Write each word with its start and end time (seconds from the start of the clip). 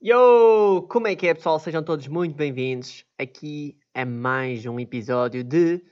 Yo! 0.00 0.86
Como 0.88 1.08
é 1.08 1.16
que 1.16 1.26
é, 1.26 1.34
pessoal? 1.34 1.58
Sejam 1.58 1.82
todos 1.82 2.06
muito 2.06 2.36
bem-vindos. 2.36 3.04
Aqui 3.18 3.76
é 3.92 4.04
mais 4.04 4.64
um 4.64 4.78
episódio 4.78 5.42
de 5.42 5.82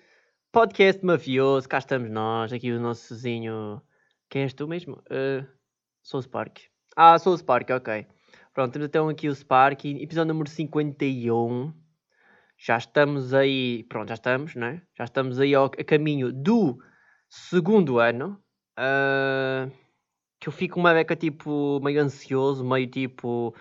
Podcast 0.52 1.04
Mafioso. 1.04 1.68
Cá 1.68 1.78
estamos 1.78 2.08
nós, 2.08 2.52
aqui 2.52 2.70
o 2.70 2.78
nosso 2.78 3.08
sozinho. 3.08 3.82
Quem 4.30 4.42
és 4.42 4.54
tu 4.54 4.68
mesmo? 4.68 5.02
Uh, 5.10 5.44
sou 6.04 6.20
o 6.20 6.22
Spark. 6.22 6.60
Ah, 6.96 7.18
sou 7.18 7.34
o 7.34 7.36
Spark, 7.36 7.68
ok. 7.70 8.06
Pronto, 8.54 8.74
temos 8.74 8.86
então 8.86 9.08
aqui 9.08 9.28
o 9.28 9.34
Spark, 9.34 9.84
episódio 9.84 10.32
número 10.32 10.48
51. 10.48 11.74
Já 12.56 12.76
estamos 12.76 13.34
aí, 13.34 13.82
pronto, 13.88 14.10
já 14.10 14.14
estamos, 14.14 14.54
né? 14.54 14.82
Já 14.96 15.02
estamos 15.02 15.40
aí 15.40 15.52
ao, 15.52 15.64
a 15.64 15.84
caminho 15.84 16.32
do 16.32 16.78
segundo 17.28 17.98
ano. 17.98 18.40
Uh, 18.78 19.68
que 20.38 20.48
eu 20.48 20.52
fico 20.52 20.78
uma 20.78 20.94
beca 20.94 21.16
tipo 21.16 21.80
meio 21.80 22.00
ansioso, 22.00 22.64
meio 22.64 22.86
tipo 22.86 23.52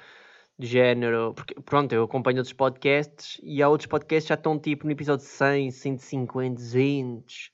de 0.57 0.67
género, 0.67 1.33
porque 1.33 1.53
pronto, 1.61 1.93
eu 1.93 2.03
acompanho 2.03 2.37
outros 2.37 2.53
podcasts 2.53 3.39
e 3.43 3.61
há 3.61 3.67
outros 3.67 3.87
podcasts 3.87 4.25
que 4.25 4.29
já 4.29 4.35
estão 4.35 4.57
tipo 4.57 4.85
no 4.85 4.91
episódio 4.91 5.25
100, 5.25 5.71
150, 5.71 6.55
200 6.55 7.51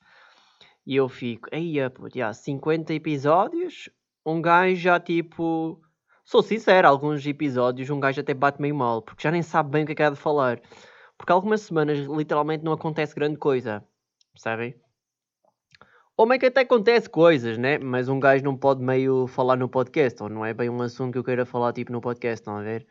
e 0.86 0.96
eu 0.96 1.08
fico, 1.08 1.48
aí, 1.52 1.76
já, 2.14 2.32
50 2.32 2.92
episódios, 2.94 3.88
um 4.26 4.40
gajo 4.40 4.76
já 4.76 4.98
tipo, 4.98 5.80
sou 6.24 6.42
sincero, 6.42 6.88
alguns 6.88 7.24
episódios 7.26 7.90
um 7.90 8.00
gajo 8.00 8.20
até 8.20 8.34
bate 8.34 8.60
meio 8.60 8.74
mal, 8.74 9.02
porque 9.02 9.22
já 9.22 9.30
nem 9.30 9.42
sabe 9.42 9.70
bem 9.70 9.84
o 9.84 9.86
que 9.86 9.92
é 9.92 9.94
que 9.94 10.02
há 10.02 10.10
de 10.10 10.16
falar, 10.16 10.60
porque 11.16 11.32
algumas 11.32 11.62
semanas 11.62 11.98
literalmente 12.06 12.64
não 12.64 12.72
acontece 12.72 13.14
grande 13.14 13.36
coisa, 13.36 13.84
percebem? 14.32 14.74
Ou 16.16 16.26
meio 16.26 16.38
que 16.38 16.46
até 16.46 16.60
acontece 16.60 17.08
coisas, 17.08 17.56
né? 17.58 17.78
Mas 17.78 18.08
um 18.08 18.20
gajo 18.20 18.44
não 18.44 18.56
pode 18.56 18.82
meio 18.82 19.26
falar 19.26 19.56
no 19.56 19.68
podcast, 19.68 20.22
ou 20.22 20.28
não 20.28 20.44
é 20.44 20.52
bem 20.52 20.68
um 20.68 20.82
assunto 20.82 21.12
que 21.12 21.18
eu 21.18 21.24
queira 21.24 21.46
falar 21.46 21.72
tipo 21.72 21.90
no 21.90 22.00
podcast, 22.00 22.40
estão 22.40 22.56
a 22.56 22.62
ver? 22.62 22.86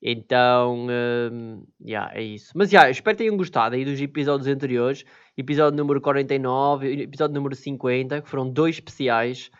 Então, 0.00 0.86
um, 0.88 1.64
yeah, 1.84 2.12
é 2.12 2.22
isso. 2.22 2.52
Mas 2.56 2.70
já, 2.70 2.80
yeah, 2.80 2.90
espero 2.90 3.16
que 3.16 3.22
tenham 3.22 3.36
gostado 3.36 3.76
aí 3.76 3.84
dos 3.84 4.00
episódios 4.00 4.48
anteriores. 4.48 5.04
Episódio 5.36 5.76
número 5.76 6.00
49, 6.00 7.02
episódio 7.02 7.34
número 7.34 7.54
50, 7.54 8.20
que 8.22 8.28
foram 8.28 8.50
dois 8.50 8.76
especiais. 8.76 9.50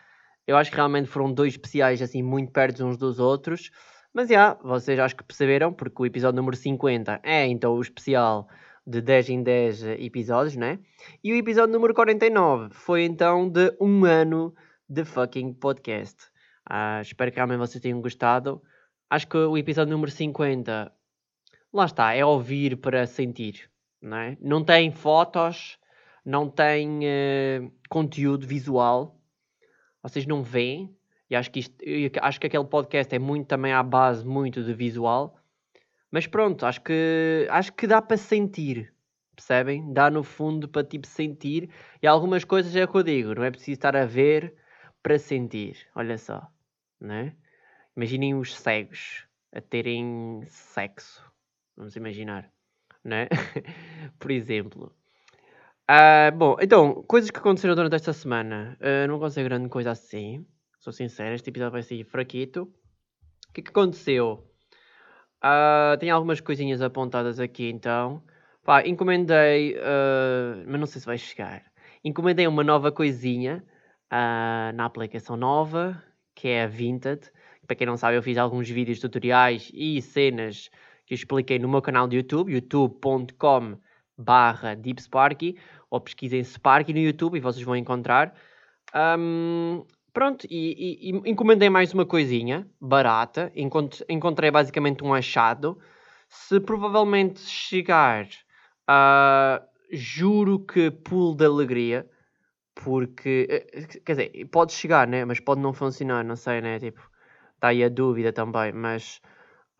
Eu 0.47 0.57
acho 0.57 0.71
que 0.71 0.77
realmente 0.77 1.09
foram 1.09 1.33
dois 1.33 1.53
especiais 1.55 2.03
assim 2.03 2.23
muito 2.23 2.51
perto 2.53 2.85
uns 2.85 2.97
dos 2.97 3.21
outros. 3.21 3.71
Mas 4.13 4.29
já, 4.29 4.35
yeah, 4.35 4.61
vocês 4.63 4.98
acho 4.98 5.17
que 5.17 5.25
perceberam, 5.25 5.73
porque 5.73 6.03
o 6.03 6.07
episódio 6.07 6.37
número 6.37 6.57
50 6.57 7.21
é 7.23 7.47
então 7.47 7.75
o 7.75 7.81
especial 7.81 8.48
de 8.87 9.01
10 9.01 9.31
em 9.31 9.43
10 9.43 9.85
episódios, 9.99 10.57
né? 10.57 10.79
E 11.23 11.33
o 11.33 11.37
episódio 11.37 11.73
número 11.73 11.95
49 11.95 12.75
foi 12.75 13.05
então 13.05 13.49
de 13.49 13.75
um 13.81 14.05
ano 14.05 14.55
de 14.89 15.05
fucking 15.05 15.55
podcast. 15.55 16.25
Uh, 16.69 17.01
espero 17.01 17.31
que 17.31 17.37
realmente 17.37 17.59
vocês 17.59 17.81
tenham 17.81 18.01
gostado. 18.01 18.63
Acho 19.09 19.29
que 19.29 19.37
o 19.37 19.57
episódio 19.57 19.93
número 19.93 20.11
50, 20.11 20.93
lá 21.73 21.85
está, 21.85 22.15
é 22.15 22.25
ouvir 22.25 22.77
para 22.77 23.07
sentir, 23.07 23.71
não 24.01 24.17
é? 24.17 24.37
Não 24.41 24.65
tem 24.65 24.91
fotos, 24.91 25.79
não 26.25 26.49
tem 26.49 27.01
uh, 27.01 27.73
conteúdo 27.89 28.47
visual, 28.47 29.21
vocês 30.03 30.27
não 30.27 30.43
veem. 30.43 30.97
E 31.31 31.37
acho 31.37 31.51
que, 31.51 31.61
isto, 31.61 31.77
acho 32.21 32.41
que 32.41 32.47
aquele 32.47 32.65
podcast 32.65 33.15
é 33.15 33.19
muito 33.19 33.47
também 33.47 33.73
à 33.73 33.83
base 33.83 34.27
muito 34.27 34.63
de 34.63 34.75
visual. 34.75 35.39
Mas 36.13 36.27
pronto, 36.27 36.67
acho 36.67 36.83
que, 36.83 37.49
acho 37.51 37.73
que 37.73 37.87
dá 37.87 38.03
para 38.03 38.19
sentir. 38.19 38.93
Percebem? 39.35 39.95
Dá 39.95 40.11
no 40.11 40.23
fundo 40.23 40.69
para 40.69 40.85
tipo 40.87 41.07
sentir. 41.07 41.71
E 42.03 42.07
algumas 42.07 42.45
coisas 42.45 42.77
é 42.77 42.85
o 42.85 42.89
que 42.89 42.99
eu 42.99 43.03
digo, 43.03 43.35
não 43.35 43.45
é 43.45 43.51
preciso 43.51 43.73
estar 43.73 43.97
a 43.97 44.05
ver 44.05 44.55
para 45.03 45.19
sentir. 45.19 45.79
Olha 45.95 46.19
só, 46.19 46.47
né? 47.01 47.35
Imaginem 47.97 48.35
os 48.35 48.55
cegos 48.55 49.27
a 49.53 49.61
terem 49.63 50.43
sexo. 50.47 51.25
Vamos 51.75 51.97
imaginar, 51.97 52.53
né? 53.03 53.29
Por 54.21 54.31
exemplo. 54.31 54.95
Uh, 55.91 56.37
bom, 56.37 56.57
então, 56.61 57.03
coisas 57.05 57.31
que 57.31 57.39
aconteceram 57.39 57.75
durante 57.75 57.95
esta 57.97 58.13
semana. 58.13 58.79
Uh, 58.81 59.09
não 59.09 59.17
aconteceu 59.17 59.45
grande 59.45 59.70
coisa 59.70 59.92
assim. 59.92 60.47
Sou 60.79 60.92
sincero, 60.92 61.35
este 61.35 61.48
episódio 61.48 61.73
vai 61.73 61.83
ser 61.83 62.05
fraquito. 62.05 62.65
O 63.48 63.53
que, 63.55 63.63
que 63.63 63.70
aconteceu? 63.70 64.52
Uh, 65.42 66.11
algumas 66.13 66.41
coisinhas 66.41 66.80
apontadas 66.80 67.41
aqui 67.41 67.69
então. 67.69 68.23
Pá, 68.64 68.86
encomendei, 68.86 69.75
uh, 69.77 70.64
mas 70.67 70.79
não 70.80 70.86
sei 70.86 71.01
se 71.01 71.07
vai 71.07 71.19
chegar. 71.19 71.64
Encomendei 72.05 72.47
uma 72.47 72.63
nova 72.63 72.92
coisinha 72.92 73.64
uh, 74.13 74.73
na 74.75 74.85
aplicação 74.85 75.36
nova, 75.36 76.01
que 76.35 76.48
é 76.48 76.63
a 76.63 76.67
Vinted. 76.67 77.30
Para 77.67 77.77
quem 77.77 77.86
não 77.86 77.97
sabe, 77.97 78.17
eu 78.17 78.23
fiz 78.23 78.39
alguns 78.39 78.69
vídeos 78.69 79.01
tutoriais 79.01 79.70
e 79.75 80.01
cenas 80.01 80.70
que 81.07 81.14
expliquei 81.14 81.59
no 81.59 81.69
meu 81.69 81.83
canal 81.83 82.07
de 82.07 82.17
YouTube, 82.17 82.53
youtube.com 82.53 83.79
barra 84.17 84.77
ou 85.91 86.01
pesquisem 86.01 86.45
Sparky 86.45 86.92
no 86.92 87.01
YouTube 87.01 87.36
e 87.36 87.41
vocês 87.41 87.64
vão 87.64 87.77
encontrar. 87.77 88.35
Um, 88.95 89.85
Pronto, 90.12 90.46
e, 90.50 91.08
e, 91.08 91.11
e, 91.11 91.30
encomendei 91.30 91.70
mais 91.70 91.95
uma 91.95 92.05
coisinha 92.05 92.68
barata. 92.80 93.50
Encontrei, 94.08 94.50
basicamente 94.50 95.02
um 95.02 95.14
achado. 95.14 95.78
Se 96.28 96.61
provavelmente 96.61 97.40
chegar, 97.40 98.27
uh, 98.89 99.64
juro 99.90 100.58
que 100.61 100.90
pulo 100.90 101.34
de 101.34 101.46
alegria. 101.46 102.06
Porque, 102.74 103.46
eh, 103.50 104.00
quer 104.05 104.12
dizer, 104.12 104.46
pode 104.50 104.73
chegar, 104.73 105.06
né? 105.06 105.24
Mas 105.24 105.40
pode 105.40 105.61
não 105.61 105.73
funcionar, 105.73 106.24
não 106.24 106.36
sei, 106.36 106.61
né? 106.61 106.79
Tipo, 106.79 107.00
está 107.55 107.68
aí 107.68 107.84
a 107.84 107.89
dúvida 107.89 108.33
também. 108.33 108.73
Mas 108.73 109.20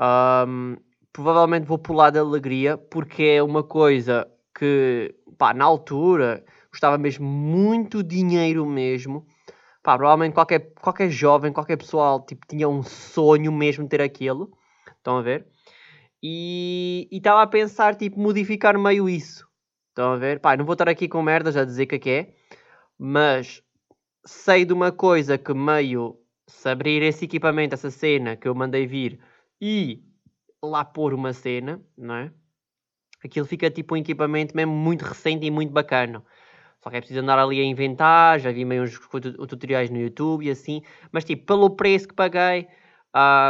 um, 0.01 0.77
provavelmente 1.13 1.67
vou 1.67 1.79
pular 1.79 2.11
de 2.11 2.19
alegria 2.19 2.79
porque 2.79 3.25
é 3.25 3.43
uma 3.43 3.63
coisa 3.63 4.31
que, 4.59 5.15
pá, 5.39 5.55
na 5.55 5.65
altura 5.65 6.45
custava 6.71 6.99
mesmo 6.99 7.27
muito 7.27 8.03
dinheiro 8.03 8.65
mesmo 8.67 9.27
Pá, 9.83 9.97
provavelmente 9.97 10.35
qualquer, 10.35 10.73
qualquer 10.81 11.11
jovem, 11.11 11.53
qualquer 11.53 11.77
pessoal, 11.77 12.25
tipo, 12.25 12.47
tinha 12.47 12.69
um 12.69 12.83
sonho 12.83 13.53
mesmo 13.53 13.89
ter 13.89 14.01
aquilo. 14.01 14.57
Estão 14.97 15.19
a 15.19 15.23
ver? 15.23 15.47
E 16.23 17.09
estava 17.11 17.43
a 17.43 17.47
pensar, 17.47 17.97
tipo, 17.97 18.21
modificar 18.21 18.79
meio 18.79 19.09
isso. 19.09 19.47
Estão 19.89 20.13
a 20.13 20.17
ver? 20.17 20.41
Pá, 20.41 20.57
não 20.57 20.65
vou 20.65 20.75
estar 20.75 20.89
aqui 20.89 21.09
com 21.09 21.21
merdas 21.23 21.57
a 21.57 21.65
dizer 21.65 21.85
o 21.85 21.87
que 21.89 21.95
é 21.97 21.99
que 21.99 22.11
é. 22.11 22.35
Mas 22.99 23.63
sei 24.25 24.65
de 24.65 24.73
uma 24.73 24.93
coisa 24.93 25.37
que 25.39 25.53
meio... 25.53 26.19
Se 26.49 26.69
abrir 26.69 27.03
esse 27.03 27.25
equipamento, 27.25 27.75
essa 27.75 27.91
cena 27.91 28.37
que 28.37 28.47
eu 28.47 28.55
mandei 28.55 28.87
vir 28.87 29.19
e 29.61 30.03
lá 30.63 30.85
pôr 30.85 31.15
uma 31.15 31.33
cena, 31.33 31.81
não 31.97 32.15
é? 32.17 32.33
Aquilo 33.25 33.47
fica 33.47 33.71
tipo 33.71 33.95
um 33.95 33.99
equipamento 33.99 34.55
mesmo 34.55 34.73
muito 34.73 35.03
recente 35.03 35.47
e 35.47 35.51
muito 35.51 35.73
bacana. 35.73 36.23
Só 36.83 36.91
que 36.91 36.97
é 36.97 37.01
preciso 37.01 37.21
andar 37.21 37.39
ali 37.39 37.61
a 37.61 37.65
inventar, 37.65 38.41
já 38.41 38.51
vi 38.51 38.65
meio 38.65 38.83
uns 38.83 38.99
tutoriais 39.49 39.89
no 39.89 39.99
YouTube 39.99 40.45
e 40.45 40.51
assim. 40.51 40.83
Mas 41.13 41.25
tipo, 41.25 41.47
pelo 41.47 41.71
preço 41.71 42.09
que 42.09 42.15
paguei, 42.15 42.67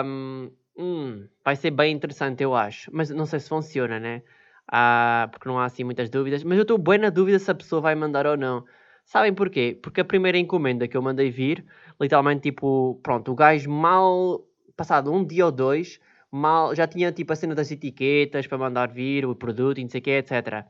um, 0.05 0.51
hum, 0.77 1.29
vai 1.45 1.57
ser 1.57 1.71
bem 1.71 1.95
interessante, 1.95 2.43
eu 2.43 2.55
acho. 2.55 2.91
Mas 2.93 3.11
não 3.11 3.25
sei 3.25 3.41
se 3.41 3.49
funciona, 3.49 3.99
né? 3.99 4.23
Uh, 4.69 5.31
porque 5.31 5.49
não 5.49 5.59
há 5.59 5.65
assim 5.65 5.83
muitas 5.85 6.11
dúvidas. 6.11 6.45
Mas 6.45 6.59
eu 6.59 6.63
estou 6.63 6.79
bem 6.79 6.99
na 6.99 7.11
dúvida 7.11 7.39
se 7.39 7.51
a 7.51 7.55
pessoa 7.55 7.81
vai 7.81 7.95
mandar 7.95 8.27
ou 8.27 8.37
não. 8.37 8.65
Sabem 9.05 9.35
porquê? 9.35 9.79
Porque 9.83 10.01
a 10.01 10.05
primeira 10.05 10.39
encomenda 10.39 10.87
que 10.87 10.97
eu 10.97 11.03
mandei 11.03 11.31
vir, 11.31 11.65
literalmente, 12.01 12.43
tipo, 12.43 13.01
pronto, 13.03 13.33
o 13.33 13.35
gajo 13.35 13.71
mal, 13.71 14.45
passado 14.77 15.13
um 15.13 15.25
dia 15.25 15.47
ou 15.47 15.53
dois, 15.53 16.01
mal, 16.31 16.75
já 16.75 16.87
tinha 16.87 17.13
tipo 17.13 17.33
a 17.33 17.37
cena 17.37 17.55
das 17.55 17.71
etiquetas 17.71 18.47
para 18.47 18.59
mandar 18.59 18.89
vir 18.89 19.27
o 19.27 19.35
produto 19.35 19.79
e 19.79 19.83
não 19.83 19.91
sei 19.91 20.01
o 20.01 20.05
que, 20.05 20.11
etc. 20.11 20.65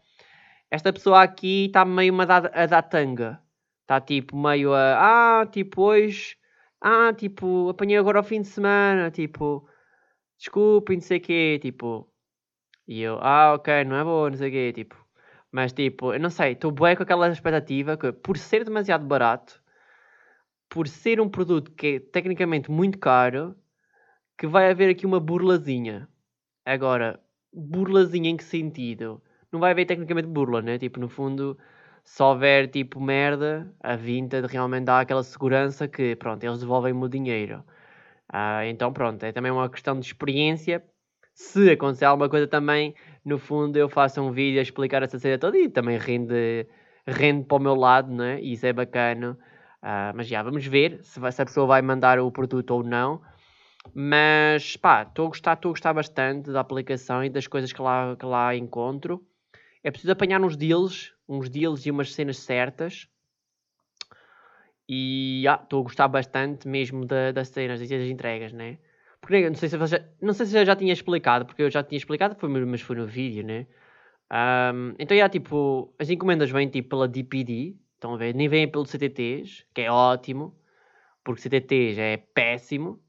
Esta 0.73 0.91
pessoa 0.91 1.23
aqui 1.23 1.67
está 1.67 1.85
meio 1.85 2.19
a 2.19 2.25
dar, 2.25 2.51
a 2.57 2.65
dar 2.67 2.83
tanga. 2.83 3.39
Está 3.83 4.01
tipo 4.01 4.35
meio 4.35 4.73
a. 4.75 5.41
Ah, 5.43 5.47
tipo 5.47 5.83
hoje. 5.83 6.37
Ah, 6.81 7.13
tipo, 7.13 7.69
apanhei 7.69 7.99
agora 7.99 8.19
ao 8.19 8.25
fim 8.25 8.41
de 8.41 8.49
semana. 8.49 9.11
Tipo, 9.11 9.69
desculpe, 10.39 10.95
não 10.95 11.03
sei 11.03 11.19
o 11.19 11.21
quê. 11.21 11.59
Tipo. 11.61 12.09
E 12.89 13.03
eu, 13.03 13.19
ah, 13.21 13.55
ok, 13.55 13.85
não 13.85 13.97
é 13.97 14.05
bom, 14.05 14.31
não 14.31 14.37
sei 14.39 14.49
o 14.49 14.53
quê. 14.53 14.73
Tipo. 14.73 14.97
Mas 15.53 15.75
tipo, 15.75 16.15
eu 16.15 16.21
não 16.21 16.31
sei, 16.31 16.53
estou 16.53 16.71
bué 16.73 16.97
com 16.97 17.03
aquela 17.03 17.29
expectativa 17.29 17.97
que 17.99 18.11
por 18.13 18.39
ser 18.39 18.65
demasiado 18.65 19.07
barato, 19.07 19.63
por 20.71 20.89
ser 20.89 21.21
um 21.21 21.29
produto 21.29 21.71
que 21.73 21.87
é 21.97 22.01
tecnicamente 22.01 22.71
muito 22.71 22.99
caro, 22.99 23.55
que 24.39 24.47
vai 24.47 24.71
haver 24.71 24.91
aqui 24.91 25.07
uma 25.07 25.21
burlazinha. 25.21 26.09
Agora, 26.65 27.21
burlazinha 27.53 28.31
em 28.31 28.37
que 28.39 28.45
sentido? 28.45 29.23
Não 29.53 29.61
vai 29.61 29.73
haver 29.73 29.85
tecnicamente 29.87 30.29
burla, 30.29 30.63
né? 30.63 30.79
Tipo, 30.79 30.99
no 30.99 31.09
fundo, 31.09 31.59
se 32.05 32.23
houver 32.23 32.69
tipo 32.69 33.01
merda, 33.01 33.73
a 33.81 33.95
Vinted 33.97 34.47
realmente 34.47 34.85
dá 34.85 35.01
aquela 35.01 35.23
segurança 35.23 35.87
que, 35.87 36.17
pronto, 36.17 36.43
eles 36.43 36.61
devolvem-me 36.61 37.05
o 37.05 37.09
dinheiro. 37.09 37.63
Uh, 38.33 38.65
então, 38.67 38.93
pronto, 38.93 39.23
é 39.25 39.33
também 39.33 39.53
uma 39.53 39.69
questão 39.69 39.99
de 40.01 40.07
experiência. 40.07 40.83
Se 41.35 41.71
acontecer 41.71 42.07
alguma 42.07 42.29
coisa 42.29 42.47
também, 42.47 42.95
no 43.25 43.39
fundo, 43.39 43.77
eu 43.77 43.89
faço 43.89 44.21
um 44.23 44.33
vídeo 44.33 44.59
a 44.59 44.63
explicar 44.63 45.03
essa 45.03 45.19
cena 45.19 45.39
toda 45.39 45.59
e 45.59 45.69
também 45.69 45.99
rende, 45.99 46.67
rende 47.07 47.45
para 47.47 47.57
o 47.59 47.61
meu 47.61 47.75
lado, 47.75 48.13
né? 48.13 48.41
E 48.41 48.53
isso 48.55 48.67
é 48.67 48.73
bacana. 48.73 49.39
Uh, 49.83 50.15
mas 50.15 50.29
já, 50.29 50.43
vamos 50.43 50.67
ver 50.67 51.01
se, 51.03 51.21
vai, 51.21 51.33
se 51.33 51.43
a 51.43 51.45
pessoa 51.45 51.67
vai 51.67 51.83
mandar 51.83 52.19
o 52.21 52.31
produto 52.31 52.71
ou 52.73 52.83
não. 52.83 53.21
Mas 53.95 54.77
pá, 54.77 55.03
estou 55.03 55.27
a 55.27 55.29
gostar, 55.29 55.55
estou 55.55 55.71
a 55.71 55.73
gostar 55.73 55.93
bastante 55.93 56.51
da 56.53 56.61
aplicação 56.61 57.25
e 57.25 57.29
das 57.31 57.47
coisas 57.47 57.73
que 57.73 57.83
lá, 57.83 58.17
que 58.17 58.25
lá 58.25 58.55
encontro. 58.55 59.23
É 59.83 59.91
preciso 59.91 60.13
apanhar 60.13 60.41
uns 60.41 60.57
deals, 60.57 61.13
uns 61.29 61.49
deals 61.49 61.85
e 61.87 61.91
umas 61.91 62.13
cenas 62.13 62.39
certas. 62.39 63.09
E 64.89 65.45
ah, 65.49 65.61
estou 65.63 65.81
a 65.81 65.83
gostar 65.85 66.09
bastante 66.09 66.69
mesmo 66.69 67.05
da, 67.07 67.33
das 67.33 67.49
cenas 67.49 67.81
e 67.81 67.87
das 67.87 68.09
entregas, 68.09 68.53
né? 68.53 68.79
Porque 69.21 69.49
não 69.49 69.55
sei, 69.55 69.69
se 69.69 69.87
já, 69.87 70.05
não 70.21 70.33
sei 70.33 70.47
se 70.47 70.59
eu 70.59 70.67
já 70.67 70.75
tinha 70.75 70.93
explicado, 70.93 71.47
porque 71.47 71.63
eu 71.63 71.71
já 71.71 71.83
tinha 71.83 71.97
explicado, 71.97 72.35
foi, 72.35 72.49
mas 72.49 72.81
foi 72.81 72.97
no 72.97 73.07
vídeo, 73.07 73.45
né? 73.45 73.67
Um, 74.33 74.95
então, 74.99 75.17
já, 75.17 75.29
tipo, 75.29 75.95
as 75.99 76.11
encomendas 76.11 76.51
vêm 76.51 76.69
tipo 76.69 76.89
pela 76.91 77.07
DPD, 77.07 77.77
estão 77.95 78.15
a 78.15 78.17
ver? 78.17 78.35
Nem 78.35 78.49
vêm 78.49 78.69
pelo 78.69 78.87
CTTs, 78.87 79.65
que 79.75 79.83
é 79.83 79.91
ótimo, 79.91 80.57
porque 81.23 81.43
CTTs 81.43 81.99
é 82.01 82.17
péssimo. 82.17 83.01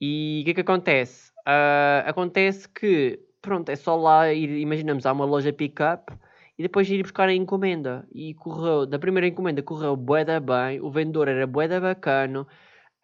E 0.00 0.40
o 0.42 0.44
que 0.44 0.50
é 0.52 0.54
que 0.54 0.60
acontece? 0.60 1.30
Uh, 1.46 2.06
acontece 2.06 2.68
que, 2.68 3.20
pronto, 3.44 3.68
é 3.68 3.76
só 3.76 3.94
lá 3.94 4.32
ir, 4.32 4.50
imaginamos, 4.58 5.04
há 5.04 5.12
uma 5.12 5.26
loja 5.26 5.52
pick-up 5.52 6.12
e 6.58 6.62
depois 6.62 6.88
ir 6.90 7.02
buscar 7.02 7.28
a 7.28 7.34
encomenda. 7.34 8.08
E 8.12 8.34
correu, 8.34 8.86
da 8.86 8.98
primeira 8.98 9.28
encomenda 9.28 9.62
correu 9.62 9.96
boeda 9.96 10.40
bem, 10.40 10.80
o 10.80 10.90
vendedor 10.90 11.28
era 11.28 11.46
boeda 11.46 11.80
bacana, 11.80 12.46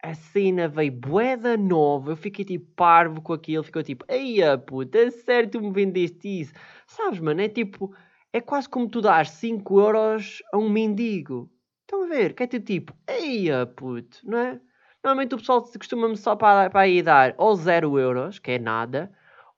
a 0.01 0.13
cena 0.15 0.67
veio 0.67 0.91
boeda 0.91 1.55
nova, 1.55 2.11
eu 2.11 2.15
fiquei 2.17 2.43
tipo 2.43 2.65
parvo 2.75 3.21
com 3.21 3.33
aquilo, 3.33 3.63
ficou 3.63 3.83
tipo, 3.83 4.03
eia 4.09 4.57
puta, 4.57 5.11
sério 5.11 5.49
tu 5.49 5.61
me 5.61 5.71
vendeste 5.71 6.41
isso? 6.41 6.53
Sabes, 6.87 7.19
mano, 7.19 7.41
é 7.41 7.47
tipo, 7.47 7.95
é 8.33 8.41
quase 8.41 8.67
como 8.67 8.89
tu 8.89 9.01
dás 9.01 9.29
5 9.29 9.79
euros 9.79 10.41
a 10.51 10.57
um 10.57 10.69
mendigo. 10.69 11.51
Estão 11.81 12.03
a 12.03 12.07
ver? 12.07 12.33
Que 12.33 12.43
é 12.43 12.47
tipo, 12.47 12.93
eia 13.07 13.65
puto, 13.67 14.19
não 14.23 14.37
é? 14.39 14.59
Normalmente 15.03 15.35
o 15.35 15.37
pessoal 15.37 15.61
costuma-me 15.63 16.17
só 16.17 16.35
para, 16.35 16.69
para 16.69 16.81
aí 16.81 17.01
dar 17.03 17.35
ou 17.37 17.55
0 17.55 17.99
euros, 17.99 18.39
que 18.39 18.51
é 18.51 18.59
nada, 18.59 19.11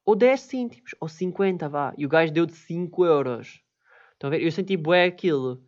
ou 0.05 0.15
10 0.15 0.39
cêntimos, 0.41 0.95
ou 0.99 1.07
50, 1.07 1.69
vá. 1.69 1.93
E 1.97 2.05
o 2.05 2.09
gajo 2.09 2.31
deu 2.33 2.45
de 2.45 2.53
5 2.53 3.05
euros. 3.05 3.61
Estão 4.13 4.27
a 4.27 4.31
ver? 4.31 4.41
Eu 4.41 4.51
senti 4.51 4.75
bué 4.77 5.05
aquilo. 5.05 5.63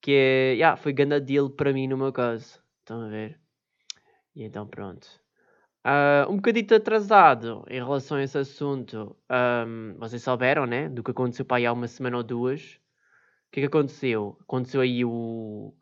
Que 0.00 0.12
é, 0.12 0.52
yeah, 0.54 0.76
foi 0.76 0.92
grande 0.92 1.20
deal 1.20 1.50
para 1.50 1.72
mim 1.72 1.86
no 1.86 1.96
meu 1.96 2.12
caso. 2.12 2.62
Estão 2.80 3.02
a 3.02 3.08
ver? 3.08 3.38
E 4.34 4.44
então 4.44 4.66
pronto. 4.66 5.06
Uh, 5.86 6.30
um 6.30 6.36
bocadito 6.36 6.74
atrasado 6.74 7.64
em 7.68 7.78
relação 7.78 8.16
a 8.16 8.22
esse 8.22 8.38
assunto. 8.38 9.16
Um, 9.30 9.94
vocês 9.98 10.22
souberam, 10.22 10.66
né? 10.66 10.88
Do 10.88 11.02
que 11.02 11.10
aconteceu 11.10 11.44
para 11.44 11.58
aí 11.58 11.66
há 11.66 11.72
uma 11.72 11.88
semana 11.88 12.16
ou 12.16 12.22
duas. 12.22 12.78
O 13.48 13.52
que 13.52 13.60
é 13.60 13.62
que 13.62 13.66
aconteceu? 13.66 14.38
Aconteceu 14.42 14.80
aí 14.80 15.04
o, 15.04 15.74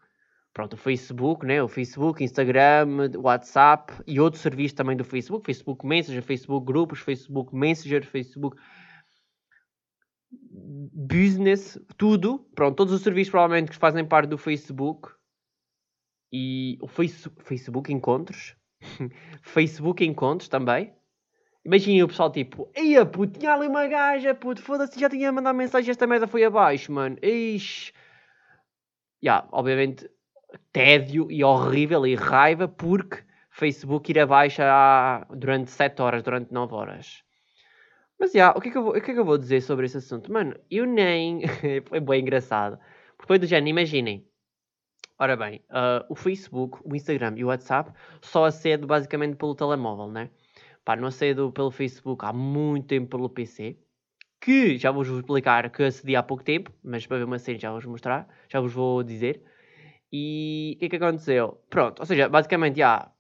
pronto, 0.53 0.75
o 0.75 0.77
Facebook, 0.77 1.47
né? 1.47 1.63
o 1.63 1.69
Facebook, 1.69 2.23
Instagram, 2.23 3.11
WhatsApp 3.17 3.93
e 4.07 4.19
outros 4.21 4.43
serviços 4.43 4.75
também 4.75 4.97
do 4.97 5.05
Facebook, 5.05 5.47
Facebook 5.47 5.87
Messenger, 5.87 6.23
Facebook 6.23 6.67
Grupos, 6.67 7.01
Facebook 7.01 7.55
Messenger, 7.55 8.05
Facebook 8.05 8.57
Business, 10.31 11.81
tudo, 11.97 12.41
pronto, 12.55 12.77
todos 12.77 12.93
os 12.93 13.03
serviços 13.03 13.31
provavelmente 13.31 13.71
que 13.71 13.77
fazem 13.77 14.05
parte 14.05 14.29
do 14.29 14.37
Facebook 14.37 15.11
e 16.33 16.77
o 16.83 16.89
face, 16.89 17.31
Facebook 17.39 17.93
Encontros, 17.93 18.57
Facebook 19.43 20.05
Encontros 20.05 20.49
também. 20.49 20.95
Imaginem 21.65 22.03
o 22.03 22.09
pessoal 22.09 22.31
tipo, 22.31 22.71
eia 22.75 23.05
puto, 23.05 23.39
tinha 23.39 23.53
ali 23.53 23.67
uma 23.67 23.87
gaja, 23.87 24.35
puto, 24.35 24.63
foda-se, 24.63 24.99
já 24.99 25.09
tinha 25.09 25.31
mandado 25.31 25.57
mensagem, 25.57 25.91
esta 25.91 26.07
merda 26.07 26.27
foi 26.27 26.45
abaixo, 26.45 26.93
mano. 26.93 27.17
Ixi. 27.23 27.93
Já, 29.21 29.39
yeah, 29.39 29.49
obviamente 29.51 30.09
tédio 30.73 31.31
e 31.31 31.45
horrível 31.45 32.07
e 32.07 32.15
raiva 32.15 32.69
porque 32.69 33.23
Facebook 33.51 34.11
ir 34.11 34.19
abaixo 34.21 34.63
durante 35.37 35.71
7 35.71 36.01
horas, 36.01 36.23
durante 36.23 36.53
9 36.53 36.75
horas. 36.75 37.25
Mas 38.19 38.33
já, 38.33 38.51
o, 38.51 38.61
que 38.61 38.69
é 38.69 38.73
que 38.73 38.79
eu 38.79 38.83
vou, 38.83 38.97
o 38.97 39.01
que 39.01 39.11
é 39.11 39.15
que 39.15 39.21
eu 39.21 39.25
vou 39.25 39.39
dizer 39.39 39.61
sobre 39.61 39.87
esse 39.87 39.99
assunto? 39.99 40.33
Mano, 40.33 40.57
eu 40.71 40.87
nem. 40.87 41.43
foi 41.87 42.01
bem 42.01 42.21
engraçado. 42.21 42.79
Foi 43.27 43.39
do 43.39 43.47
género, 43.47 43.69
imaginem. 43.69 44.27
Ora 45.19 45.37
bem, 45.37 45.61
uh, 45.71 46.05
o 46.09 46.15
Facebook, 46.15 46.79
o 46.85 46.95
Instagram 46.95 47.35
e 47.37 47.45
o 47.45 47.49
WhatsApp 47.49 47.93
só 48.23 48.45
acedo 48.45 48.87
basicamente 48.87 49.37
pelo 49.37 49.55
telemóvel, 49.55 50.09
né? 50.09 50.31
Pá, 50.85 50.95
não 50.97 51.09
acedo 51.09 51.53
pelo 51.53 51.71
Facebook 51.71 52.25
há 52.25 52.33
muito 52.33 52.87
tempo 52.87 53.09
pelo 53.09 53.29
PC. 53.29 53.77
Que 54.41 54.79
já 54.79 54.93
vos 54.93 55.09
vou 55.09 55.19
explicar 55.19 55.69
que 55.71 55.83
acedi 55.83 56.15
há 56.15 56.23
pouco 56.23 56.45
tempo, 56.45 56.73
mas 56.83 57.05
para 57.07 57.19
ver 57.19 57.25
uma 57.25 57.39
cena 57.39 57.59
já 57.59 57.73
vos 57.73 57.85
mostrar, 57.85 58.29
já 58.49 58.61
vos 58.61 58.73
vou 58.73 59.03
dizer. 59.03 59.43
E 60.11 60.73
o 60.77 60.79
que 60.79 60.87
é 60.87 60.89
que 60.89 60.97
aconteceu? 60.97 61.61
Pronto, 61.69 62.01
ou 62.01 62.07
seja, 62.07 62.29
basicamente, 62.29 62.79
já, 62.79 63.11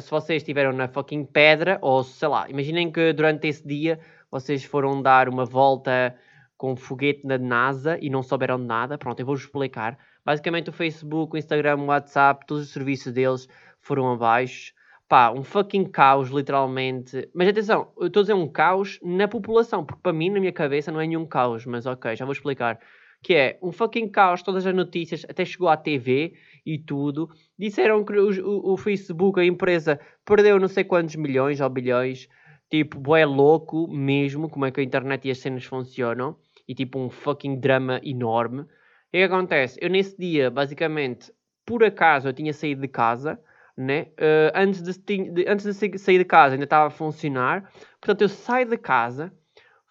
se 0.00 0.10
vocês 0.10 0.42
estiveram 0.42 0.72
na 0.72 0.86
fucking 0.86 1.24
pedra, 1.24 1.78
ou 1.82 2.04
sei 2.04 2.28
lá, 2.28 2.48
imaginem 2.48 2.90
que 2.90 3.12
durante 3.12 3.48
esse 3.48 3.66
dia 3.66 3.98
vocês 4.30 4.64
foram 4.64 5.02
dar 5.02 5.28
uma 5.28 5.44
volta 5.44 6.16
com 6.56 6.72
um 6.72 6.76
foguete 6.76 7.26
na 7.26 7.36
NASA 7.36 7.98
e 8.00 8.08
não 8.08 8.22
souberam 8.22 8.58
de 8.58 8.64
nada, 8.64 8.96
pronto, 8.96 9.18
eu 9.18 9.26
vou-vos 9.26 9.44
explicar. 9.44 9.98
Basicamente 10.24 10.70
o 10.70 10.72
Facebook, 10.72 11.34
o 11.34 11.38
Instagram, 11.38 11.78
o 11.78 11.86
WhatsApp, 11.86 12.46
todos 12.46 12.64
os 12.64 12.72
serviços 12.72 13.12
deles 13.12 13.48
foram 13.80 14.12
abaixo. 14.12 14.72
Pá, 15.08 15.30
um 15.30 15.44
fucking 15.44 15.84
caos, 15.84 16.30
literalmente. 16.30 17.28
Mas 17.32 17.48
atenção, 17.48 17.92
eu 17.96 18.08
estou 18.08 18.20
a 18.20 18.24
dizer 18.24 18.34
um 18.34 18.48
caos 18.48 18.98
na 19.02 19.28
população, 19.28 19.84
porque 19.84 20.02
para 20.02 20.12
mim, 20.12 20.30
na 20.30 20.40
minha 20.40 20.52
cabeça, 20.52 20.90
não 20.90 21.00
é 21.00 21.06
nenhum 21.06 21.26
caos, 21.26 21.64
mas 21.64 21.86
ok, 21.86 22.16
já 22.16 22.24
vou 22.24 22.32
explicar 22.32 22.80
que 23.26 23.34
é 23.34 23.58
um 23.60 23.72
fucking 23.72 24.08
caos, 24.08 24.40
todas 24.40 24.64
as 24.68 24.72
notícias, 24.72 25.26
até 25.28 25.44
chegou 25.44 25.68
à 25.68 25.76
TV 25.76 26.34
e 26.64 26.78
tudo. 26.78 27.28
Disseram 27.58 28.04
que 28.04 28.12
o, 28.12 28.72
o, 28.72 28.76
Facebook, 28.76 29.40
a 29.40 29.44
empresa, 29.44 29.98
perdeu 30.24 30.60
não 30.60 30.68
sei 30.68 30.84
quantos 30.84 31.16
milhões 31.16 31.60
ou 31.60 31.68
bilhões. 31.68 32.28
Tipo, 32.70 33.16
é 33.16 33.26
louco 33.26 33.88
mesmo 33.88 34.48
como 34.48 34.64
é 34.64 34.70
que 34.70 34.80
a 34.80 34.84
internet 34.84 35.26
e 35.26 35.32
as 35.32 35.38
cenas 35.38 35.64
funcionam. 35.64 36.36
E 36.68 36.72
tipo, 36.72 37.00
um 37.00 37.10
fucking 37.10 37.58
drama 37.58 38.00
enorme. 38.04 38.60
O 38.60 38.68
que 39.10 39.22
acontece? 39.22 39.76
Eu 39.82 39.90
nesse 39.90 40.16
dia, 40.16 40.48
basicamente, 40.48 41.32
por 41.66 41.82
acaso, 41.82 42.28
eu 42.28 42.32
tinha 42.32 42.52
saído 42.52 42.82
de 42.82 42.88
casa, 42.88 43.40
né? 43.76 44.02
Uh, 44.12 44.54
antes, 44.54 44.80
de, 44.80 44.92
de, 45.32 45.48
antes 45.48 45.64
de 45.64 45.98
sair 45.98 46.18
de 46.18 46.24
casa 46.24 46.54
ainda 46.54 46.62
estava 46.62 46.86
a 46.86 46.90
funcionar. 46.90 47.72
Portanto, 48.00 48.22
eu 48.22 48.28
saio 48.28 48.68
de 48.68 48.78
casa 48.78 49.34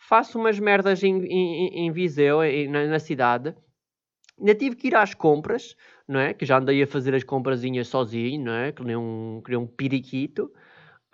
faço 0.07 0.39
umas 0.39 0.59
merdas 0.59 1.03
em, 1.03 1.25
em, 1.25 1.85
em 1.85 1.91
Viseu, 1.91 2.43
em, 2.43 2.67
na, 2.67 2.85
na, 2.85 2.99
cidade. 2.99 3.55
Ainda 4.39 4.53
tive 4.55 4.75
que 4.75 4.87
ir 4.87 4.95
às 4.95 5.13
compras, 5.13 5.75
não 6.07 6.19
é? 6.19 6.33
Que 6.33 6.45
já 6.45 6.57
andei 6.57 6.81
a 6.83 6.87
fazer 6.87 7.15
as 7.15 7.23
comprazinhas 7.23 7.87
sozinho, 7.87 8.43
não 8.43 8.53
é? 8.53 8.71
Que 8.71 8.83
nem 8.83 8.95
um, 8.95 9.41
que 9.43 9.51
nem 9.51 9.59
um 9.59 9.67
periquito. 9.67 10.51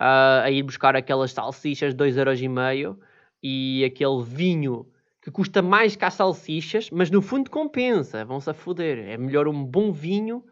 Uh, 0.00 0.42
a 0.42 0.50
ir 0.50 0.62
buscar 0.64 0.96
aquelas 0.96 1.32
salsichas 1.32 1.94
de 1.94 2.04
2,5€ 2.04 2.98
e 3.42 3.84
aquele 3.84 4.22
vinho 4.24 4.86
que 5.22 5.30
custa 5.30 5.62
mais 5.62 5.94
que 5.94 6.04
as 6.04 6.14
salsichas, 6.14 6.90
mas 6.90 7.08
no 7.08 7.22
fundo 7.22 7.48
compensa. 7.48 8.24
Vão-se 8.24 8.50
a 8.50 8.54
foder. 8.54 8.98
É 8.98 9.16
melhor 9.16 9.46
um 9.46 9.64
bom 9.64 9.92
vinho 9.92 10.44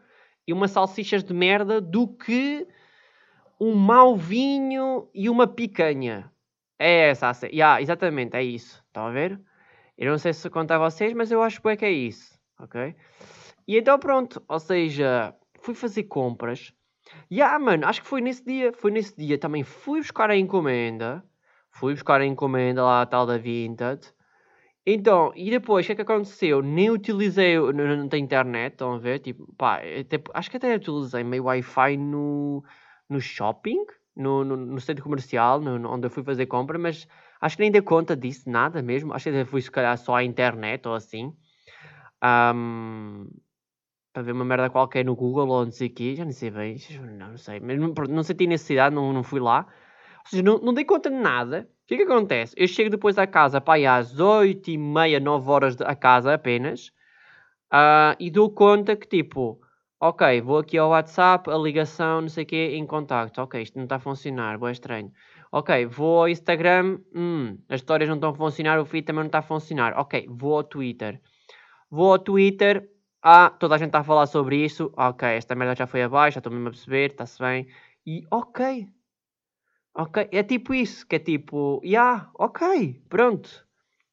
e 0.47 0.53
umas 0.53 0.71
salsichas 0.71 1.23
de 1.23 1.33
merda 1.33 1.81
do 1.81 2.07
que 2.07 2.65
um 3.59 3.75
mau 3.75 4.15
vinho 4.15 5.09
e 5.13 5.29
uma 5.29 5.45
picanha. 5.45 6.30
É 6.83 7.09
essa 7.09 7.29
a 7.29 7.33
cena. 7.35 7.53
Yeah, 7.53 7.79
exatamente, 7.79 8.35
é 8.35 8.43
isso. 8.43 8.83
Estão 8.87 9.05
a 9.05 9.11
ver? 9.11 9.39
Eu 9.95 10.09
não 10.09 10.17
sei 10.17 10.33
se 10.33 10.49
conta 10.49 10.75
a 10.75 10.79
vocês, 10.79 11.13
mas 11.13 11.31
eu 11.31 11.43
acho 11.43 11.61
que 11.61 11.85
é 11.85 11.91
isso. 11.91 12.39
Ok? 12.59 12.95
E 13.67 13.77
então 13.77 13.99
pronto, 13.99 14.43
ou 14.47 14.59
seja, 14.59 15.35
fui 15.59 15.75
fazer 15.75 16.05
compras. 16.05 16.73
E 17.29 17.39
ah, 17.39 17.59
mano, 17.59 17.85
acho 17.85 18.01
que 18.01 18.07
foi 18.07 18.19
nesse 18.19 18.43
dia, 18.43 18.73
foi 18.73 18.89
nesse 18.89 19.15
dia 19.15 19.37
também 19.37 19.63
fui 19.63 19.99
buscar 19.99 20.31
a 20.31 20.35
encomenda. 20.35 21.23
Fui 21.69 21.93
buscar 21.93 22.19
a 22.19 22.25
encomenda 22.25 22.83
lá 22.83 23.03
a 23.03 23.05
tal 23.05 23.27
da 23.27 23.37
Vinted. 23.37 24.01
Então, 24.83 25.31
e 25.35 25.51
depois, 25.51 25.85
o 25.85 25.87
que 25.87 25.91
é 25.91 25.95
que 25.95 26.01
aconteceu? 26.01 26.63
Nem 26.63 26.89
utilizei, 26.89 27.57
não, 27.59 27.95
não 27.95 28.09
tem 28.09 28.23
internet, 28.23 28.73
estão 28.73 28.95
a 28.95 28.97
ver? 28.97 29.19
Tipo, 29.19 29.53
pá, 29.55 29.75
até, 29.77 30.19
acho 30.33 30.49
que 30.49 30.57
até 30.57 30.75
utilizei 30.75 31.23
meio 31.23 31.43
Wi-Fi 31.43 31.97
no, 31.97 32.63
no 33.07 33.21
shopping 33.21 33.85
no, 34.21 34.43
no, 34.43 34.55
no 34.55 34.79
centro 34.79 35.03
comercial, 35.03 35.59
no, 35.59 35.91
onde 35.91 36.05
eu 36.07 36.09
fui 36.09 36.23
fazer 36.23 36.45
compra, 36.45 36.77
mas 36.77 37.07
acho 37.41 37.57
que 37.57 37.63
nem 37.63 37.71
dei 37.71 37.81
conta 37.81 38.15
disso, 38.15 38.49
nada 38.49 38.81
mesmo. 38.81 39.13
Acho 39.13 39.31
que 39.31 39.45
fui 39.45 39.61
se 39.61 39.71
calhar 39.71 39.97
só 39.97 40.15
à 40.15 40.23
internet 40.23 40.87
ou 40.87 40.93
assim. 40.93 41.33
Um, 42.23 43.27
para 44.13 44.23
ver 44.23 44.33
uma 44.33 44.45
merda 44.45 44.69
qualquer 44.69 45.05
no 45.05 45.15
Google 45.15 45.47
ou 45.47 45.65
não 45.65 45.71
sei 45.71 45.87
o 45.87 45.93
quê, 45.93 46.15
já 46.15 46.23
nem 46.23 46.33
sei 46.33 46.51
bem, 46.51 46.77
não, 47.17 47.29
não 47.29 47.37
sei, 47.37 47.59
mas 47.59 47.79
não, 47.79 47.93
não 48.09 48.23
senti 48.23 48.45
necessidade, 48.45 48.93
não, 48.93 49.13
não 49.13 49.23
fui 49.23 49.39
lá. 49.39 49.65
Ou 50.19 50.29
seja, 50.29 50.43
não, 50.43 50.59
não 50.59 50.73
dei 50.73 50.85
conta 50.85 51.09
de 51.09 51.15
nada. 51.15 51.67
O 51.83 51.87
que 51.87 51.95
é 51.95 51.97
que 51.97 52.03
acontece? 52.03 52.53
Eu 52.57 52.67
chego 52.67 52.89
depois 52.89 53.17
à 53.17 53.25
casa, 53.25 53.59
pá, 53.59 53.75
às 53.97 54.19
8 54.19 54.69
e 54.69 54.77
meia, 54.77 55.19
9 55.19 55.49
horas 55.49 55.75
de, 55.75 55.83
a 55.83 55.95
casa 55.95 56.33
apenas, 56.33 56.87
uh, 57.73 58.15
e 58.19 58.29
dou 58.29 58.49
conta 58.51 58.95
que 58.95 59.07
tipo 59.07 59.59
Ok, 60.03 60.41
vou 60.41 60.57
aqui 60.57 60.79
ao 60.79 60.89
WhatsApp, 60.89 61.47
a 61.51 61.55
ligação, 61.55 62.21
não 62.21 62.27
sei 62.29 62.43
o 62.43 62.47
quê, 62.47 62.71
em 62.73 62.87
contacto. 62.87 63.39
Ok, 63.39 63.61
isto 63.61 63.77
não 63.77 63.83
está 63.83 63.97
a 63.97 63.99
funcionar, 63.99 64.57
boa 64.57 64.71
estranho. 64.71 65.11
Ok, 65.51 65.85
vou 65.85 66.21
ao 66.21 66.27
Instagram, 66.27 66.97
hum, 67.13 67.57
as 67.69 67.81
histórias 67.81 68.09
não 68.09 68.15
estão 68.15 68.31
a 68.31 68.33
funcionar, 68.33 68.79
o 68.79 68.85
feed 68.85 69.05
também 69.05 69.19
não 69.21 69.27
está 69.27 69.39
a 69.39 69.43
funcionar. 69.43 69.93
Ok, 69.99 70.25
vou 70.27 70.55
ao 70.55 70.63
Twitter. 70.63 71.21
Vou 71.89 72.11
ao 72.13 72.19
Twitter, 72.19 72.89
ah, 73.21 73.51
toda 73.51 73.75
a 73.75 73.77
gente 73.77 73.89
está 73.89 73.99
a 73.99 74.03
falar 74.03 74.25
sobre 74.25 74.65
isso. 74.65 74.91
Ok, 74.97 75.27
esta 75.29 75.53
merda 75.55 75.75
já 75.75 75.85
foi 75.85 76.01
abaixo, 76.01 76.35
já 76.35 76.39
estou 76.39 76.51
mesmo 76.51 76.69
a 76.69 76.71
perceber, 76.71 77.11
está-se 77.11 77.39
bem. 77.39 77.67
E 78.05 78.23
ok, 78.31 78.87
Ok? 79.93 80.27
É 80.31 80.41
tipo 80.41 80.73
isso, 80.73 81.05
que 81.05 81.17
é 81.17 81.19
tipo, 81.19 81.81
já, 81.83 81.89
yeah, 81.89 82.31
ok, 82.39 83.01
pronto. 83.09 83.49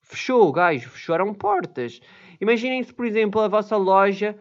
Fechou, 0.02 0.50
gajo, 0.52 0.90
fecharam 0.90 1.33
portas. 1.35 2.00
Imaginem 2.40 2.83
se, 2.83 2.92
por 2.92 3.07
exemplo, 3.07 3.40
a 3.40 3.49
vossa 3.49 3.76
loja, 3.76 4.37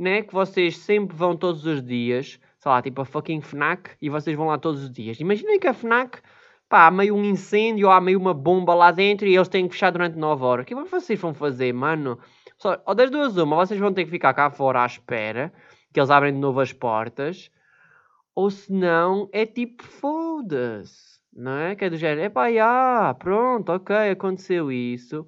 né, 0.00 0.22
que 0.22 0.32
vocês 0.32 0.78
sempre 0.78 1.14
vão 1.14 1.36
todos 1.36 1.66
os 1.66 1.82
dias, 1.82 2.40
sei 2.58 2.72
lá, 2.72 2.80
tipo 2.80 3.02
a 3.02 3.04
fucking 3.04 3.42
FNAC, 3.42 3.90
e 4.00 4.08
vocês 4.08 4.34
vão 4.34 4.46
lá 4.46 4.56
todos 4.56 4.84
os 4.84 4.90
dias. 4.90 5.20
Imaginem 5.20 5.60
que 5.60 5.66
a 5.66 5.74
FNAC, 5.74 6.22
pá, 6.70 6.86
há 6.86 6.90
meio 6.90 7.14
um 7.14 7.22
incêndio, 7.22 7.86
ou 7.86 7.92
há 7.92 8.00
meio 8.00 8.18
uma 8.18 8.32
bomba 8.32 8.74
lá 8.74 8.90
dentro 8.90 9.28
e 9.28 9.36
eles 9.36 9.46
têm 9.46 9.68
que 9.68 9.74
fechar 9.74 9.90
durante 9.90 10.16
9 10.16 10.42
horas. 10.42 10.62
O 10.62 10.66
que 10.66 10.72
é 10.72 10.82
que 10.82 10.90
vocês 10.90 11.20
vão 11.20 11.34
fazer, 11.34 11.74
mano? 11.74 12.18
Só, 12.56 12.82
ou 12.86 12.94
das 12.94 13.10
duas 13.10 13.36
uma, 13.36 13.56
vocês 13.56 13.78
vão 13.78 13.92
ter 13.92 14.04
que 14.04 14.10
ficar 14.10 14.32
cá 14.32 14.50
fora 14.50 14.82
à 14.82 14.86
espera, 14.86 15.52
que 15.92 16.00
eles 16.00 16.10
abrem 16.10 16.32
de 16.32 16.38
novo 16.38 16.60
as 16.60 16.72
portas, 16.72 17.50
ou 18.34 18.50
se 18.50 18.72
não, 18.72 19.28
é 19.32 19.44
tipo, 19.44 19.82
foda-se, 19.84 21.20
não 21.30 21.58
é? 21.58 21.76
Que 21.76 21.84
é 21.84 21.90
do 21.90 21.98
género, 21.98 22.22
é 22.22 22.28
pá, 22.30 22.46
ah, 22.62 23.14
pronto, 23.18 23.70
ok, 23.70 23.94
aconteceu 24.10 24.72
isso, 24.72 25.26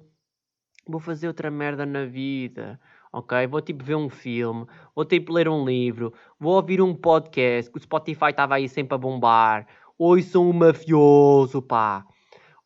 vou 0.87 0.99
fazer 0.99 1.27
outra 1.27 1.51
merda 1.51 1.85
na 1.85 2.05
vida, 2.05 2.79
ok? 3.13 3.47
Vou 3.47 3.61
tipo 3.61 3.83
ver 3.83 3.95
um 3.95 4.09
filme, 4.09 4.65
vou 4.95 5.05
tipo 5.05 5.31
ler 5.31 5.47
um 5.47 5.63
livro, 5.63 6.13
vou 6.39 6.55
ouvir 6.55 6.81
um 6.81 6.95
podcast, 6.95 7.71
que 7.71 7.77
o 7.77 7.81
Spotify 7.81 8.31
estava 8.31 8.55
aí 8.55 8.67
sempre 8.67 8.95
a 8.95 8.97
bombar, 8.97 9.67
oi, 9.97 10.23
sou 10.23 10.49
um 10.49 10.53
mafioso, 10.53 11.61
pá, 11.61 12.05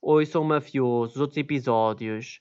oi, 0.02 0.26
sou 0.26 0.44
um 0.44 0.48
mafioso, 0.48 1.16
os 1.16 1.22
outros 1.22 1.38
episódios, 1.38 2.40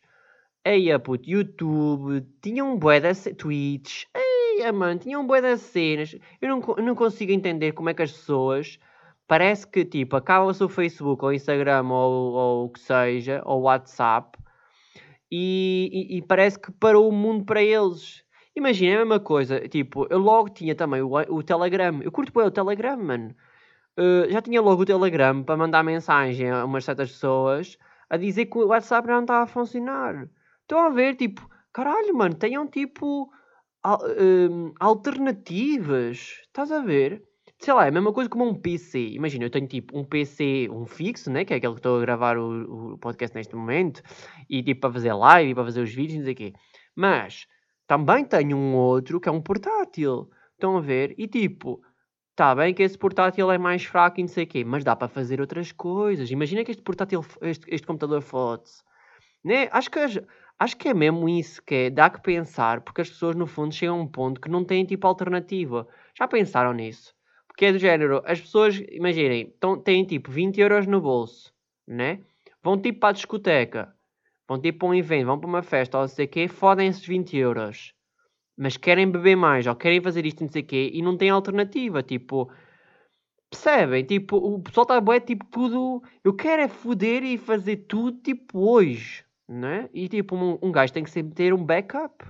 Eia, 0.64 0.98
puto, 0.98 1.30
YouTube, 1.30 2.26
tinha 2.42 2.64
um 2.64 2.76
bué 2.76 2.98
de 2.98 3.34
Twitch, 3.34 4.04
Eia, 4.12 4.72
mano, 4.72 4.98
tinha 4.98 5.16
um 5.16 5.24
bué 5.24 5.40
de 5.40 5.56
cenas. 5.58 6.16
Eu 6.42 6.48
não, 6.48 6.74
eu 6.76 6.82
não 6.82 6.94
consigo 6.96 7.30
entender 7.30 7.70
como 7.70 7.88
é 7.88 7.94
que 7.94 8.02
as 8.02 8.10
pessoas, 8.10 8.76
parece 9.28 9.64
que, 9.64 9.84
tipo, 9.84 10.16
acaba-se 10.16 10.64
o 10.64 10.68
Facebook 10.68 11.24
ou 11.24 11.32
Instagram 11.32 11.86
ou, 11.88 12.32
ou 12.32 12.64
o 12.64 12.68
que 12.68 12.80
seja, 12.80 13.42
ou 13.44 13.62
WhatsApp, 13.62 14.36
e, 15.30 15.90
e, 15.92 16.16
e, 16.18 16.22
parece 16.22 16.58
que 16.58 16.70
parou 16.72 17.08
o 17.08 17.12
mundo 17.12 17.44
para 17.44 17.62
eles. 17.62 18.22
Imagina, 18.54 18.92
é 18.92 18.96
a 18.96 18.98
mesma 19.00 19.20
coisa, 19.20 19.68
tipo, 19.68 20.06
eu 20.08 20.18
logo 20.18 20.48
tinha 20.50 20.74
também 20.74 21.02
o, 21.02 21.10
o 21.12 21.42
Telegram. 21.42 22.00
Eu 22.02 22.12
curto 22.12 22.32
bem 22.32 22.46
o 22.46 22.50
Telegram, 22.50 22.96
mano. 22.96 23.34
Uh, 23.98 24.30
já 24.30 24.42
tinha 24.42 24.60
logo 24.60 24.82
o 24.82 24.86
Telegram 24.86 25.42
para 25.42 25.56
mandar 25.56 25.82
mensagem 25.82 26.50
a 26.50 26.64
umas 26.64 26.84
certas 26.84 27.10
pessoas 27.12 27.78
a 28.08 28.16
dizer 28.16 28.46
que 28.46 28.58
o 28.58 28.68
WhatsApp 28.68 29.08
não 29.08 29.20
estava 29.22 29.44
a 29.44 29.46
funcionar. 29.46 30.28
Estão 30.62 30.80
a 30.80 30.90
ver, 30.90 31.16
tipo, 31.16 31.48
caralho, 31.72 32.14
mano, 32.14 32.34
tenham 32.34 32.66
tipo 32.66 33.30
al 33.82 33.98
um, 34.18 34.72
alternativas. 34.80 36.40
Estás 36.46 36.72
a 36.72 36.80
ver? 36.80 37.22
Sei 37.58 37.72
lá, 37.72 37.86
é 37.86 37.88
a 37.88 37.92
mesma 37.92 38.12
coisa 38.12 38.28
como 38.28 38.44
um 38.44 38.54
PC. 38.54 38.98
Imagina, 39.08 39.44
eu 39.44 39.50
tenho 39.50 39.66
tipo 39.66 39.98
um 39.98 40.04
PC, 40.04 40.68
um 40.70 40.86
fixo, 40.86 41.30
né? 41.30 41.44
Que 41.44 41.54
é 41.54 41.56
aquele 41.56 41.72
que 41.72 41.78
estou 41.78 41.98
a 41.98 42.00
gravar 42.00 42.38
o, 42.38 42.94
o 42.94 42.98
podcast 42.98 43.34
neste 43.36 43.56
momento. 43.56 44.02
E 44.48 44.62
tipo 44.62 44.82
para 44.82 44.92
fazer 44.92 45.12
live, 45.12 45.54
para 45.54 45.64
fazer 45.64 45.80
os 45.82 45.92
vídeos, 45.92 46.18
não 46.18 46.24
sei 46.24 46.32
o 46.34 46.36
quê. 46.36 46.52
Mas 46.94 47.46
também 47.86 48.24
tenho 48.24 48.56
um 48.56 48.74
outro 48.74 49.20
que 49.20 49.28
é 49.28 49.32
um 49.32 49.40
portátil. 49.40 50.30
Estão 50.54 50.76
a 50.76 50.80
ver? 50.80 51.14
E 51.18 51.26
tipo, 51.26 51.80
Está 52.36 52.54
bem 52.54 52.74
que 52.74 52.82
esse 52.82 52.98
portátil 52.98 53.50
é 53.50 53.56
mais 53.56 53.82
fraco 53.84 54.20
e 54.20 54.22
não 54.22 54.28
sei 54.28 54.44
o 54.44 54.46
quê, 54.46 54.62
mas 54.62 54.84
dá 54.84 54.94
para 54.94 55.08
fazer 55.08 55.40
outras 55.40 55.72
coisas. 55.72 56.30
Imagina 56.30 56.62
que 56.62 56.70
este 56.70 56.82
portátil, 56.82 57.24
este, 57.40 57.64
este 57.66 57.86
computador 57.86 58.20
foda-se. 58.20 58.82
Né? 59.42 59.70
Acho 59.72 59.90
que 59.90 59.98
Acho 60.58 60.76
que 60.76 60.88
é 60.88 60.94
mesmo 60.94 61.28
isso 61.30 61.62
que 61.62 61.74
é, 61.74 61.90
dá 61.90 62.10
que 62.10 62.20
pensar, 62.20 62.82
porque 62.82 63.00
as 63.00 63.08
pessoas 63.08 63.34
no 63.34 63.46
fundo 63.46 63.74
chegam 63.74 63.98
a 63.98 64.02
um 64.02 64.06
ponto 64.06 64.38
que 64.38 64.50
não 64.50 64.66
têm 64.66 64.84
tipo 64.84 65.06
alternativa. 65.06 65.88
Já 66.14 66.28
pensaram 66.28 66.74
nisso? 66.74 67.14
Porque 67.56 67.64
é 67.64 67.72
do 67.72 67.78
género, 67.78 68.22
as 68.26 68.38
pessoas, 68.38 68.78
imaginem, 68.90 69.50
tão, 69.58 69.80
têm 69.80 70.04
tipo 70.04 70.30
20 70.30 70.60
euros 70.60 70.86
no 70.86 71.00
bolso, 71.00 71.50
né? 71.88 72.20
Vão 72.62 72.78
tipo 72.78 73.00
para 73.00 73.08
a 73.08 73.12
discoteca, 73.12 73.96
vão 74.46 74.60
tipo 74.60 74.80
para 74.80 74.88
um 74.88 74.94
evento, 74.94 75.24
vão 75.26 75.40
para 75.40 75.48
uma 75.48 75.62
festa 75.62 75.96
ou 75.96 76.02
não 76.02 76.08
sei 76.08 76.26
o 76.26 76.28
quê, 76.28 76.48
fodem 76.48 76.88
esses 76.88 77.06
20 77.06 77.34
euros. 77.38 77.94
Mas 78.58 78.76
querem 78.76 79.10
beber 79.10 79.36
mais 79.36 79.66
ou 79.66 79.74
querem 79.74 80.02
fazer 80.02 80.26
isto 80.26 80.44
não 80.44 80.52
sei 80.52 80.60
o 80.60 80.66
quê 80.66 80.90
e 80.92 81.00
não 81.00 81.16
têm 81.16 81.30
alternativa, 81.30 82.02
tipo... 82.02 82.52
Percebem? 83.48 84.04
Tipo, 84.04 84.36
o 84.36 84.60
pessoal 84.60 84.82
está 84.82 85.00
bué, 85.00 85.18
tipo, 85.18 85.46
tudo... 85.46 86.02
Eu 86.22 86.34
quero 86.34 86.60
é 86.60 86.68
foder 86.68 87.22
e 87.24 87.38
fazer 87.38 87.76
tudo, 87.88 88.20
tipo, 88.20 88.68
hoje 88.68 89.26
né? 89.48 89.88
E 89.94 90.08
tipo, 90.08 90.34
um, 90.36 90.58
um 90.62 90.72
gajo 90.72 90.92
tem 90.92 91.04
que 91.04 91.10
sempre 91.10 91.34
ter 91.34 91.54
um 91.54 91.64
backup 91.64 92.24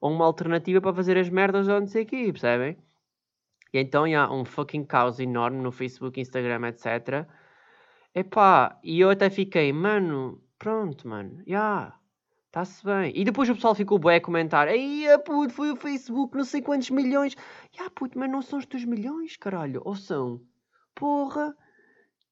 ou 0.00 0.10
uma 0.10 0.24
alternativa 0.24 0.80
para 0.80 0.94
fazer 0.94 1.16
as 1.18 1.28
merdas 1.28 1.68
onde 1.68 1.90
sei 1.90 2.02
aqui, 2.02 2.32
percebem? 2.32 2.76
E 3.72 3.78
então 3.78 4.04
há 4.04 4.32
um 4.32 4.44
fucking 4.44 4.84
caos 4.84 5.18
enorme 5.18 5.62
no 5.62 5.72
Facebook, 5.72 6.20
Instagram, 6.20 6.68
etc. 6.68 7.26
Epá, 8.14 8.78
e 8.82 9.00
eu 9.00 9.10
até 9.10 9.30
fiquei, 9.30 9.72
mano, 9.72 10.42
pronto, 10.58 11.08
mano, 11.08 11.38
já, 11.38 11.44
yeah, 11.46 11.98
está-se 12.46 12.84
bem. 12.84 13.12
E 13.14 13.24
depois 13.24 13.48
o 13.48 13.54
pessoal 13.54 13.74
ficou 13.74 13.98
bué 13.98 14.16
a 14.16 14.20
comentar, 14.20 14.68
ei, 14.68 15.06
puto, 15.24 15.54
foi 15.54 15.70
o 15.72 15.76
Facebook, 15.76 16.36
não 16.36 16.44
sei 16.44 16.60
quantos 16.60 16.90
milhões. 16.90 17.32
Já, 17.72 17.84
yeah, 17.84 17.92
puto, 17.94 18.18
mas 18.18 18.30
não 18.30 18.42
são 18.42 18.58
os 18.58 18.66
teus 18.66 18.84
milhões, 18.84 19.36
caralho, 19.36 19.80
ou 19.84 19.96
são? 19.96 20.40
Porra, 20.94 21.56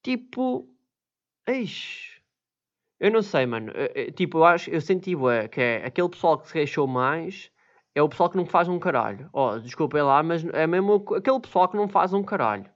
tipo, 0.03 0.69
eixe 1.47 2.21
eu 3.01 3.09
não 3.11 3.23
sei, 3.23 3.47
mano. 3.47 3.71
Eu, 3.71 3.87
eu, 3.95 4.11
tipo, 4.11 4.37
eu 4.37 4.45
acho, 4.45 4.69
eu 4.69 4.79
senti, 4.79 5.15
ué, 5.15 5.47
que 5.47 5.59
é 5.59 5.83
aquele 5.83 6.07
pessoal 6.07 6.37
que 6.37 6.45
se 6.45 6.53
queixou 6.53 6.85
mais 6.85 7.51
é 7.93 8.01
o 8.01 8.09
pessoal 8.09 8.29
que 8.29 8.37
não 8.37 8.45
faz 8.45 8.67
um 8.67 8.79
caralho. 8.79 9.29
Oh, 9.33 9.57
desculpem 9.59 10.01
lá, 10.01 10.23
mas 10.23 10.43
é 10.45 10.65
mesmo 10.65 11.05
aquele 11.15 11.39
pessoal 11.39 11.67
que 11.67 11.77
não 11.77 11.87
faz 11.87 12.13
um 12.13 12.23
caralho. 12.23 12.69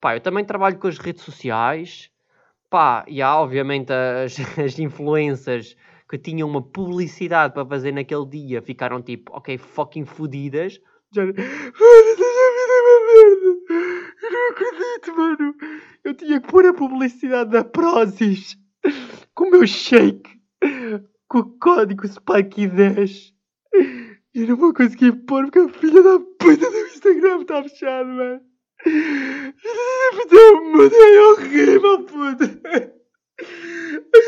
Pá, 0.00 0.14
eu 0.16 0.20
também 0.20 0.44
trabalho 0.44 0.78
com 0.78 0.86
as 0.86 0.98
redes 0.98 1.22
sociais. 1.22 2.10
Pá, 2.70 3.04
e 3.08 3.20
há, 3.20 3.36
obviamente, 3.36 3.92
as, 3.92 4.38
as 4.58 4.78
influências 4.78 5.76
que 6.08 6.18
tinham 6.18 6.48
uma 6.48 6.62
publicidade 6.62 7.52
para 7.52 7.66
fazer 7.66 7.92
naquele 7.92 8.26
dia 8.26 8.62
ficaram 8.62 9.02
tipo, 9.02 9.32
ok, 9.36 9.58
fucking 9.58 10.04
fodidas. 10.04 10.80
Já... 11.12 11.22
Eu 11.22 11.32
não 14.30 14.50
acredito, 14.50 15.16
mano. 15.16 15.54
Eu 16.04 16.14
tinha 16.14 16.40
que 16.40 16.48
pôr 16.48 16.66
a 16.66 16.74
publicidade 16.74 17.50
da 17.50 17.64
Prozis 17.64 18.56
com 19.34 19.48
o 19.48 19.50
meu 19.50 19.66
shake, 19.66 20.30
com 21.28 21.38
o 21.38 21.58
código 21.58 22.04
SPIKE10. 22.04 23.32
E 23.74 24.07
eu 24.34 24.48
não 24.48 24.56
vou 24.56 24.74
conseguir 24.74 25.12
pôr 25.24 25.44
porque 25.44 25.58
a 25.58 25.68
filha 25.68 26.02
da 26.02 26.20
puta 26.20 26.70
do 26.70 26.76
Instagram 26.86 27.40
está 27.40 27.62
fechado, 27.62 28.08
mano. 28.08 28.40
Puta, 28.84 30.60
muda 30.60 30.96
é 30.96 31.22
horrível, 31.22 32.04
puta. 32.04 32.46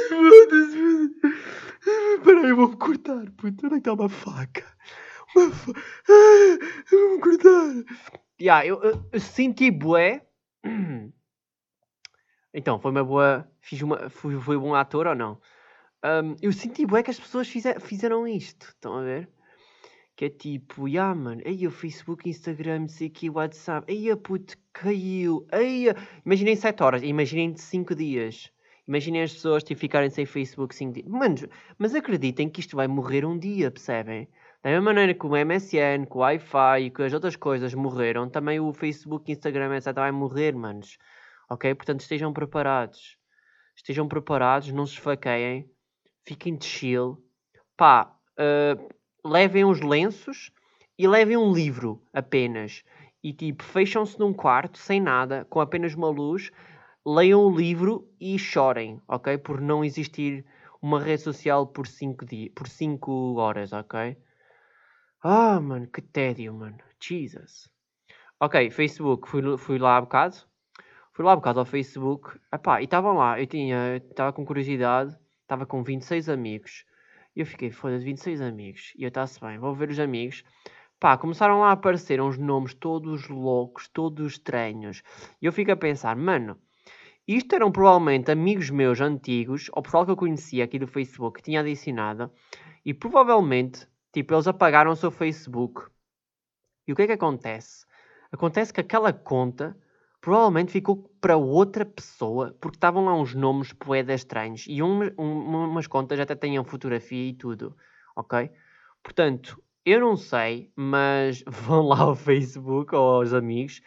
Foda-se, 0.08 1.08
puta. 1.08 2.24
Peraí, 2.24 2.50
eu 2.50 2.56
vou-me 2.56 2.76
cortar, 2.76 3.30
puta. 3.32 3.66
Onde 3.66 3.66
é 3.66 3.68
que 3.68 3.76
está 3.76 3.92
uma 3.92 4.08
faca? 4.08 4.66
Uma 5.36 5.50
faca. 5.50 5.80
Eu 6.92 7.08
vou-me 7.08 7.20
cortar. 7.20 7.84
Yeah, 8.40 8.66
eu, 8.66 8.82
eu, 8.82 9.08
eu 9.12 9.20
senti 9.20 9.70
bué. 9.70 10.26
Então, 12.52 12.80
foi 12.80 12.90
uma 12.90 13.04
boa. 13.04 13.48
Fiz 13.60 13.80
uma, 13.82 14.10
fui, 14.10 14.38
fui 14.40 14.58
bom 14.58 14.74
ator 14.74 15.06
ou 15.06 15.14
não? 15.14 15.40
Um, 16.04 16.34
eu 16.42 16.52
senti 16.52 16.84
bué 16.84 17.02
que 17.02 17.10
as 17.10 17.20
pessoas 17.20 17.48
fizer, 17.48 17.80
fizeram 17.80 18.26
isto. 18.26 18.66
Estão 18.68 18.98
a 18.98 19.02
ver? 19.02 19.28
Que 20.20 20.26
é 20.26 20.28
tipo, 20.28 20.86
yeah, 20.86 21.14
mano, 21.14 21.40
aí 21.46 21.66
o 21.66 21.70
Facebook, 21.70 22.28
Instagram, 22.28 22.88
sei 22.88 23.08
que 23.08 23.30
WhatsApp, 23.30 23.90
aí 23.90 24.10
a 24.10 24.16
puto, 24.18 24.54
caiu, 24.70 25.46
aí 25.50 25.86
Imaginem 26.26 26.54
7 26.54 26.82
horas, 26.82 27.02
imaginem 27.02 27.56
5 27.56 27.94
dias. 27.94 28.52
Imaginem 28.86 29.22
as 29.22 29.32
pessoas 29.32 29.64
tipo, 29.64 29.80
ficarem 29.80 30.10
sem 30.10 30.26
Facebook 30.26 30.74
5 30.74 30.92
dias. 30.92 31.06
Mano, 31.06 31.36
mas 31.78 31.94
acreditem 31.94 32.50
que 32.50 32.60
isto 32.60 32.76
vai 32.76 32.86
morrer 32.86 33.24
um 33.24 33.38
dia, 33.38 33.70
percebem? 33.70 34.28
Da 34.62 34.68
mesma 34.68 34.84
maneira 34.92 35.14
que 35.14 35.24
o 35.24 35.30
MSN, 35.30 36.04
que 36.04 36.14
o 36.14 36.20
Wi-Fi 36.20 36.82
e 36.82 36.90
que 36.90 37.02
as 37.02 37.14
outras 37.14 37.34
coisas 37.34 37.72
morreram, 37.72 38.28
também 38.28 38.60
o 38.60 38.74
Facebook, 38.74 39.32
Instagram, 39.32 39.74
etc. 39.74 39.94
vai 39.94 40.12
morrer, 40.12 40.54
manos. 40.54 40.98
Ok? 41.48 41.74
Portanto, 41.74 42.00
estejam 42.00 42.30
preparados. 42.30 43.16
Estejam 43.74 44.06
preparados, 44.06 44.70
não 44.70 44.84
se 44.84 44.92
esfaqueiem. 44.92 45.66
Fiquem 46.26 46.58
de 46.58 46.66
chill. 46.66 47.24
Pá, 47.74 48.14
uh, 48.38 48.99
levem 49.24 49.64
os 49.64 49.80
lenços 49.80 50.50
e 50.98 51.06
levem 51.06 51.36
um 51.36 51.52
livro 51.52 52.02
apenas. 52.12 52.84
E 53.22 53.32
tipo, 53.32 53.62
fecham-se 53.62 54.18
num 54.18 54.32
quarto, 54.32 54.78
sem 54.78 55.00
nada, 55.00 55.46
com 55.50 55.60
apenas 55.60 55.94
uma 55.94 56.08
luz, 56.08 56.50
leiam 57.04 57.44
o 57.44 57.54
livro 57.54 58.08
e 58.20 58.38
chorem, 58.38 59.00
ok? 59.06 59.38
Por 59.38 59.60
não 59.60 59.84
existir 59.84 60.44
uma 60.80 61.00
rede 61.00 61.22
social 61.22 61.66
por 61.66 61.86
5 61.86 62.24
dias, 62.24 62.52
por 62.54 62.68
5 62.68 63.34
horas, 63.36 63.72
ok? 63.72 64.16
Ah, 65.22 65.60
mano, 65.60 65.86
que 65.86 66.00
tédio, 66.00 66.54
mano. 66.54 66.78
Jesus. 66.98 67.70
Ok, 68.38 68.70
Facebook, 68.70 69.28
fui, 69.28 69.58
fui 69.58 69.78
lá 69.78 69.98
há 69.98 70.00
bocado. 70.00 70.36
Fui 71.12 71.24
lá 71.24 71.32
um 71.32 71.36
bocado 71.36 71.60
ao 71.60 71.66
Facebook, 71.66 72.38
epá, 72.50 72.80
e 72.80 72.84
estavam 72.84 73.14
lá, 73.14 73.38
eu 73.38 73.46
tinha, 73.46 73.96
estava 73.96 74.32
com 74.32 74.46
curiosidade, 74.46 75.14
estava 75.42 75.66
com 75.66 75.82
26 75.82 76.30
amigos, 76.30 76.86
e 77.34 77.40
eu 77.40 77.46
fiquei, 77.46 77.70
foda-se, 77.70 78.04
26 78.04 78.40
amigos, 78.40 78.92
e 78.96 79.02
eu 79.04 79.08
está-se 79.08 79.40
bem, 79.40 79.58
vou 79.58 79.74
ver 79.74 79.90
os 79.90 79.98
amigos, 79.98 80.44
pá, 80.98 81.16
começaram 81.16 81.60
lá 81.60 81.68
a 81.68 81.72
aparecer 81.72 82.20
uns 82.20 82.38
nomes 82.38 82.74
todos 82.74 83.28
loucos, 83.28 83.88
todos 83.88 84.32
estranhos, 84.32 85.02
e 85.40 85.46
eu 85.46 85.52
fico 85.52 85.72
a 85.72 85.76
pensar, 85.76 86.16
mano, 86.16 86.58
Isto 87.26 87.54
eram 87.54 87.70
provavelmente 87.72 88.30
amigos 88.30 88.70
meus 88.70 89.00
antigos, 89.00 89.70
ou 89.72 89.82
pessoal 89.82 90.04
que 90.04 90.10
eu 90.10 90.16
conhecia 90.16 90.64
aqui 90.64 90.78
do 90.78 90.86
Facebook, 90.86 91.38
que 91.38 91.44
tinha 91.44 91.60
adicionado, 91.60 92.30
e 92.84 92.92
provavelmente, 92.92 93.86
tipo, 94.12 94.34
eles 94.34 94.48
apagaram 94.48 94.90
o 94.90 94.96
seu 94.96 95.10
Facebook. 95.10 95.82
E 96.86 96.92
o 96.92 96.96
que 96.96 97.02
é 97.02 97.06
que 97.06 97.12
acontece? 97.12 97.86
Acontece 98.32 98.72
que 98.72 98.80
aquela 98.80 99.12
conta 99.12 99.76
provavelmente 100.20 100.72
ficou 100.72 101.10
para 101.20 101.36
outra 101.36 101.84
pessoa, 101.84 102.56
porque 102.60 102.76
estavam 102.76 103.04
lá 103.04 103.14
uns 103.14 103.34
nomes 103.34 103.72
poedas 103.72 104.20
estranhos 104.20 104.64
e 104.68 104.82
um, 104.82 105.02
um, 105.18 105.68
umas 105.68 105.86
contas 105.86 106.20
até 106.20 106.34
tinham 106.34 106.64
fotografia 106.64 107.30
e 107.30 107.34
tudo, 107.34 107.76
ok? 108.14 108.50
Portanto, 109.02 109.62
eu 109.84 110.00
não 110.00 110.16
sei, 110.16 110.70
mas 110.76 111.42
vão 111.48 111.86
lá 111.88 112.00
ao 112.00 112.14
Facebook 112.14 112.94
ou 112.94 113.16
aos 113.16 113.32
amigos 113.32 113.80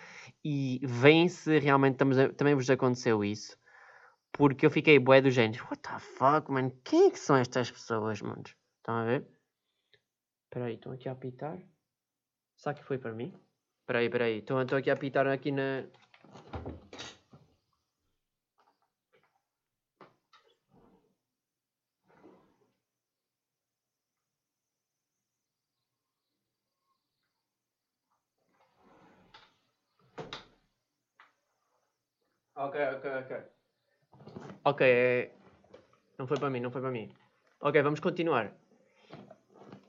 e 0.43 0.79
veem 0.83 1.27
se 1.29 1.59
realmente 1.59 1.97
a, 2.03 2.33
também 2.33 2.55
vos 2.55 2.69
aconteceu 2.69 3.23
isso. 3.23 3.57
Porque 4.31 4.65
eu 4.65 4.71
fiquei 4.71 4.97
bué 4.97 5.21
do 5.21 5.29
género, 5.29 5.63
what 5.65 5.79
the 5.83 5.99
fuck, 5.99 6.51
man, 6.51 6.71
quem 6.83 7.07
é 7.07 7.11
que 7.11 7.19
são 7.19 7.35
estas 7.35 7.69
pessoas, 7.69 8.19
mano? 8.21 8.43
Estão 8.77 8.95
a 8.95 9.05
ver? 9.05 9.27
Espera 10.45 10.65
aí, 10.65 10.73
estão 10.73 10.91
aqui 10.91 11.07
a 11.07 11.11
apitar? 11.11 11.59
Será 12.57 12.73
que 12.73 12.83
foi 12.83 12.97
para 12.97 13.13
mim? 13.13 13.31
Espera 13.81 13.99
aí, 13.99 14.05
espera 14.05 14.25
aí, 14.25 14.39
estão 14.39 14.57
aqui 14.57 14.89
a 14.89 14.93
apitar 14.93 15.27
aqui 15.27 15.51
na... 15.51 15.83
Ok, 32.55 32.75
ok, 32.95 33.05
ok. 33.21 33.31
Ok, 34.63 34.81
é... 34.87 35.31
não 36.17 36.27
foi 36.27 36.37
para 36.39 36.49
mim, 36.49 36.59
não 36.59 36.71
foi 36.71 36.81
para 36.81 36.91
mim. 36.91 37.11
Ok, 37.59 37.81
vamos 37.81 37.99
continuar. 37.99 38.53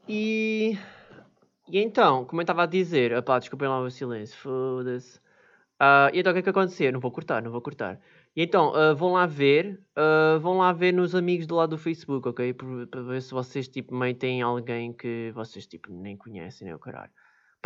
E. 0.09 0.79
E 1.69 1.79
então, 1.79 2.25
como 2.25 2.41
eu 2.41 2.45
estava 2.45 2.65
a 2.65 2.67
dizer, 2.67 3.17
opá, 3.17 3.39
desculpem 3.39 3.69
lá 3.69 3.81
o 3.81 3.91
silêncio, 3.91 4.37
foda-se. 4.39 5.21
Uh, 5.81 6.09
e 6.13 6.21
então 6.21 6.31
o 6.31 6.35
que 6.35 6.39
é 6.39 6.43
que 6.43 6.51
aconteceu? 6.51 6.93
Não 6.93 7.01
vou 7.01 7.11
cortar, 7.11 7.43
não 7.43 7.51
vou 7.51 7.61
cortar. 7.61 8.01
E 8.37 8.43
então, 8.43 8.73
uh, 8.73 8.95
vão 8.95 9.13
lá 9.13 9.27
ver, 9.27 9.81
uh, 9.97 10.39
vão 10.41 10.59
lá 10.59 10.73
ver 10.73 10.93
nos 10.93 11.15
amigos 11.15 11.47
do 11.47 11.57
lado 11.57 11.71
do 11.71 11.79
Facebook, 11.79 12.29
ok? 12.29 12.55
Para 12.55 13.03
ver 13.03 13.23
se 13.23 13.33
vocês, 13.33 13.69
tipo, 13.69 13.95
meio 13.95 14.15
têm 14.15 14.43
alguém 14.43 14.93
que 14.93 15.33
vocês, 15.35 15.67
tipo, 15.67 15.93
nem 15.93 16.17
conhecem, 16.17 16.67
nem 16.67 16.75
o 16.75 16.79
caralho. 16.79 17.13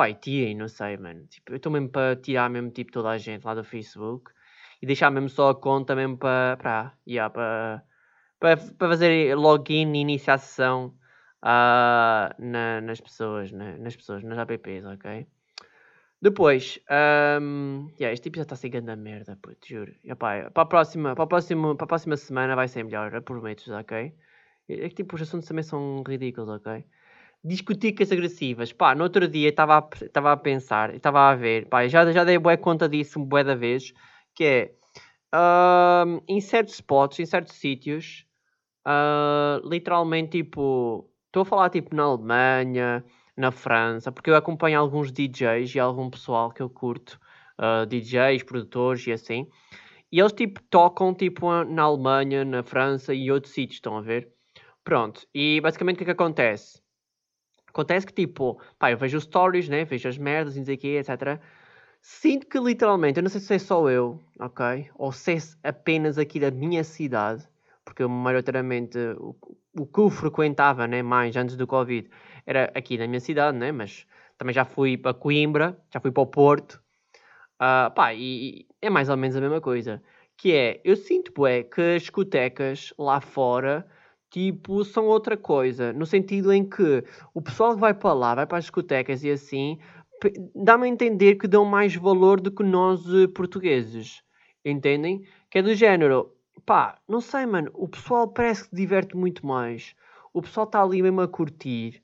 E 0.01 0.15
tirem, 0.15 0.57
não 0.57 0.69
sei, 0.69 0.97
mano. 0.97 1.27
Tipo, 1.27 1.53
eu 1.53 1.57
estou 1.57 1.73
mesmo 1.73 1.89
para 1.89 2.17
tirar 2.17 2.49
mesmo, 2.49 2.71
tipo, 2.71 2.93
toda 2.93 3.11
a 3.11 3.19
gente 3.19 3.45
lá 3.45 3.55
do 3.55 3.65
Facebook 3.65 4.31
e 4.81 4.87
deixar 4.87 5.11
mesmo 5.11 5.29
só 5.29 5.51
a 5.51 5.55
conta 5.55 5.95
mesmo 5.95 6.17
para, 6.17 6.57
para, 6.57 6.95
yeah, 7.07 7.29
para, 7.29 7.83
para, 8.39 8.57
para 8.57 8.89
fazer 8.89 9.35
login 9.37 9.93
e 9.95 10.01
iniciar 10.01 10.39
sessão 10.39 10.95
uh, 11.43 12.31
na, 12.39 12.81
nas 12.81 13.01
pessoas, 13.01 13.51
na, 13.53 13.77
nas 13.79 13.97
pessoas, 13.97 14.23
nas 14.23 14.39
apps, 14.39 14.85
ok? 14.85 15.27
Depois, 16.21 16.81
um, 17.41 17.89
yeah, 18.01 18.13
este 18.13 18.29
episódio 18.29 18.47
está 18.47 18.55
a 18.55 18.59
ser 18.59 18.71
grande 18.71 18.97
merda, 18.97 19.39
puto, 19.41 19.69
juro. 19.69 19.95
E, 20.03 20.11
opa, 20.11 20.51
para, 20.51 20.63
a 20.63 20.67
próxima, 20.67 21.15
para, 21.15 21.25
a 21.25 21.27
próxima, 21.29 21.77
para 21.77 21.85
a 21.85 21.87
próxima 21.87 22.17
semana 22.17 22.57
vai 22.57 22.67
ser 22.67 22.83
melhor, 22.83 23.21
prometo, 23.23 23.73
ok? 23.73 24.13
É 24.69 24.89
que 24.89 24.97
tipo, 24.97 25.15
os 25.15 25.23
assuntos 25.23 25.47
também 25.47 25.63
são 25.63 26.03
ridículos, 26.07 26.49
ok? 26.49 26.85
Discuticas 27.45 28.11
agressivas. 28.11 28.73
Pá, 28.73 28.97
no 28.97 29.05
outro 29.05 29.29
dia 29.29 29.49
estava 29.51 29.79
a, 29.79 30.33
a 30.33 30.37
pensar, 30.37 30.93
estava 30.93 31.31
a 31.31 31.37
ver, 31.37 31.69
pá, 31.69 31.87
já, 31.87 32.11
já 32.11 32.25
dei 32.25 32.37
boa 32.37 32.57
conta 32.57 32.89
disso, 32.89 33.21
boa 33.25 33.45
da 33.45 33.55
vez, 33.55 33.95
que 34.35 34.45
é, 34.45 34.73
uh, 35.33 36.21
em 36.29 36.41
certos 36.41 36.75
spots, 36.75 37.21
em 37.21 37.27
certos 37.27 37.55
sítios, 37.55 38.27
uh, 38.85 39.67
literalmente, 39.69 40.43
tipo, 40.43 41.09
estou 41.27 41.43
a 41.43 41.45
falar, 41.47 41.71
tipo, 41.71 41.95
na 41.95 42.03
Alemanha, 42.03 43.05
na 43.39 43.53
França, 43.53 44.11
porque 44.11 44.31
eu 44.31 44.37
acompanho 44.37 44.79
alguns 44.81 45.13
DJs 45.13 45.75
e 45.75 45.79
algum 45.79 46.11
pessoal 46.11 46.51
que 46.51 46.61
eu 46.61 46.69
curto, 46.69 47.13
uh, 47.59 47.83
ah, 47.83 47.85
DJs, 47.87 48.43
produtores 48.43 49.07
e 49.07 49.13
assim, 49.13 49.47
e 50.11 50.19
eles, 50.21 50.33
tipo, 50.33 50.61
tocam, 50.65 51.15
tipo, 51.15 51.47
na 51.65 51.83
Alemanha, 51.83 52.45
na 52.45 52.63
França 52.63 53.15
e 53.15 53.31
outros 53.31 53.53
sítios, 53.53 53.77
estão 53.77 53.97
a 53.97 54.01
ver? 54.01 54.33
Pronto, 54.83 55.27
e 55.35 55.61
basicamente 55.61 55.97
o 55.97 55.99
que 55.99 56.05
é 56.05 56.07
que 56.07 56.11
acontece? 56.11 56.83
Acontece 57.69 58.07
que, 58.07 58.13
tipo, 58.13 58.61
pá, 58.79 58.91
eu 58.91 58.99
vejo 58.99 59.21
stories, 59.21 59.69
né, 59.69 59.85
vejo 59.85 60.09
as 60.09 60.19
merdas, 60.19 60.57
não 60.57 60.65
sei 60.65 60.75
o 60.75 60.79
quê, 60.79 60.99
etc., 60.99 61.41
Sinto 62.01 62.47
que 62.47 62.59
literalmente, 62.59 63.19
eu 63.19 63.23
não 63.23 63.31
sei 63.31 63.41
se 63.41 63.55
é 63.55 63.59
só 63.59 63.91
eu, 63.91 64.21
ok? 64.39 64.89
Ou 64.95 65.13
se 65.13 65.37
é 65.63 65.69
apenas 65.69 66.17
aqui 66.17 66.39
da 66.39 66.51
minha 66.51 66.85
cidade, 66.85 67.47
porque 67.85 68.03
eu 68.03 68.09
maioritariamente 68.09 68.97
o, 69.19 69.37
o 69.77 69.87
que 69.87 70.01
eu 70.01 70.09
frequentava 70.09 70.87
né, 70.87 71.03
mais 71.03 71.37
antes 71.37 71.57
do 71.57 71.67
Covid 71.67 72.09
era 72.49 72.73
aqui 72.75 72.97
na 72.97 73.07
minha 73.07 73.21
cidade, 73.21 73.59
né? 73.59 73.71
Mas 73.71 74.07
também 74.39 74.55
já 74.55 74.65
fui 74.65 74.97
para 74.97 75.13
Coimbra, 75.13 75.79
já 75.93 76.01
fui 76.01 76.11
para 76.11 76.23
o 76.23 76.27
Porto. 76.27 76.83
Uh, 77.57 77.93
pá, 77.95 78.15
e, 78.15 78.61
e, 78.61 78.67
é 78.81 78.89
mais 78.89 79.11
ou 79.11 79.19
menos 79.19 79.37
a 79.37 79.41
mesma 79.41 79.61
coisa. 79.61 80.03
Que 80.35 80.55
é, 80.55 80.81
eu 80.83 80.97
sinto 80.97 81.47
é, 81.47 81.63
que 81.63 81.81
as 81.83 82.03
discotecas 82.03 82.95
lá 82.99 83.21
fora, 83.21 83.87
tipo, 84.31 84.83
são 84.83 85.07
outra 85.07 85.37
coisa. 85.37 85.93
No 85.93 86.07
sentido 86.07 86.51
em 86.51 86.67
que 86.67 87.05
o 87.35 87.43
pessoal 87.43 87.75
que 87.75 87.81
vai 87.81 87.93
para 87.93 88.15
lá, 88.15 88.35
vai 88.35 88.47
para 88.47 88.57
as 88.57 88.65
discotecas 88.65 89.23
e 89.25 89.31
assim, 89.31 89.79
dá-me 90.55 90.87
a 90.87 90.89
entender 90.89 91.35
que 91.35 91.47
dão 91.47 91.67
mais 91.67 91.95
valor 91.97 92.41
do 92.41 92.51
que 92.51 92.63
nós 92.63 93.07
uh, 93.13 93.29
portugueses. 93.29 94.23
Entendem? 94.65 95.23
Que 95.51 95.59
é 95.59 95.63
do 95.63 95.75
género, 95.75 96.33
pá, 96.65 96.99
não 97.07 97.21
sei, 97.21 97.45
mano, 97.45 97.71
o 97.75 97.87
pessoal 97.87 98.27
parece 98.27 98.63
que 98.65 98.71
se 98.71 98.77
diverte 98.77 99.15
muito 99.15 99.47
mais. 99.47 99.95
O 100.33 100.41
pessoal 100.41 100.65
está 100.65 100.83
ali 100.83 101.03
mesmo 101.03 101.21
a 101.21 101.29
curtir. 101.29 102.01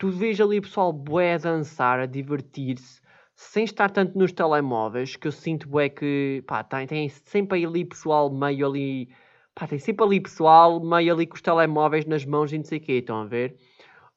Tu 0.00 0.08
vês 0.08 0.40
ali 0.40 0.58
o 0.58 0.62
pessoal 0.62 0.94
bué 0.94 1.34
a 1.34 1.36
dançar, 1.36 2.00
a 2.00 2.06
divertir-se, 2.06 3.02
sem 3.34 3.64
estar 3.64 3.90
tanto 3.90 4.16
nos 4.16 4.32
telemóveis, 4.32 5.14
que 5.14 5.28
eu 5.28 5.32
sinto 5.32 5.68
bué 5.68 5.90
que, 5.90 6.42
pá, 6.46 6.64
tem, 6.64 6.86
tem 6.86 7.08
sempre 7.10 7.62
ali 7.62 7.84
pessoal 7.84 8.30
meio 8.32 8.66
ali, 8.66 9.10
pá, 9.54 9.66
tem 9.66 9.78
sempre 9.78 10.02
ali 10.02 10.18
pessoal 10.18 10.80
meio 10.82 11.12
ali 11.12 11.26
com 11.26 11.34
os 11.34 11.42
telemóveis 11.42 12.06
nas 12.06 12.24
mãos 12.24 12.50
e 12.50 12.56
não 12.56 12.64
sei 12.64 12.78
o 12.78 12.80
quê, 12.80 12.92
estão 12.92 13.20
a 13.20 13.24
ver? 13.26 13.58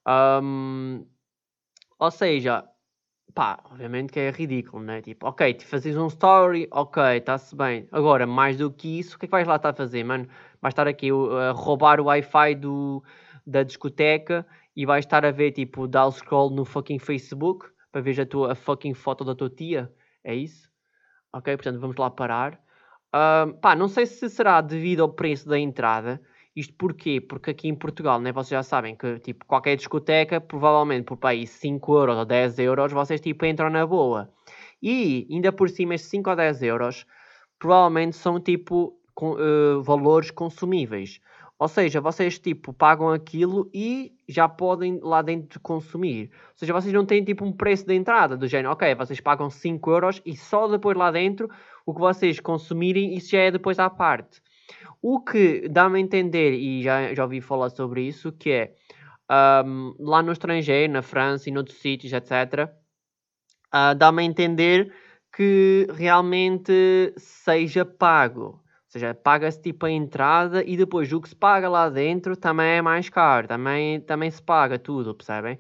Um, 0.08 1.06
ou 2.00 2.12
seja, 2.12 2.64
pá, 3.36 3.60
obviamente 3.66 4.14
que 4.14 4.22
é 4.22 4.32
ridículo, 4.32 4.82
né? 4.82 5.02
Tipo, 5.02 5.28
ok, 5.28 5.54
te 5.54 5.66
fazes 5.66 5.98
um 5.98 6.08
story, 6.08 6.66
ok, 6.72 7.18
está-se 7.18 7.54
bem. 7.58 7.90
Agora, 7.92 8.26
mais 8.26 8.56
do 8.56 8.72
que 8.72 9.00
isso, 9.00 9.18
o 9.18 9.20
que 9.20 9.26
é 9.26 9.28
que 9.28 9.32
vais 9.32 9.46
lá 9.46 9.58
estar 9.58 9.72
a 9.72 9.74
fazer, 9.74 10.06
mano? 10.06 10.30
Vais 10.62 10.72
estar 10.72 10.88
aqui 10.88 11.10
a 11.10 11.52
roubar 11.52 12.00
o 12.00 12.06
Wi-Fi 12.06 12.56
do, 12.56 13.04
da 13.46 13.64
discoteca 13.64 14.46
e 14.76 14.86
vais 14.86 15.06
estar 15.06 15.26
a 15.26 15.32
ver, 15.32 15.52
tipo, 15.52 15.88
dar 15.88 16.10
scroll 16.12 16.50
no 16.50 16.66
fucking 16.66 17.00
Facebook 17.00 17.68
para 17.92 18.02
ver 18.02 18.20
a, 18.20 18.26
tua, 18.26 18.52
a 18.54 18.56
fucking 18.56 18.94
foto 18.94 19.24
da 19.24 19.36
tua 19.36 19.50
tia. 19.50 19.92
É 20.24 20.34
isso? 20.34 20.70
Ok, 21.32 21.56
portanto, 21.58 21.80
vamos 21.80 21.96
lá 21.96 22.10
parar. 22.10 22.60
Pá, 23.62 23.76
não 23.76 23.88
sei 23.88 24.06
se 24.06 24.28
será 24.30 24.60
devido 24.62 25.04
ao 25.04 25.10
preço 25.10 25.48
da 25.48 25.60
entrada, 25.60 26.20
isto 26.56 26.74
porquê? 26.76 27.22
Porque 27.22 27.52
aqui 27.52 27.68
em 27.68 27.76
Portugal, 27.76 28.20
né, 28.20 28.32
vocês 28.32 28.50
já 28.50 28.64
sabem 28.64 28.96
que 28.96 29.20
tipo, 29.20 29.46
qualquer 29.46 29.76
discoteca, 29.76 30.40
provavelmente 30.40 31.06
por 31.06 31.18
país 31.18 31.50
5 31.52 31.96
euros 31.96 32.18
ou 32.18 32.26
10 32.26 32.60
euros, 32.60 32.92
vocês 32.92 33.22
tipo, 33.22 33.46
entram 33.46 33.70
na 33.70 33.86
boa. 33.86 34.32
E 34.82 35.28
ainda 35.32 35.52
por 35.52 35.70
cima, 35.70 35.96
estes 35.96 36.10
5 36.12 36.30
ou 36.30 36.36
10 36.36 36.64
euros 36.64 37.06
provavelmente 37.58 38.16
são 38.16 38.40
tipo 38.40 39.00
com, 39.16 39.34
uh, 39.34 39.82
valores 39.82 40.30
consumíveis. 40.30 41.20
Ou 41.64 41.70
seja, 41.70 42.02
vocês 42.02 42.38
tipo 42.38 42.74
pagam 42.74 43.08
aquilo 43.08 43.70
e 43.74 44.14
já 44.28 44.50
podem 44.50 45.00
lá 45.02 45.22
dentro 45.22 45.62
consumir. 45.62 46.30
Ou 46.50 46.58
seja, 46.58 46.74
vocês 46.74 46.94
não 46.94 47.06
têm 47.06 47.24
tipo 47.24 47.46
um 47.46 47.54
preço 47.54 47.86
de 47.86 47.94
entrada 47.96 48.36
do 48.36 48.50
género, 48.50 48.74
ok, 48.74 48.94
vocês 48.96 49.22
pagam 49.22 49.50
5 49.50 49.90
euros 49.90 50.22
e 50.26 50.36
só 50.36 50.68
depois 50.68 50.98
lá 50.98 51.10
dentro 51.10 51.50
o 51.86 51.94
que 51.94 52.02
vocês 52.02 52.38
consumirem, 52.42 53.16
isso 53.16 53.32
já 53.32 53.40
é 53.40 53.50
depois 53.50 53.80
à 53.80 53.90
parte. 53.90 54.42
O 55.02 55.22
que 55.22 55.70
dá-me 55.70 56.00
a 56.00 56.02
entender, 56.02 56.52
e 56.52 56.84
já, 56.84 57.14
já 57.14 57.24
ouvi 57.24 57.40
falar 57.40 57.70
sobre 57.70 58.02
isso, 58.02 58.34
que 58.34 58.52
é 58.52 58.76
um, 59.66 59.96
lá 60.00 60.22
no 60.22 60.34
estrangeiro, 60.34 60.92
na 60.92 61.02
França 61.02 61.48
e 61.48 61.54
noutros 61.54 61.78
sítios, 61.78 62.12
etc., 62.12 62.66
uh, 62.66 62.70
ah, 63.72 63.94
dá-me 63.94 64.22
a 64.22 64.26
entender 64.26 64.94
que 65.34 65.88
realmente 65.96 67.14
seja 67.16 67.86
pago. 67.86 68.63
Seja, 68.94 69.12
paga-se 69.12 69.60
tipo 69.60 69.88
a 69.88 69.92
entrada 69.92 70.64
e 70.64 70.78
depois 70.78 71.12
o 71.12 71.20
que 71.20 71.28
se 71.28 71.36
paga 71.36 71.68
lá 71.68 71.90
dentro 71.90 72.38
também 72.38 72.74
é 72.78 72.80
mais 72.80 73.10
caro, 73.10 73.48
também, 73.48 74.00
também 74.02 74.30
se 74.30 74.40
paga 74.40 74.78
tudo, 74.78 75.16
percebem? 75.16 75.58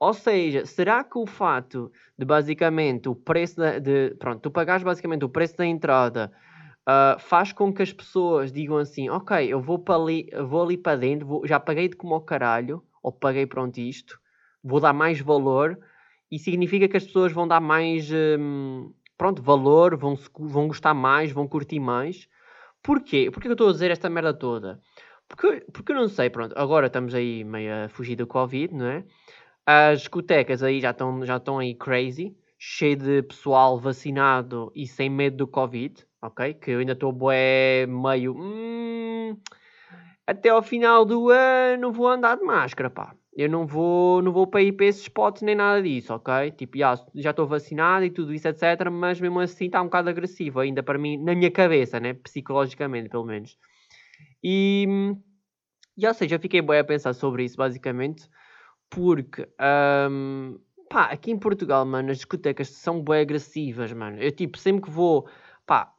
Ou 0.00 0.12
seja, 0.12 0.66
será 0.66 1.04
que 1.04 1.16
o 1.16 1.24
fato 1.24 1.92
de 2.18 2.24
basicamente 2.24 3.08
o 3.08 3.14
preço 3.14 3.54
de, 3.54 3.78
de 3.78 4.16
pronto, 4.16 4.40
tu 4.40 4.50
pagares 4.50 4.82
basicamente 4.82 5.24
o 5.24 5.28
preço 5.28 5.56
da 5.58 5.64
entrada 5.64 6.32
uh, 6.80 7.20
faz 7.20 7.52
com 7.52 7.72
que 7.72 7.82
as 7.82 7.92
pessoas 7.92 8.50
digam 8.50 8.78
assim: 8.78 9.08
Ok, 9.08 9.46
eu 9.46 9.60
vou, 9.60 9.78
para 9.78 9.94
ali, 9.94 10.28
vou 10.44 10.64
ali 10.64 10.76
para 10.76 10.96
dentro, 10.96 11.24
vou, 11.24 11.46
já 11.46 11.60
paguei 11.60 11.88
de 11.88 11.94
como 11.94 12.14
ao 12.14 12.20
caralho, 12.20 12.82
ou 13.00 13.12
paguei 13.12 13.46
pronto 13.46 13.78
isto, 13.78 14.18
vou 14.60 14.80
dar 14.80 14.92
mais 14.92 15.20
valor, 15.20 15.78
e 16.28 16.36
significa 16.36 16.88
que 16.88 16.96
as 16.96 17.04
pessoas 17.04 17.32
vão 17.32 17.46
dar 17.46 17.60
mais 17.60 18.10
um, 18.10 18.92
pronto, 19.16 19.40
valor, 19.40 19.96
vão, 19.96 20.18
vão 20.36 20.66
gostar 20.66 20.94
mais, 20.94 21.30
vão 21.30 21.46
curtir 21.46 21.78
mais, 21.78 22.28
Porquê? 22.82 23.30
Porquê 23.30 23.48
que 23.48 23.48
eu 23.48 23.52
estou 23.52 23.68
a 23.68 23.72
dizer 23.72 23.90
esta 23.90 24.10
merda 24.10 24.34
toda? 24.34 24.80
Porque, 25.28 25.64
porque 25.72 25.92
eu 25.92 25.96
não 25.96 26.08
sei, 26.08 26.28
pronto, 26.30 26.54
agora 26.58 26.88
estamos 26.88 27.14
aí 27.14 27.44
meio 27.44 27.84
a 27.84 27.88
fugir 27.88 28.16
do 28.16 28.26
Covid, 28.26 28.74
não 28.74 28.86
é? 28.86 29.04
As 29.66 30.00
discotecas 30.00 30.62
aí 30.62 30.80
já 30.80 30.90
estão 30.90 31.24
já 31.24 31.36
estão 31.36 31.58
aí 31.58 31.74
crazy, 31.74 32.36
cheio 32.58 32.96
de 32.96 33.22
pessoal 33.22 33.78
vacinado 33.78 34.72
e 34.74 34.86
sem 34.86 35.08
medo 35.08 35.36
do 35.38 35.48
Covid, 35.48 36.04
ok? 36.20 36.54
Que 36.54 36.72
eu 36.72 36.80
ainda 36.80 36.92
estou 36.92 37.12
bué 37.12 37.86
meio... 37.86 38.34
Hum, 38.36 39.36
até 40.26 40.48
ao 40.50 40.62
final 40.62 41.04
do 41.04 41.30
ano 41.30 41.92
vou 41.92 42.08
andar 42.08 42.36
de 42.36 42.44
máscara, 42.44 42.90
pá. 42.90 43.14
Eu 43.34 43.48
não 43.48 43.66
vou, 43.66 44.20
não 44.20 44.30
vou 44.30 44.46
para 44.46 44.62
ir 44.62 44.72
para 44.72 44.86
esses 44.86 45.02
spots 45.02 45.40
nem 45.40 45.54
nada 45.54 45.82
disso, 45.82 46.12
ok? 46.12 46.50
Tipo, 46.50 46.76
já 46.76 47.30
estou 47.30 47.46
vacinado 47.46 48.04
e 48.04 48.10
tudo 48.10 48.34
isso, 48.34 48.46
etc. 48.46 48.90
Mas 48.90 49.18
mesmo 49.20 49.40
assim 49.40 49.66
está 49.66 49.80
um 49.80 49.86
bocado 49.86 50.10
agressivo 50.10 50.60
ainda 50.60 50.82
para 50.82 50.98
mim, 50.98 51.16
na 51.16 51.34
minha 51.34 51.50
cabeça, 51.50 51.98
né? 51.98 52.12
Psicologicamente, 52.12 53.08
pelo 53.08 53.24
menos. 53.24 53.56
E, 54.44 54.86
e 55.96 56.06
ou 56.06 56.12
seja, 56.12 56.38
fiquei 56.38 56.60
bem 56.60 56.78
a 56.78 56.84
pensar 56.84 57.14
sobre 57.14 57.44
isso, 57.44 57.56
basicamente. 57.56 58.28
Porque, 58.90 59.48
um, 60.10 60.58
pá, 60.90 61.04
aqui 61.04 61.30
em 61.30 61.38
Portugal, 61.38 61.86
mano, 61.86 62.10
as 62.10 62.18
discotecas 62.18 62.68
são 62.68 63.02
bem 63.02 63.22
agressivas, 63.22 63.92
mano. 63.94 64.18
Eu, 64.20 64.30
tipo, 64.30 64.58
sempre 64.58 64.82
que 64.82 64.90
vou, 64.90 65.26
pá, 65.64 65.90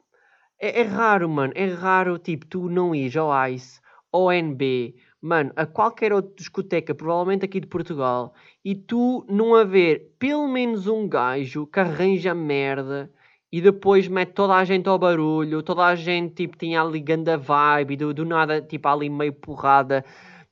é, 0.60 0.80
é 0.80 0.82
raro, 0.82 1.28
mano. 1.28 1.52
É 1.56 1.66
raro, 1.66 2.16
tipo, 2.16 2.46
tu 2.46 2.68
não 2.68 2.94
ires 2.94 3.16
ao 3.16 3.32
ICE, 3.48 3.80
ao 4.12 4.30
NB 4.30 4.94
mano, 5.24 5.50
a 5.56 5.64
qualquer 5.64 6.12
outra 6.12 6.30
discoteca, 6.36 6.94
provavelmente 6.94 7.46
aqui 7.46 7.58
de 7.58 7.66
Portugal, 7.66 8.34
e 8.62 8.74
tu 8.74 9.24
não 9.26 9.54
haver 9.54 10.14
pelo 10.18 10.46
menos 10.46 10.86
um 10.86 11.08
gajo 11.08 11.66
que 11.66 11.80
arranja 11.80 12.34
merda 12.34 13.10
e 13.50 13.60
depois 13.62 14.06
mete 14.06 14.32
toda 14.34 14.54
a 14.54 14.64
gente 14.64 14.86
ao 14.86 14.98
barulho, 14.98 15.62
toda 15.62 15.86
a 15.86 15.94
gente 15.94 16.34
tipo 16.34 16.58
tinha 16.58 16.82
ali 16.82 17.00
ganda 17.00 17.38
vibe 17.38 17.94
e 17.94 17.96
do, 17.96 18.12
do 18.12 18.24
nada 18.26 18.60
tipo 18.60 18.86
ali 18.86 19.08
meio 19.08 19.32
porrada, 19.32 20.04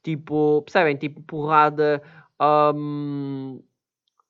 tipo, 0.02 0.62
percebem? 0.62 0.96
Tipo 0.96 1.20
porrada. 1.22 2.02
Um, 2.40 3.62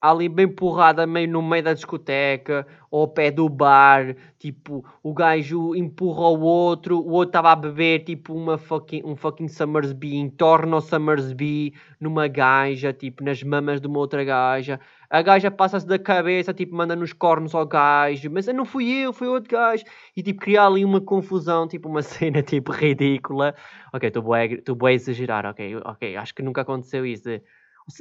ali 0.03 0.29
bem 0.29 0.49
porrada 0.49 1.07
meio 1.07 1.29
no 1.29 1.41
meio 1.41 1.63
da 1.63 1.73
discoteca 1.75 2.67
ao 2.91 3.07
pé 3.07 3.31
do 3.31 3.49
bar, 3.49 4.17
tipo, 4.39 4.85
o 5.03 5.15
gajo 5.15 5.75
empurra 5.77 6.29
o 6.29 6.41
outro, 6.41 6.99
o 6.99 7.13
outro 7.13 7.29
estava 7.29 7.53
a 7.53 7.57
beber 7.57 8.01
tipo 8.05 8.35
uma 8.35 8.59
fucking, 8.59 9.03
um 9.05 9.15
fucking 9.15 9.47
Summersby, 9.49 10.17
entorna 10.17 10.77
o 10.77 10.81
Summersby 10.81 11.73
numa 12.01 12.27
gaja, 12.27 12.93
tipo, 12.93 13.23
nas 13.25 13.43
mamas 13.45 13.81
de 13.81 13.87
uma 13.87 13.99
outra 14.01 14.25
gaja. 14.25 14.81
A 15.09 15.23
gaja 15.23 15.51
passa-se 15.51 15.87
da 15.87 15.99
cabeça, 15.99 16.53
tipo, 16.53 16.75
manda 16.75 16.97
nos 16.97 17.13
cornos 17.13 17.55
ao 17.55 17.65
gajo, 17.67 18.29
mas 18.31 18.47
não 18.49 18.65
fui 18.65 18.91
eu, 18.91 19.13
foi 19.13 19.29
outro 19.29 19.51
gajo. 19.51 19.85
E 20.17 20.23
tipo, 20.23 20.41
cria 20.41 20.65
ali 20.65 20.85
uma 20.85 21.01
confusão, 21.01 21.69
tipo, 21.69 21.89
uma 21.89 22.03
cena 22.03 22.43
tipo 22.43 22.73
ridícula. 22.73 23.55
Ok, 23.93 24.09
estou 24.09 24.75
bem 24.77 24.89
a 24.89 24.93
exagerar, 24.93 25.47
ok, 25.47 25.77
ok, 25.85 26.17
acho 26.17 26.35
que 26.35 26.43
nunca 26.43 26.63
aconteceu 26.63 27.07
isso. 27.07 27.29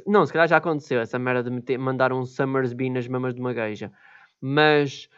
Não, 0.06 0.24
se 0.24 0.32
calhar 0.32 0.48
já 0.48 0.56
aconteceu 0.56 1.00
essa 1.00 1.18
merda 1.18 1.42
de 1.42 1.50
meter, 1.50 1.78
mandar 1.78 2.12
um 2.12 2.24
Summersby 2.24 2.90
nas 2.90 3.08
mamas 3.08 3.34
de 3.34 3.40
uma 3.40 3.52
gaja. 3.52 3.92
Mas, 4.40 5.08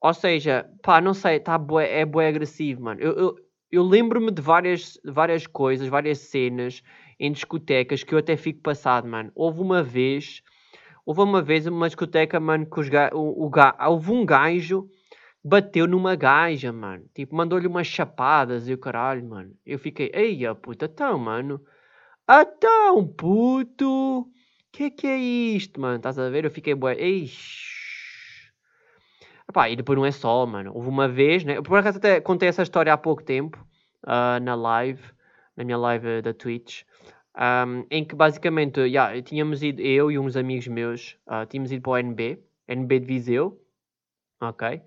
ou 0.00 0.14
seja, 0.14 0.68
pá, 0.82 1.00
não 1.00 1.14
sei, 1.14 1.40
tá 1.40 1.56
bué, 1.58 2.00
é 2.00 2.04
bué 2.04 2.28
agressivo, 2.28 2.82
mano. 2.82 3.00
Eu, 3.00 3.12
eu, 3.12 3.34
eu 3.70 3.82
lembro-me 3.82 4.30
de 4.30 4.42
várias, 4.42 4.98
várias 5.04 5.46
coisas, 5.46 5.88
várias 5.88 6.18
cenas 6.18 6.82
em 7.18 7.32
discotecas 7.32 8.02
que 8.02 8.14
eu 8.14 8.18
até 8.18 8.36
fico 8.36 8.60
passado, 8.60 9.06
mano. 9.08 9.30
Houve 9.34 9.60
uma 9.60 9.82
vez, 9.82 10.42
houve 11.04 11.20
uma 11.20 11.42
vez 11.42 11.66
uma 11.66 11.88
discoteca, 11.88 12.38
mano, 12.40 12.66
que 12.66 12.80
os 12.80 12.88
ga, 12.88 13.10
o, 13.12 13.46
o 13.46 13.50
ga, 13.50 13.76
houve 13.88 14.10
um 14.10 14.24
gajo 14.24 14.88
bateu 15.44 15.86
numa 15.86 16.14
gaja, 16.14 16.72
mano. 16.72 17.04
Tipo, 17.14 17.34
mandou-lhe 17.34 17.66
umas 17.66 17.86
chapadas 17.86 18.68
e 18.68 18.74
o 18.74 18.78
caralho, 18.78 19.26
mano. 19.26 19.54
Eu 19.64 19.78
fiquei, 19.78 20.10
eia 20.14 20.54
puta, 20.54 20.86
então, 20.86 21.18
mano. 21.18 21.60
Então, 22.30 23.06
puto! 23.06 24.30
Que 24.70 24.90
que 24.90 25.06
é 25.06 25.16
isto, 25.16 25.80
mano? 25.80 25.96
Estás 25.96 26.18
a 26.18 26.28
ver? 26.28 26.44
Eu 26.44 26.50
fiquei 26.50 26.74
bué. 26.74 26.94
Epá, 29.48 29.70
e 29.70 29.76
depois 29.76 29.98
não 29.98 30.04
é 30.04 30.10
só, 30.12 30.44
mano. 30.44 30.72
Houve 30.74 30.90
uma 30.90 31.08
vez, 31.08 31.42
né? 31.42 31.62
Por 31.62 31.78
acaso 31.78 31.96
até 31.96 32.20
contei 32.20 32.50
essa 32.50 32.62
história 32.62 32.92
há 32.92 32.98
pouco 32.98 33.22
tempo, 33.22 33.56
uh, 34.04 34.38
na 34.42 34.54
live, 34.54 35.02
na 35.56 35.64
minha 35.64 35.78
live 35.78 36.20
da 36.20 36.34
Twitch, 36.34 36.82
um, 37.34 37.86
em 37.90 38.04
que 38.04 38.14
basicamente, 38.14 38.78
yeah, 38.80 39.20
tínhamos 39.22 39.62
ido, 39.62 39.80
eu 39.80 40.10
e 40.10 40.18
uns 40.18 40.36
amigos 40.36 40.68
meus, 40.68 41.16
uh, 41.26 41.46
tínhamos 41.46 41.72
ido 41.72 41.80
para 41.80 41.92
o 41.92 41.98
NB, 41.98 42.42
NB 42.68 43.00
de 43.00 43.06
Viseu, 43.06 43.58
ok? 44.38 44.82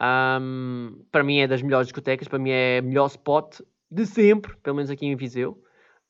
Um, 0.00 1.04
para 1.10 1.24
mim 1.24 1.40
é 1.40 1.48
das 1.48 1.62
melhores 1.62 1.88
discotecas, 1.88 2.28
para 2.28 2.38
mim 2.38 2.50
é 2.50 2.80
o 2.80 2.86
melhor 2.86 3.06
spot 3.06 3.60
de 3.90 4.06
sempre, 4.06 4.56
pelo 4.62 4.76
menos 4.76 4.88
aqui 4.88 5.04
em 5.04 5.16
Viseu. 5.16 5.60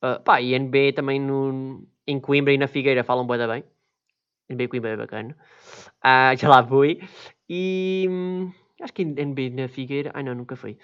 Uh, 0.03 0.21
pá, 0.25 0.41
e 0.41 0.55
NB 0.55 0.93
também 0.93 1.21
no, 1.21 1.87
em 2.07 2.19
Coimbra 2.21 2.53
e 2.53 2.59
na 2.59 2.67
Figueira 2.67 3.05
falam 3.05 3.27
bué 3.27 3.47
bem. 3.47 3.65
NB 4.49 4.69
Coimbra 4.69 4.91
é 4.91 4.97
bacana. 4.97 5.37
Uh, 6.05 6.37
já 6.39 6.49
lá 6.49 6.67
fui. 6.67 7.01
E 7.49 8.07
hum, 8.09 8.53
acho 8.81 8.93
que 8.93 9.03
NB 9.03 9.51
na 9.51 9.69
Figueira. 9.69 10.11
Ai 10.15 10.23
não, 10.23 10.35
nunca 10.35 10.57
fui. 10.57 10.79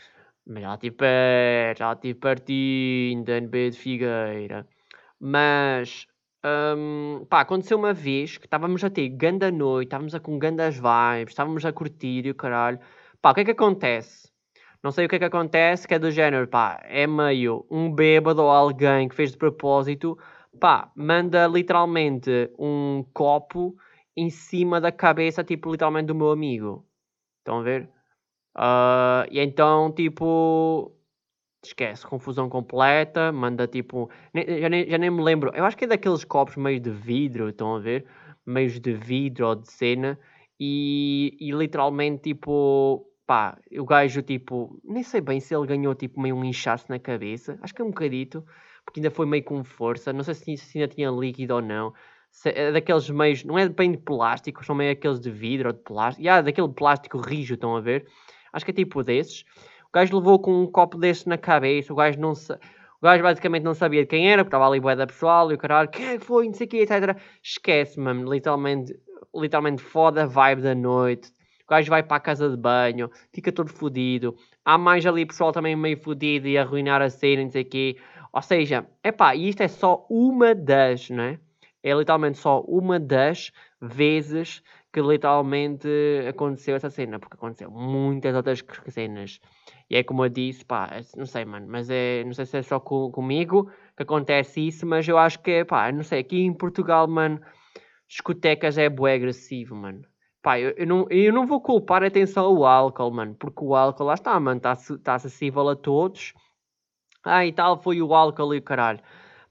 Mas 0.47 0.63
já 0.63 0.75
estive 0.75 0.97
perto, 0.97 1.79
já 1.79 1.93
estive 1.93 2.19
pertinho 2.21 3.25
da 3.25 3.37
NB 3.39 3.71
de 3.71 3.79
Figueira. 3.79 4.69
Mas 5.19 6.07
um, 6.45 7.27
pá, 7.29 7.41
aconteceu 7.41 7.77
uma 7.77 7.93
vez 7.93 8.39
que 8.39 8.47
estávamos 8.47 8.85
a 8.85 8.91
ter 8.91 9.09
ganda 9.09 9.51
noite, 9.51 9.89
estávamos 9.89 10.15
a 10.15 10.21
com 10.21 10.39
gandas 10.39 10.77
vibes, 10.77 11.33
estávamos 11.33 11.65
a 11.65 11.73
curtir 11.73 12.27
e 12.27 12.31
o 12.31 12.35
caralho. 12.35 12.79
Pá, 13.21 13.33
o 13.33 13.35
que 13.35 13.41
é 13.41 13.45
que 13.45 13.51
acontece? 13.51 14.31
Não 14.83 14.91
sei 14.91 15.07
o 15.07 15.09
que 15.09 15.17
é 15.17 15.19
que 15.19 15.25
acontece, 15.25 15.87
que 15.87 15.95
é 15.95 15.99
do 15.99 16.11
género, 16.11 16.47
pá, 16.47 16.81
é 16.85 17.07
meio 17.07 17.67
um 17.71 17.91
bêbado 17.93 18.43
ou 18.43 18.51
alguém 18.51 19.09
que 19.09 19.15
fez 19.15 19.33
de 19.33 19.39
propósito, 19.39 20.19
pá, 20.61 20.91
manda 20.95 21.47
literalmente 21.47 22.31
um 22.59 23.05
copo 23.13 23.77
em 24.17 24.31
cima 24.31 24.81
da 24.81 24.93
cabeça, 24.93 25.45
tipo, 25.45 25.71
literalmente 25.71 26.07
do 26.07 26.15
meu 26.15 26.31
amigo. 26.31 26.87
Estão 27.39 27.61
a 27.61 27.63
ver? 27.63 27.89
Uh, 28.57 29.29
e 29.31 29.41
então, 29.41 29.93
tipo, 29.93 30.93
esquece, 31.65 32.07
confusão 32.07 32.49
completa, 32.49 33.33
manda 33.33 33.67
tipo, 33.67 34.11
já 34.35 34.69
nem, 34.69 34.89
já 34.89 34.99
nem 34.99 35.11
me 35.11 35.23
lembro, 35.23 35.53
eu 35.55 35.65
acho 35.65 35.77
que 35.77 35.85
é 35.85 35.89
daqueles 35.89 36.25
copos 36.25 36.57
meio 36.57 36.81
de 36.81 36.91
vidro, 36.91 37.49
estão 37.49 37.77
a 37.77 37.79
ver? 37.79 38.07
Meios 38.47 38.81
de 38.81 38.93
vidro 38.95 39.49
ou 39.49 39.55
de 39.57 39.71
cena, 39.71 40.19
e, 40.59 41.37
e 41.41 41.51
literalmente, 41.53 42.31
tipo, 42.31 43.07
pá, 43.27 43.59
o 43.73 43.85
gajo, 43.85 44.23
tipo, 44.23 44.81
nem 44.85 45.03
sei 45.03 45.21
bem 45.21 45.41
se 45.41 45.55
ele 45.55 45.67
ganhou, 45.67 45.95
tipo, 45.95 46.21
meio 46.21 46.37
um 46.37 46.45
inchaço 46.45 46.87
na 46.89 46.99
cabeça. 46.99 47.59
Acho 47.61 47.75
que 47.75 47.83
é 47.83 47.85
um 47.85 47.89
bocadito, 47.89 48.45
porque 48.85 49.01
ainda 49.01 49.11
foi 49.11 49.27
meio 49.27 49.43
com 49.43 49.65
força. 49.65 50.13
Não 50.13 50.23
sei 50.23 50.35
se, 50.35 50.57
se 50.57 50.79
ainda 50.79 50.95
tinha 50.95 51.11
líquido 51.11 51.55
ou 51.55 51.63
não. 51.63 51.93
Se, 52.31 52.51
é 52.51 52.71
daqueles 52.71 53.11
meios, 53.11 53.45
não 53.45 53.59
é 53.59 53.69
bem 53.69 53.93
de 53.93 53.99
plástico, 53.99 54.65
são 54.65 54.75
meio 54.75 54.93
aqueles 54.93 55.21
de 55.21 55.31
vidro 55.31 55.69
ou 55.69 55.73
de 55.73 55.81
plástico. 55.81 56.25
E 56.25 56.29
há 56.29 56.41
daquele 56.41 56.69
plástico 56.69 57.19
rijo, 57.19 57.55
estão 57.55 57.77
a 57.77 57.81
ver? 57.81 58.07
Acho 58.53 58.65
que 58.65 58.71
é 58.71 58.75
tipo 58.75 59.03
desses. 59.03 59.45
O 59.89 59.93
gajo 59.93 60.17
levou 60.17 60.39
com 60.39 60.63
um 60.63 60.67
copo 60.67 60.97
desse 60.99 61.29
na 61.29 61.39
cabeça, 61.39 61.93
o 61.93 61.97
gajo 61.97 62.21
não 62.21 62.35
se... 62.35 62.53
O 62.53 63.05
gajo 63.05 63.23
basicamente 63.23 63.63
não 63.63 63.75
sabia 63.75 64.03
de 64.03 64.07
quem 64.07 64.31
era, 64.31 64.43
porque 64.43 64.57
estava 64.57 64.67
ali 64.67 64.81
bué 64.81 64.97
da 64.97 65.07
pessoal 65.07 65.51
e 65.53 65.55
o 65.55 65.59
caralho, 65.59 65.89
quem 65.91 66.07
é 66.07 66.19
que 66.19 66.25
foi, 66.25 66.47
não 66.47 66.55
sei 66.55 66.67
o 66.67 66.71
quê, 66.71 66.79
etc. 66.79 67.17
Esquece, 67.43 68.01
mano, 68.01 68.33
literalmente, 68.33 68.99
literalmente 69.35 69.83
foda 69.83 70.27
vibe 70.27 70.63
da 70.63 70.75
noite 70.75 71.31
o 71.67 71.71
gajo 71.71 71.91
vai 71.91 72.03
para 72.03 72.17
a 72.17 72.21
casa 72.21 72.49
de 72.49 72.57
banho, 72.57 73.11
fica 73.33 73.51
todo 73.51 73.69
fodido. 73.69 74.37
Há 74.65 74.79
mais 74.79 75.05
ali 75.05 75.27
pessoal 75.27 75.51
também 75.51 75.75
meio 75.75 76.01
fodido 76.01 76.47
e 76.47 76.57
arruinar 76.57 77.03
a 77.03 77.11
cena, 77.11 77.43
não 77.43 77.51
sei 77.51 77.63
o 77.63 77.67
quê. 77.67 77.97
Ou 78.33 78.41
seja, 78.41 78.87
é 79.03 79.11
pá, 79.11 79.35
isto 79.35 79.63
é 79.63 79.69
só 79.69 80.07
uma 80.09 80.55
das, 80.55 81.11
não 81.11 81.25
é? 81.25 81.41
Literalmente 81.83 82.39
só 82.39 82.61
uma 82.63 82.99
das 82.99 83.53
vezes 83.81 84.63
que 84.93 85.01
literalmente 85.01 85.89
aconteceu 86.29 86.75
essa 86.77 86.89
cena, 86.89 87.19
porque 87.19 87.35
aconteceu 87.35 87.71
muitas 87.71 88.35
outras 88.35 88.65
cenas. 88.89 89.41
E 89.91 89.97
é 89.97 90.03
como 90.03 90.25
eu 90.25 90.29
disse, 90.29 90.65
pá, 90.65 90.89
é, 90.93 91.01
não 91.17 91.27
sei, 91.27 91.45
mano, 91.45 91.67
mas 91.69 91.91
é, 91.91 92.25
não 92.25 92.33
sei 92.33 92.47
se 92.47 92.59
é 92.59 92.63
só 92.63 92.81
com, 92.81 93.11
comigo 93.11 93.71
que 93.97 94.03
acontece 94.03 94.67
isso, 94.67 94.87
mas 94.87 95.07
eu 95.07 95.19
acho 95.19 95.41
que, 95.41 95.65
pá, 95.65 95.91
não 95.93 96.03
sei, 96.03 96.21
aqui 96.21 96.41
em 96.41 96.53
Portugal, 96.53 97.07
mano, 97.07 97.41
discotecas 98.09 98.79
é 98.79 98.89
bué 98.89 99.15
agressivo, 99.15 99.75
mano. 99.77 100.03
Pá, 100.47 100.61
eu, 100.61 100.71
eu, 100.77 100.87
não, 100.87 101.07
eu 101.11 101.33
não 101.33 101.45
vou 101.45 101.61
culpar 101.61 102.05
atenção 102.05 102.55
o 102.55 102.65
álcool, 102.65 103.11
mano, 103.11 103.35
porque 103.35 103.65
o 103.65 103.75
álcool, 103.75 104.05
lá 104.05 104.15
está, 104.15 104.39
mano, 104.39 104.59
está 104.59 104.77
tá 105.03 105.15
acessível 105.17 105.69
a 105.69 105.75
todos. 105.75 106.35
Ah, 107.25 107.45
e 107.47 107.53
tal, 107.53 107.83
foi 107.83 108.01
o 108.03 108.15
álcool 108.15 108.55
e 108.55 108.59
o 108.59 108.63
caralho. 108.63 109.01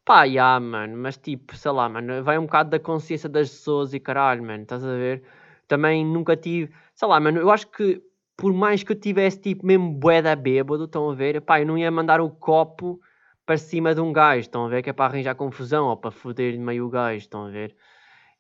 Pá, 0.05 0.27
já, 0.29 0.59
mano, 0.59 0.97
mas 0.97 1.17
tipo, 1.17 1.57
sei 1.57 1.71
lá, 1.71 1.89
mano, 1.89 2.23
vai 2.23 2.37
um 2.37 2.45
bocado 2.45 2.69
da 2.71 2.79
consciência 2.79 3.29
das 3.29 3.49
pessoas 3.49 3.93
e 3.93 3.99
caralho, 3.99 4.43
mano, 4.43 4.63
estás 4.63 4.85
a 4.85 4.95
ver? 4.95 5.23
Também 5.67 6.05
nunca 6.05 6.37
tive, 6.37 6.73
sei 6.95 7.07
lá, 7.09 7.19
mano, 7.19 7.39
eu 7.41 7.51
acho 7.51 7.67
que 7.71 8.01
por 8.37 8.53
mais 8.53 8.83
que 8.83 8.93
eu 8.93 8.99
tivesse 8.99 9.41
tipo 9.41 9.65
mesmo 9.65 9.91
boeda 9.93 10.35
bêbado, 10.35 10.85
estão 10.85 11.09
a 11.11 11.15
ver? 11.15 11.41
Pá, 11.41 11.59
eu 11.61 11.67
não 11.67 11.77
ia 11.77 11.91
mandar 11.91 12.21
o 12.21 12.29
copo 12.29 13.01
para 13.45 13.57
cima 13.57 13.95
de 13.95 14.01
um 14.01 14.13
gajo, 14.13 14.41
estão 14.41 14.65
a 14.65 14.69
ver? 14.69 14.83
Que 14.83 14.91
é 14.91 14.93
para 14.93 15.05
arranjar 15.13 15.35
confusão 15.35 15.87
ou 15.87 15.97
para 15.97 16.11
foder 16.11 16.57
meio 16.59 16.85
o 16.85 16.89
gajo, 16.89 17.17
estão 17.19 17.45
a 17.47 17.49
ver? 17.49 17.75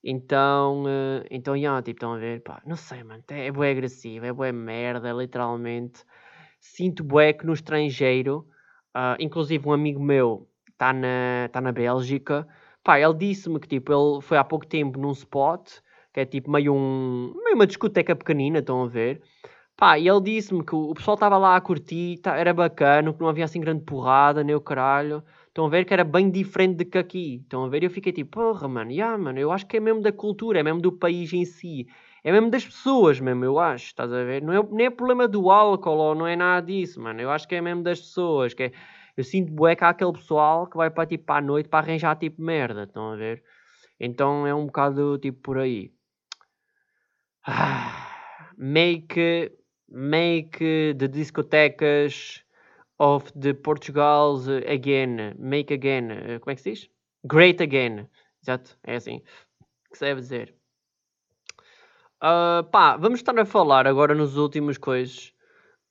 Então, 0.07 0.83
uh, 0.83 1.25
então, 1.31 1.55
yeah, 1.57 1.81
tipo, 1.81 1.97
estão 1.97 2.13
a 2.13 2.17
ver, 2.17 2.41
pá, 2.43 2.61
não 2.63 2.75
sei, 2.75 3.03
mano, 3.03 3.23
é 3.27 3.51
bué 3.51 3.71
agressivo, 3.71 4.23
é 4.27 4.31
bué 4.31 4.51
merda, 4.51 5.11
literalmente. 5.11 6.03
sinto 6.59 7.03
bué 7.03 7.33
que 7.33 7.45
no 7.45 7.53
estrangeiro, 7.53 8.47
uh, 8.95 9.17
inclusive 9.19 9.67
um 9.67 9.73
amigo 9.73 9.99
meu 10.03 10.47
está 10.71 10.93
na, 10.93 11.49
tá 11.51 11.59
na 11.61 11.71
Bélgica, 11.71 12.47
pá, 12.83 12.99
ele 12.99 13.15
disse-me 13.15 13.59
que 13.59 13.67
tipo, 13.67 13.91
ele 13.91 14.21
foi 14.21 14.37
há 14.37 14.43
pouco 14.43 14.67
tempo 14.67 14.99
num 14.99 15.11
spot, 15.11 15.79
que 16.13 16.19
é 16.19 16.25
tipo 16.25 16.51
meio, 16.51 16.73
um, 16.75 17.33
meio 17.43 17.55
uma 17.55 17.65
discoteca 17.67 18.15
pequenina, 18.15 18.59
estão 18.59 18.83
a 18.83 18.87
ver? 18.87 19.23
Pá, 19.77 19.97
e 19.99 20.07
ele 20.07 20.21
disse-me 20.21 20.63
que 20.63 20.75
o 20.75 20.93
pessoal 20.93 21.15
estava 21.15 21.37
lá 21.37 21.55
a 21.55 21.61
curtir, 21.61 22.19
tá, 22.19 22.37
era 22.37 22.53
bacana, 22.53 23.11
que 23.13 23.19
não 23.21 23.27
havia 23.29 23.45
assim 23.45 23.59
grande 23.59 23.83
porrada, 23.83 24.43
nem 24.43 24.55
o 24.55 24.61
caralho. 24.61 25.23
Estão 25.55 25.67
a 25.67 25.69
ver 25.69 25.85
que 25.85 25.93
era 25.93 26.03
bem 26.03 26.29
diferente 26.29 26.79
de 26.79 26.83
que 26.83 26.97
aqui. 26.97 27.39
Estão 27.41 27.63
a 27.63 27.69
ver? 27.69 27.81
Eu 27.81 27.89
fiquei 27.89 28.11
tipo, 28.11 28.31
porra, 28.31 28.67
mano, 28.67 28.91
yeah, 28.91 29.17
mano, 29.17 29.39
eu 29.39 29.53
acho 29.53 29.65
que 29.65 29.77
é 29.77 29.79
mesmo 29.79 30.01
da 30.01 30.11
cultura, 30.11 30.59
é 30.59 30.63
mesmo 30.63 30.81
do 30.81 30.91
país 30.91 31.31
em 31.31 31.45
si. 31.45 31.87
É 32.25 32.29
mesmo 32.29 32.49
das 32.49 32.65
pessoas 32.65 33.21
mesmo, 33.21 33.45
eu 33.45 33.57
acho, 33.57 33.85
estás 33.85 34.11
a 34.11 34.21
ver? 34.25 34.41
Não 34.41 34.51
é, 34.51 34.61
nem 34.69 34.87
é 34.87 34.89
problema 34.89 35.29
do 35.29 35.49
álcool 35.49 35.95
ou 35.97 36.13
não 36.13 36.27
é 36.27 36.35
nada 36.35 36.67
disso, 36.67 36.99
mano. 36.99 37.21
Eu 37.21 37.31
acho 37.31 37.47
que 37.47 37.55
é 37.55 37.61
mesmo 37.61 37.83
das 37.83 38.01
pessoas, 38.01 38.53
que 38.53 38.63
é, 38.63 38.71
eu 39.15 39.23
sinto 39.23 39.49
bué 39.53 39.77
que 39.77 39.85
há 39.85 39.89
aquele 39.89 40.11
pessoal 40.11 40.67
que 40.67 40.75
vai 40.75 40.89
para 40.89 41.05
tipo 41.05 41.31
a 41.31 41.39
noite 41.39 41.69
para 41.69 41.85
arranjar 41.85 42.17
tipo 42.17 42.41
merda, 42.41 42.83
estão 42.83 43.13
a 43.13 43.15
ver? 43.15 43.41
Então 43.97 44.45
é 44.45 44.53
um 44.53 44.65
bocado 44.65 45.17
tipo 45.19 45.39
por 45.41 45.57
aí. 45.57 45.89
Ah, 47.47 48.51
make 48.57 49.53
make 49.87 50.59
the 50.97 51.07
discotecas 51.07 52.44
of 52.99 53.31
the 53.39 53.53
Portugal 53.53 54.41
again, 54.67 55.35
make 55.37 55.73
again, 55.73 56.11
eh, 56.11 56.39
como 56.39 56.51
é 56.51 56.55
que 56.55 56.61
se 56.61 56.71
diz? 56.71 56.89
Great 57.25 57.61
again, 57.61 58.07
exato, 58.41 58.77
é 58.83 58.95
assim 58.95 59.21
que 59.95 59.99
se 59.99 60.05
deve 60.05 60.21
dizer. 60.21 60.53
Uh, 62.21 62.63
pá, 62.71 62.97
vamos 62.97 63.19
estar 63.19 63.37
a 63.39 63.45
falar 63.45 63.87
agora 63.87 64.13
nos 64.13 64.37
últimos 64.37 64.77
coisas. 64.77 65.33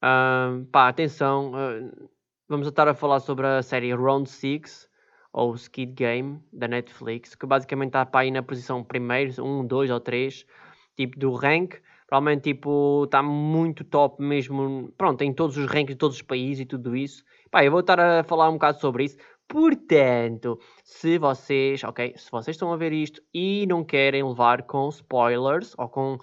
Uh, 0.03 0.65
pá, 0.67 0.89
atenção, 0.89 1.53
uh, 1.53 2.11
vamos 2.49 2.67
estar 2.67 2.87
a 2.87 2.95
falar 2.95 3.21
sobre 3.21 3.47
a 3.47 3.63
série 3.63 3.95
Round 3.95 4.29
6 4.29 4.89
ou 5.33 5.55
Skid 5.55 5.93
Game 5.95 6.41
da 6.53 6.69
Netflix, 6.69 7.35
que 7.35 7.47
basicamente 7.47 7.89
está 7.89 8.07
para 8.07 8.21
aí 8.21 8.31
na 8.31 8.43
posição 8.43 8.85
primeiro, 8.85 9.43
1, 9.43 9.67
2 9.67 9.91
ou 9.91 10.01
3, 10.01 10.47
tipo 10.97 11.19
do 11.19 11.35
rank. 11.35 11.77
Provavelmente 12.15 12.55
tipo, 12.55 13.07
está 13.07 13.21
muito 13.25 13.83
top 13.83 14.23
mesmo, 14.23 14.93
pronto, 14.97 15.21
em 15.23 15.33
todos 15.33 15.57
os 15.57 15.67
rankings 15.67 15.95
de 15.95 15.99
todos 15.99 16.17
os 16.17 16.23
países 16.23 16.61
e 16.61 16.65
tudo 16.65 16.95
isso. 16.95 17.25
Pá, 17.51 17.65
eu 17.65 17.73
vou 17.73 17.81
estar 17.81 17.99
a 17.99 18.23
falar 18.23 18.49
um 18.51 18.53
bocado 18.53 18.79
sobre 18.79 19.03
isso. 19.03 19.17
Portanto, 19.49 20.61
se 20.85 21.19
vocês, 21.19 21.83
ok, 21.83 22.15
se 22.17 22.31
vocês 22.31 22.55
estão 22.55 22.73
a 22.73 22.77
ver 22.77 22.93
isto 22.93 23.21
e 23.35 23.67
não 23.67 23.83
querem 23.83 24.23
levar 24.23 24.63
com 24.63 24.89
spoilers 24.91 25.75
ou 25.77 25.89
com 25.89 26.17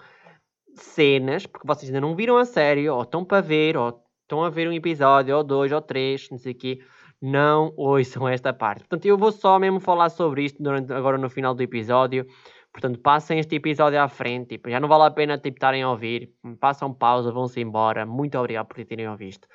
cenas, 0.74 1.44
porque 1.44 1.66
vocês 1.66 1.90
ainda 1.90 2.00
não 2.00 2.16
viram 2.16 2.38
a 2.38 2.46
série, 2.46 2.88
ou 2.88 3.02
estão 3.02 3.22
para 3.22 3.42
ver, 3.42 3.76
ou 3.76 4.02
estão 4.22 4.42
a 4.42 4.48
ver 4.48 4.66
um 4.68 4.72
episódio, 4.72 5.36
ou 5.36 5.44
dois, 5.44 5.72
ou 5.72 5.82
três, 5.82 6.26
não 6.30 6.38
sei 6.38 6.52
o 6.52 6.56
quê, 6.56 6.78
não 7.20 7.74
ouçam 7.76 8.26
esta 8.26 8.50
parte. 8.50 8.80
Portanto, 8.80 9.04
eu 9.04 9.18
vou 9.18 9.30
só 9.30 9.58
mesmo 9.58 9.78
falar 9.78 10.08
sobre 10.08 10.42
isto 10.42 10.62
durante, 10.62 10.90
agora 10.90 11.18
no 11.18 11.28
final 11.28 11.54
do 11.54 11.62
episódio. 11.62 12.26
Portanto, 12.72 12.98
passem 13.00 13.38
este 13.38 13.56
episódio 13.56 14.00
à 14.00 14.08
frente. 14.08 14.48
Tipo, 14.50 14.70
já 14.70 14.80
não 14.80 14.88
vale 14.88 15.04
a 15.04 15.10
pena 15.10 15.38
tipo, 15.38 15.56
estarem 15.56 15.82
a 15.82 15.90
ouvir. 15.90 16.32
Passam 16.58 16.92
pausa, 16.92 17.30
vão-se 17.30 17.60
embora. 17.60 18.06
Muito 18.06 18.38
obrigado 18.38 18.66
por 18.66 18.84
terem 18.84 19.08
ouvido. 19.08 19.46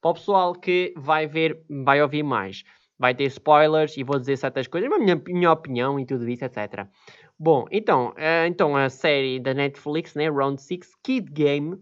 Para 0.00 0.10
o 0.10 0.14
pessoal 0.14 0.54
que 0.54 0.94
vai 0.96 1.26
ver, 1.26 1.62
vai 1.68 2.02
ouvir 2.02 2.22
mais 2.22 2.64
vai 2.98 3.14
ter 3.14 3.24
spoilers 3.24 3.96
e 3.96 4.04
vou 4.04 4.18
dizer 4.18 4.36
certas 4.36 4.66
coisas, 4.66 4.88
mas 4.88 5.00
minha, 5.00 5.20
minha 5.26 5.52
opinião 5.52 5.98
e 5.98 6.06
tudo 6.06 6.28
isso, 6.28 6.44
etc. 6.44 6.86
Bom, 7.38 7.66
então, 7.70 8.10
uh, 8.10 8.46
então 8.46 8.76
a 8.76 8.88
série 8.88 9.40
da 9.40 9.52
Netflix, 9.52 10.14
né, 10.14 10.28
Round 10.30 10.62
6, 10.62 10.94
Kid 11.02 11.30
Game, 11.32 11.76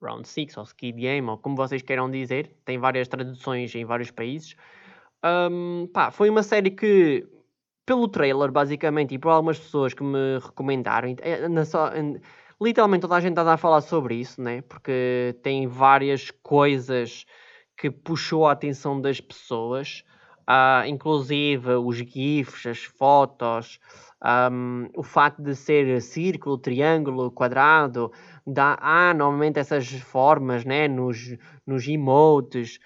Round 0.00 0.26
6 0.26 0.56
ou 0.56 0.64
Skid 0.64 1.00
Game, 1.00 1.28
ou 1.28 1.38
como 1.38 1.56
vocês 1.56 1.82
queiram 1.82 2.10
dizer, 2.10 2.56
tem 2.64 2.78
várias 2.78 3.08
traduções 3.08 3.74
em 3.74 3.84
vários 3.84 4.10
países. 4.10 4.56
Um, 5.24 5.88
pá, 5.92 6.10
foi 6.10 6.30
uma 6.30 6.42
série 6.42 6.70
que, 6.70 7.26
pelo 7.88 8.06
trailer, 8.06 8.52
basicamente, 8.52 9.14
e 9.14 9.18
por 9.18 9.30
algumas 9.30 9.58
pessoas 9.58 9.94
que 9.94 10.04
me 10.04 10.38
recomendaram, 10.38 11.16
anda 11.42 11.64
só, 11.64 11.90
literalmente 12.60 13.00
toda 13.00 13.16
a 13.16 13.20
gente 13.20 13.30
está 13.30 13.50
a 13.50 13.56
falar 13.56 13.80
sobre 13.80 14.16
isso, 14.16 14.42
né? 14.42 14.60
Porque 14.68 15.34
tem 15.42 15.66
várias 15.66 16.30
coisas 16.42 17.24
que 17.78 17.90
puxou 17.90 18.46
a 18.46 18.52
atenção 18.52 19.00
das 19.00 19.22
pessoas, 19.22 20.04
uh, 20.46 20.86
inclusive 20.86 21.76
os 21.76 21.96
GIFs, 21.96 22.66
as 22.66 22.84
fotos, 22.84 23.80
um, 24.52 24.90
o 24.94 25.02
facto 25.02 25.40
de 25.40 25.54
ser 25.54 26.02
círculo, 26.02 26.58
triângulo, 26.58 27.30
quadrado, 27.30 28.12
dá, 28.46 28.76
há 28.82 29.14
normalmente 29.14 29.58
essas 29.58 29.88
formas 29.88 30.62
né, 30.62 30.88
nos, 30.88 31.38
nos 31.66 31.88
emotes 31.88 32.80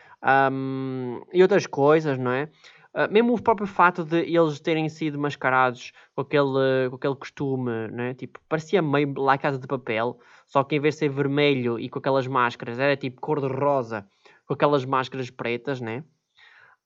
um, 0.52 1.20
e 1.32 1.42
outras 1.42 1.66
coisas, 1.66 2.16
não 2.16 2.30
é? 2.30 2.48
Uh, 2.94 3.10
mesmo 3.10 3.34
o 3.34 3.42
próprio 3.42 3.66
fato 3.66 4.04
de 4.04 4.18
eles 4.18 4.60
terem 4.60 4.86
sido 4.88 5.18
mascarados 5.18 5.92
com 6.14 6.20
aquele, 6.20 6.90
com 6.90 6.96
aquele 6.96 7.16
costume, 7.16 7.88
né? 7.88 8.12
tipo, 8.12 8.38
parecia 8.46 8.82
meio 8.82 9.14
lá 9.16 9.38
Casa 9.38 9.58
de 9.58 9.66
Papel, 9.66 10.18
só 10.46 10.62
que 10.62 10.76
em 10.76 10.80
vez 10.80 10.96
de 10.96 10.98
ser 10.98 11.08
vermelho 11.08 11.80
e 11.80 11.88
com 11.88 11.98
aquelas 11.98 12.26
máscaras, 12.26 12.78
era 12.78 12.94
tipo 12.94 13.18
cor-de-rosa 13.18 14.06
com 14.46 14.52
aquelas 14.52 14.84
máscaras 14.84 15.30
pretas, 15.30 15.80
né? 15.80 16.04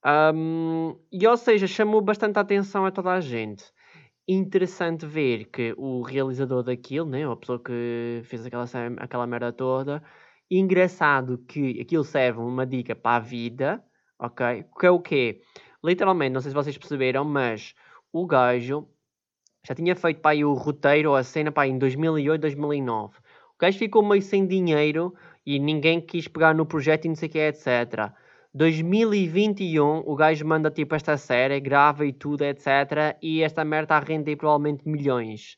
Um, 0.05 0.97
e 1.11 1.27
ou 1.27 1.37
seja, 1.37 1.66
chamou 1.66 2.01
bastante 2.01 2.38
a 2.38 2.42
atenção 2.42 2.87
a 2.87 2.92
toda 2.92 3.11
a 3.11 3.21
gente. 3.21 3.64
Interessante 4.29 5.05
ver 5.05 5.47
que 5.47 5.75
o 5.77 6.03
realizador 6.03 6.62
daquilo, 6.62 7.09
né, 7.09 7.29
a 7.29 7.37
pessoa 7.37 7.61
que 7.61 8.21
fez 8.25 8.47
aquela, 8.47 8.64
aquela 8.99 9.27
merda 9.27 9.53
toda, 9.53 10.03
engraçado 10.51 11.38
que 11.49 11.81
aquilo 11.81 12.05
serve 12.05 12.38
uma 12.40 12.64
dica 12.64 12.95
para 12.95 13.16
a 13.16 13.21
vida, 13.21 13.85
ok? 14.19 14.64
Que 14.79 14.87
é 14.87 14.90
o 14.90 15.01
quê? 15.01 15.40
Literalmente, 15.87 16.33
não 16.33 16.40
sei 16.40 16.51
se 16.51 16.55
vocês 16.55 16.77
perceberam, 16.77 17.25
mas 17.25 17.72
o 18.12 18.27
gajo 18.27 18.88
já 19.64 19.72
tinha 19.72 19.94
feito 19.94 20.27
aí 20.27 20.44
o 20.44 20.53
roteiro 20.53 21.11
ou 21.11 21.16
a 21.16 21.22
cena 21.22 21.53
aí 21.55 21.70
em 21.70 21.79
2008, 21.79 22.40
2009. 22.40 23.16
O 23.18 23.59
gajo 23.61 23.79
ficou 23.79 24.05
meio 24.05 24.20
sem 24.20 24.44
dinheiro 24.44 25.14
e 25.46 25.61
ninguém 25.61 26.01
quis 26.01 26.27
pegar 26.27 26.57
no 26.57 26.66
projeto 26.66 27.05
e 27.05 27.09
não 27.09 27.14
sei 27.14 27.29
o 27.29 27.33
que, 27.33 27.38
etc. 27.38 28.12
2021, 28.53 29.99
o 30.05 30.16
gajo 30.16 30.44
manda 30.44 30.72
tipo 30.72 30.92
esta 30.96 31.16
série, 31.16 31.61
grava 31.61 32.05
e 32.05 32.12
tudo, 32.12 32.42
etc. 32.42 33.16
E 33.22 33.42
esta 33.42 33.64
merda 33.64 33.85
está 33.85 33.96
a 33.99 34.01
render 34.01 34.35
provavelmente 34.35 34.88
milhões. 34.88 35.57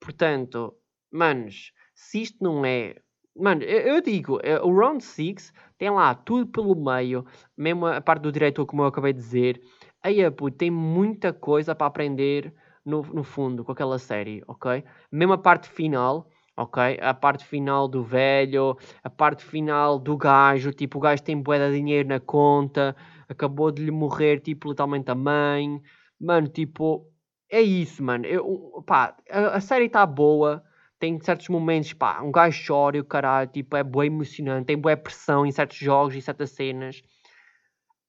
Portanto, 0.00 0.74
manos, 1.12 1.72
se 1.94 2.22
isto 2.22 2.42
não 2.42 2.64
é. 2.64 2.96
Mano, 3.38 3.62
eu, 3.62 4.00
digo, 4.00 4.38
é, 4.42 4.60
o 4.60 4.70
Round 4.76 5.02
6 5.02 5.52
tem 5.78 5.90
lá 5.90 6.14
tudo 6.14 6.46
pelo 6.50 6.74
meio, 6.74 7.24
mesmo 7.56 7.86
a 7.86 8.00
parte 8.00 8.22
do 8.22 8.32
diretor, 8.32 8.66
como 8.66 8.82
eu 8.82 8.86
acabei 8.86 9.12
de 9.12 9.20
dizer. 9.20 9.60
Aí, 10.02 10.28
pô, 10.30 10.50
tem 10.50 10.70
muita 10.70 11.32
coisa 11.32 11.74
para 11.74 11.86
aprender 11.86 12.52
no, 12.84 13.02
no 13.02 13.22
fundo 13.22 13.64
com 13.64 13.72
aquela 13.72 13.98
série, 13.98 14.42
ok? 14.46 14.82
Mesmo 15.12 15.32
a 15.34 15.38
parte 15.38 15.68
final 15.68 16.28
ok? 16.56 16.98
A 17.00 17.14
parte 17.14 17.44
final 17.44 17.86
do 17.86 18.02
velho, 18.02 18.76
a 19.02 19.08
parte 19.08 19.44
final 19.44 19.98
do 19.98 20.16
gajo, 20.16 20.72
tipo, 20.72 20.98
o 20.98 21.00
gajo 21.00 21.22
tem 21.22 21.40
bué 21.40 21.58
de 21.70 21.76
dinheiro 21.76 22.08
na 22.08 22.18
conta, 22.20 22.96
acabou 23.28 23.70
de 23.70 23.84
lhe 23.84 23.90
morrer, 23.92 24.40
tipo, 24.40 24.68
literalmente 24.68 25.08
a 25.10 25.14
mãe. 25.14 25.80
Mano, 26.20 26.48
tipo, 26.48 27.06
é 27.50 27.60
isso, 27.60 28.02
mano. 28.02 28.26
Eu, 28.26 28.82
pá, 28.86 29.16
a, 29.30 29.56
a 29.56 29.60
série 29.60 29.86
está 29.86 30.04
boa, 30.04 30.62
tem 30.98 31.18
certos 31.20 31.48
momentos, 31.48 31.92
pá, 31.92 32.20
um 32.22 32.32
gajo 32.32 32.62
chora 32.66 32.96
e 32.96 33.00
o 33.00 33.04
caralho, 33.04 33.48
tipo, 33.50 33.76
é 33.76 33.84
bué 33.84 34.06
emocionante, 34.06 34.66
tem 34.66 34.78
bué 34.78 34.96
pressão 34.96 35.46
em 35.46 35.52
certos 35.52 35.76
jogos 35.78 36.14
e 36.14 36.22
certas 36.22 36.50
cenas. 36.50 37.02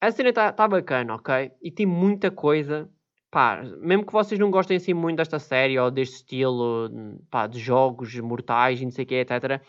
A 0.00 0.10
cena 0.10 0.30
está 0.30 0.52
tá 0.52 0.66
bacana, 0.66 1.14
ok? 1.14 1.52
E 1.62 1.70
tem 1.70 1.86
muita 1.86 2.30
coisa 2.30 2.90
pá, 3.30 3.62
mesmo 3.80 4.04
que 4.04 4.12
vocês 4.12 4.38
não 4.40 4.50
gostem 4.50 4.76
assim 4.76 4.92
muito 4.92 5.18
desta 5.18 5.38
série 5.38 5.78
ou 5.78 5.90
deste 5.90 6.16
estilo 6.16 6.90
pá, 7.30 7.46
de 7.46 7.58
jogos 7.58 8.14
mortais 8.16 8.80
e 8.80 8.84
não 8.84 8.90
sei 8.92 9.04
o 9.04 9.08
que, 9.08 9.14
etc. 9.14 9.62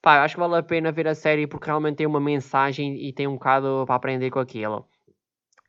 Pá, 0.00 0.22
acho 0.22 0.36
que 0.36 0.40
vale 0.40 0.56
a 0.56 0.62
pena 0.62 0.92
ver 0.92 1.08
a 1.08 1.14
série 1.14 1.46
porque 1.46 1.66
realmente 1.66 1.96
tem 1.96 2.06
uma 2.06 2.20
mensagem 2.20 2.96
e 3.04 3.12
tem 3.12 3.26
um 3.26 3.34
bocado 3.34 3.84
para 3.86 3.96
aprender 3.96 4.30
com 4.30 4.38
aquilo. 4.38 4.86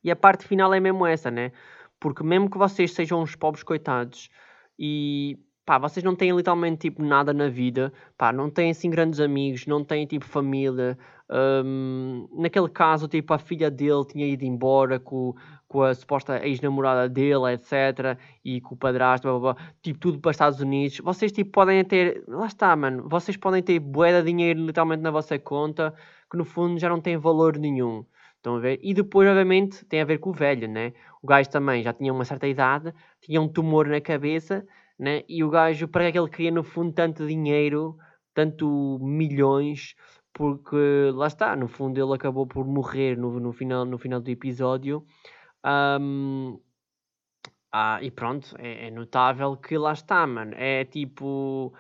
E 0.03 0.11
a 0.11 0.15
parte 0.15 0.45
final 0.47 0.73
é 0.73 0.79
mesmo 0.79 1.05
essa, 1.05 1.31
né? 1.31 1.51
Porque 1.99 2.23
mesmo 2.23 2.49
que 2.49 2.57
vocês 2.57 2.93
sejam 2.93 3.21
uns 3.21 3.35
pobres 3.35 3.63
coitados 3.63 4.29
e 4.77 5.37
pá, 5.69 5.77
vocês 5.77 6.03
não 6.03 6.15
têm 6.15 6.36
literalmente 6.36 6.89
tipo 6.89 7.03
nada 7.03 7.32
na 7.32 7.47
vida, 7.47 7.93
pá, 8.17 8.34
não 8.34 8.49
têm 8.49 8.71
assim 8.71 8.89
grandes 8.89 9.19
amigos, 9.19 9.67
não 9.67 9.84
têm 9.84 10.03
tipo 10.08 10.25
família. 10.25 10.97
Um, 11.29 12.27
naquele 12.34 12.67
caso, 12.69 13.08
tipo, 13.08 13.32
a 13.36 13.38
filha 13.38 13.69
dele 13.69 14.03
tinha 14.03 14.25
ido 14.25 14.43
embora 14.43 14.99
com, 14.99 15.36
com 15.67 15.84
a 15.84 15.93
suposta 15.93 16.43
ex-namorada 16.43 17.08
dele, 17.08 17.53
etc. 17.53 18.17
E 18.43 18.60
com 18.62 18.73
o 18.73 18.77
padrasto, 18.79 19.27
blá, 19.27 19.39
blá, 19.39 19.53
blá, 19.53 19.71
tipo, 19.84 19.99
tudo 19.99 20.19
para 20.19 20.32
os 20.32 20.34
Estados 20.34 20.60
Unidos. 20.60 20.97
Vocês, 21.03 21.32
tipo, 21.32 21.51
podem 21.51 21.86
ter. 21.86 22.23
Lá 22.27 22.47
está, 22.47 22.75
mano. 22.75 23.08
Vocês 23.08 23.38
podem 23.38 23.62
ter 23.62 23.77
bué 23.79 24.12
de 24.19 24.25
dinheiro 24.25 24.65
literalmente 24.65 25.03
na 25.03 25.12
vossa 25.12 25.38
conta 25.38 25.93
que 26.32 26.36
no 26.36 26.45
fundo 26.45 26.79
já 26.79 26.89
não 26.89 26.99
tem 26.99 27.15
valor 27.15 27.60
nenhum. 27.60 28.03
Estão 28.38 28.55
a 28.55 28.60
ver? 28.60 28.79
E 28.82 28.91
depois, 28.91 29.29
obviamente, 29.29 29.86
tem 29.86 30.01
a 30.01 30.05
ver 30.05 30.17
com 30.17 30.32
o 30.32 30.34
velho, 30.34 30.67
né? 30.67 30.93
O 31.21 31.27
gajo 31.27 31.47
também 31.51 31.84
já 31.84 31.93
tinha 31.93 32.12
uma 32.12 32.25
certa 32.25 32.47
idade, 32.47 32.91
tinha 33.21 33.39
um 33.39 33.47
tumor 33.47 33.86
na 33.86 34.01
cabeça, 34.01 34.65
né? 34.99 35.23
E 35.29 35.43
o 35.43 35.49
gajo, 35.49 35.88
para 35.88 36.12
que 36.12 36.17
é 36.17 36.21
ele 36.21 36.29
queria 36.29 36.51
no 36.51 36.63
fundo 36.63 36.93
tanto 36.93 37.25
dinheiro, 37.27 37.97
tanto 38.33 38.99
milhões, 39.01 39.95
porque 40.33 41.12
lá 41.13 41.27
está, 41.27 41.55
no 41.55 41.67
fundo 41.67 41.99
ele 41.99 42.13
acabou 42.13 42.45
por 42.47 42.65
morrer 42.65 43.17
no, 43.17 43.39
no, 43.39 43.53
final, 43.53 43.85
no 43.85 43.97
final 43.97 44.19
do 44.21 44.29
episódio. 44.29 45.05
Um, 45.65 46.59
ah, 47.71 47.99
e 48.01 48.09
pronto, 48.12 48.55
é, 48.57 48.88
é, 48.88 48.91
notável 48.91 49.55
que 49.57 49.77
lá 49.77 49.93
está, 49.93 50.25
mano. 50.27 50.53
É 50.55 50.85
tipo. 50.85 51.73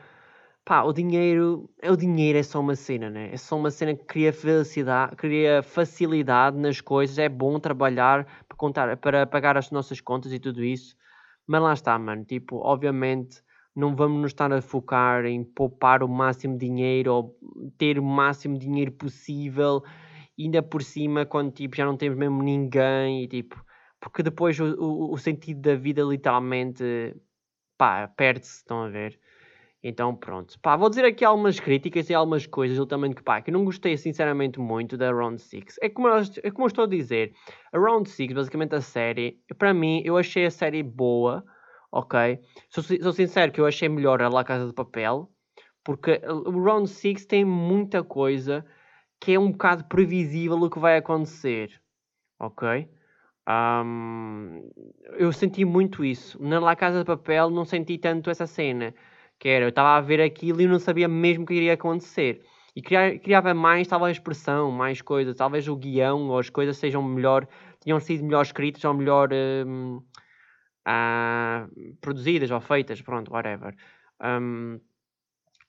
Pá, 0.65 0.83
o 0.83 0.93
dinheiro. 0.93 1.69
É, 1.81 1.91
o 1.91 1.97
dinheiro 1.97 2.37
é 2.37 2.43
só 2.43 2.59
uma 2.59 2.75
cena, 2.75 3.09
né? 3.09 3.31
É 3.33 3.37
só 3.37 3.57
uma 3.57 3.71
cena 3.71 3.95
que 3.95 4.05
cria 4.05 4.31
felicidade, 4.33 5.15
cria 5.15 5.63
facilidade 5.63 6.57
nas 6.57 6.81
coisas. 6.81 7.17
É 7.17 7.27
bom 7.29 7.59
trabalhar 7.59 8.25
para, 8.47 8.57
contar, 8.57 8.97
para 8.97 9.25
pagar 9.27 9.57
as 9.57 9.71
nossas 9.71 9.99
contas 10.01 10.31
e 10.33 10.39
tudo 10.39 10.63
isso. 10.63 10.95
Mas 11.49 11.61
lá 11.63 11.73
está, 11.73 11.97
mano. 11.97 12.23
Tipo, 12.25 12.57
obviamente 12.57 13.41
não 13.75 13.95
vamos 13.95 14.21
nos 14.21 14.31
estar 14.31 14.51
a 14.53 14.61
focar 14.61 15.25
em 15.25 15.43
poupar 15.43 16.03
o 16.03 16.07
máximo 16.07 16.55
dinheiro 16.57 17.11
ou 17.13 17.39
ter 17.77 17.97
o 17.97 18.03
máximo 18.03 18.55
dinheiro 18.57 18.91
possível, 18.91 19.81
ainda 20.37 20.61
por 20.61 20.83
cima, 20.83 21.25
quando 21.25 21.51
tipo, 21.51 21.75
já 21.75 21.85
não 21.85 21.97
temos 21.97 22.17
mesmo 22.19 22.43
ninguém 22.43 23.23
e 23.23 23.27
tipo, 23.27 23.63
porque 23.99 24.21
depois 24.23 24.59
o, 24.59 24.65
o, 24.75 25.13
o 25.13 25.17
sentido 25.17 25.61
da 25.61 25.75
vida 25.75 26.03
literalmente 26.03 26.83
pá, 27.77 28.07
perde-se, 28.09 28.57
estão 28.57 28.83
a 28.83 28.89
ver? 28.89 29.19
Então 29.81 30.13
pronto, 30.13 30.59
pá, 30.59 30.75
vou 30.75 30.89
dizer 30.89 31.05
aqui 31.05 31.23
algumas 31.23 31.57
críticas 31.57 32.09
e 32.09 32.13
algumas 32.13 32.45
coisas 32.45 32.85
também 32.87 33.13
que 33.13 33.23
pá, 33.23 33.41
que 33.41 33.49
não 33.49 33.63
gostei 33.63 33.95
sinceramente 33.95 34.59
muito 34.59 34.97
da 34.97 35.09
Round 35.09 35.41
6. 35.41 35.75
É 35.81 35.87
como, 35.87 36.09
eu, 36.09 36.21
é 36.43 36.51
como 36.51 36.65
eu 36.65 36.67
estou 36.67 36.83
a 36.83 36.87
dizer, 36.87 37.33
a 37.71 37.79
Round 37.79 38.09
6, 38.09 38.33
basicamente 38.33 38.75
a 38.75 38.81
série, 38.81 39.39
para 39.57 39.73
mim, 39.73 40.01
eu 40.03 40.17
achei 40.17 40.45
a 40.45 40.51
série 40.51 40.83
boa, 40.83 41.45
ok? 41.91 42.39
Sou, 42.69 42.83
sou 42.83 43.13
sincero 43.13 43.53
que 43.53 43.61
eu 43.61 43.65
achei 43.65 43.87
melhor 43.87 44.21
a 44.21 44.27
La 44.27 44.43
Casa 44.43 44.67
de 44.67 44.73
Papel, 44.73 45.31
porque 45.81 46.21
o 46.27 46.61
Round 46.61 46.89
6 46.89 47.25
tem 47.25 47.45
muita 47.45 48.03
coisa 48.03 48.65
que 49.17 49.33
é 49.33 49.39
um 49.39 49.51
bocado 49.51 49.85
previsível 49.85 50.57
o 50.57 50.69
que 50.69 50.79
vai 50.79 50.97
acontecer, 50.97 51.71
ok? 52.37 52.89
Um, 53.49 54.69
eu 55.17 55.31
senti 55.31 55.63
muito 55.63 56.03
isso. 56.03 56.37
Na 56.41 56.59
La 56.59 56.75
Casa 56.75 56.99
de 56.99 57.05
Papel 57.05 57.49
não 57.49 57.63
senti 57.63 57.97
tanto 57.97 58.29
essa 58.29 58.45
cena, 58.45 58.93
que 59.39 59.49
era, 59.49 59.65
eu 59.65 59.69
estava 59.69 59.97
a 59.97 60.01
ver 60.01 60.21
aquilo 60.21 60.61
e 60.61 60.67
não 60.67 60.79
sabia 60.79 61.07
mesmo 61.07 61.43
o 61.43 61.47
que 61.47 61.53
iria 61.53 61.73
acontecer. 61.73 62.43
E 62.75 62.81
criava 62.81 63.53
mais, 63.53 63.87
talvez, 63.87 64.17
expressão, 64.17 64.71
mais 64.71 65.01
coisas, 65.01 65.35
talvez 65.35 65.67
o 65.67 65.75
guião 65.75 66.29
ou 66.29 66.39
as 66.39 66.49
coisas 66.49 66.77
sejam 66.77 67.01
melhor, 67.01 67.47
tinham 67.81 67.99
sido 67.99 68.23
melhor 68.23 68.41
escritas 68.41 68.83
ou 68.83 68.93
melhor... 68.93 69.29
Um, 69.33 70.01
uh, 70.89 71.95
produzidas 72.01 72.51
ou 72.51 72.59
feitas, 72.59 73.01
pronto, 73.01 73.31
whatever. 73.31 73.75
Um, 74.21 74.79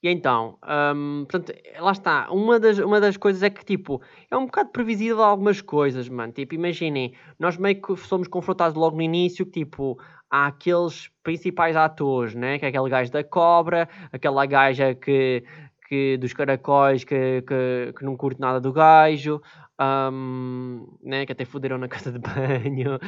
e 0.03 0.09
então, 0.09 0.59
um, 0.97 1.27
portanto, 1.29 1.53
lá 1.79 1.93
está. 1.93 2.31
Uma 2.31 2.59
das, 2.59 2.79
uma 2.79 3.01
das 3.01 3.19
coisas 3.19 3.43
é 3.43 3.51
que, 3.51 3.65
tipo, 3.65 4.01
é 4.31 4.37
um 4.37 4.47
bocado 4.47 4.71
previsível 4.71 5.23
algumas 5.23 5.61
coisas, 5.61 6.09
mano. 6.09 6.33
Tipo, 6.33 6.55
imaginem, 6.55 7.15
nós 7.39 7.59
meio 7.59 7.81
que 7.83 7.95
somos 7.97 8.27
confrontados 8.27 8.77
logo 8.77 8.97
no 8.97 9.03
início, 9.03 9.45
que, 9.45 9.65
tipo, 9.65 10.01
há 10.31 10.47
aqueles 10.47 11.11
principais 11.23 11.77
atores, 11.77 12.35
né? 12.35 12.59
Que 12.59 12.67
é 12.67 12.69
aquele 12.69 12.89
gajo 12.89 13.11
da 13.11 13.25
cobra, 13.25 13.89
aquela 14.13 14.47
gaja 14.47 14.95
que, 14.95 15.45
que 15.89 16.17
dos 16.19 16.33
caracóis 16.33 17.03
que, 17.03 17.43
que, 17.43 17.93
que 17.99 18.05
não 18.05 18.17
curte 18.17 18.41
nada 18.41 18.61
do 18.61 18.73
gajo, 18.73 19.43
um, 20.13 20.87
né, 21.03 21.25
que 21.25 21.33
até 21.33 21.45
fuderam 21.45 21.79
na 21.79 21.89
casa 21.89 22.13
de 22.13 22.19
banho. 22.19 22.99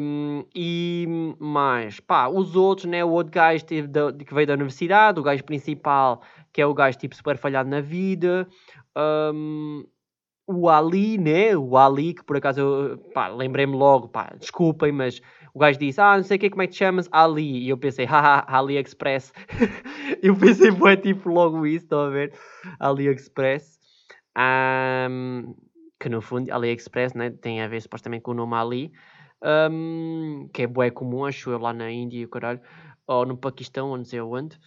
um, 0.00 0.44
e 0.54 1.36
mais, 1.38 1.98
pá, 2.00 2.28
os 2.28 2.54
outros, 2.54 2.86
né, 2.86 3.04
o 3.04 3.10
outro 3.10 3.32
gajo 3.32 3.64
que 3.66 3.82
veio 4.34 4.46
da 4.46 4.54
universidade, 4.54 5.18
o 5.18 5.22
gajo 5.22 5.44
principal, 5.44 6.22
que 6.52 6.62
é 6.62 6.66
o 6.66 6.74
gajo 6.74 6.98
tipo 6.98 7.16
super 7.16 7.36
falhado 7.36 7.68
na 7.68 7.80
vida. 7.80 8.46
Um, 8.96 9.84
o 10.46 10.68
Ali, 10.68 11.18
né, 11.18 11.56
o 11.56 11.76
Ali, 11.76 12.14
que 12.14 12.24
por 12.24 12.36
acaso, 12.36 12.98
pá, 13.14 13.28
lembrei-me 13.28 13.76
logo, 13.76 14.08
pá, 14.08 14.32
desculpem, 14.38 14.92
mas 14.92 15.20
o 15.54 15.58
gajo 15.58 15.78
disse, 15.78 16.00
ah, 16.00 16.16
não 16.16 16.24
sei 16.24 16.36
o 16.36 16.40
que, 16.40 16.50
como 16.50 16.62
é 16.62 16.66
que 16.66 16.72
te 16.72 16.78
chamas? 16.78 17.08
Ali. 17.12 17.64
E 17.64 17.68
eu 17.68 17.76
pensei, 17.76 18.04
haha, 18.06 18.44
AliExpress. 18.48 19.32
eu 20.22 20.34
pensei, 20.34 20.72
foi 20.72 20.96
tipo 20.96 21.28
logo 21.28 21.66
isso, 21.66 21.84
estão 21.84 22.00
a 22.00 22.10
ver? 22.10 22.32
AliExpress. 22.80 23.78
Um, 24.36 25.54
que 26.00 26.08
no 26.08 26.22
fundo, 26.22 26.50
AliExpress 26.50 27.14
né, 27.14 27.30
tem 27.30 27.60
a 27.60 27.68
ver 27.68 27.82
supostamente 27.82 28.22
com 28.22 28.30
o 28.30 28.34
nome 28.34 28.54
Ali, 28.54 28.92
um, 29.70 30.48
que 30.52 30.62
é 30.62 30.66
bué 30.66 30.90
comum, 30.90 31.24
acho 31.24 31.50
eu, 31.50 31.58
lá 31.58 31.72
na 31.72 31.90
Índia 31.90 32.24
o 32.24 32.28
caralho, 32.28 32.60
ou 33.06 33.26
no 33.26 33.36
Paquistão, 33.36 33.90
ou 33.90 33.96
não 33.96 34.04
sei 34.04 34.20
onde. 34.20 34.58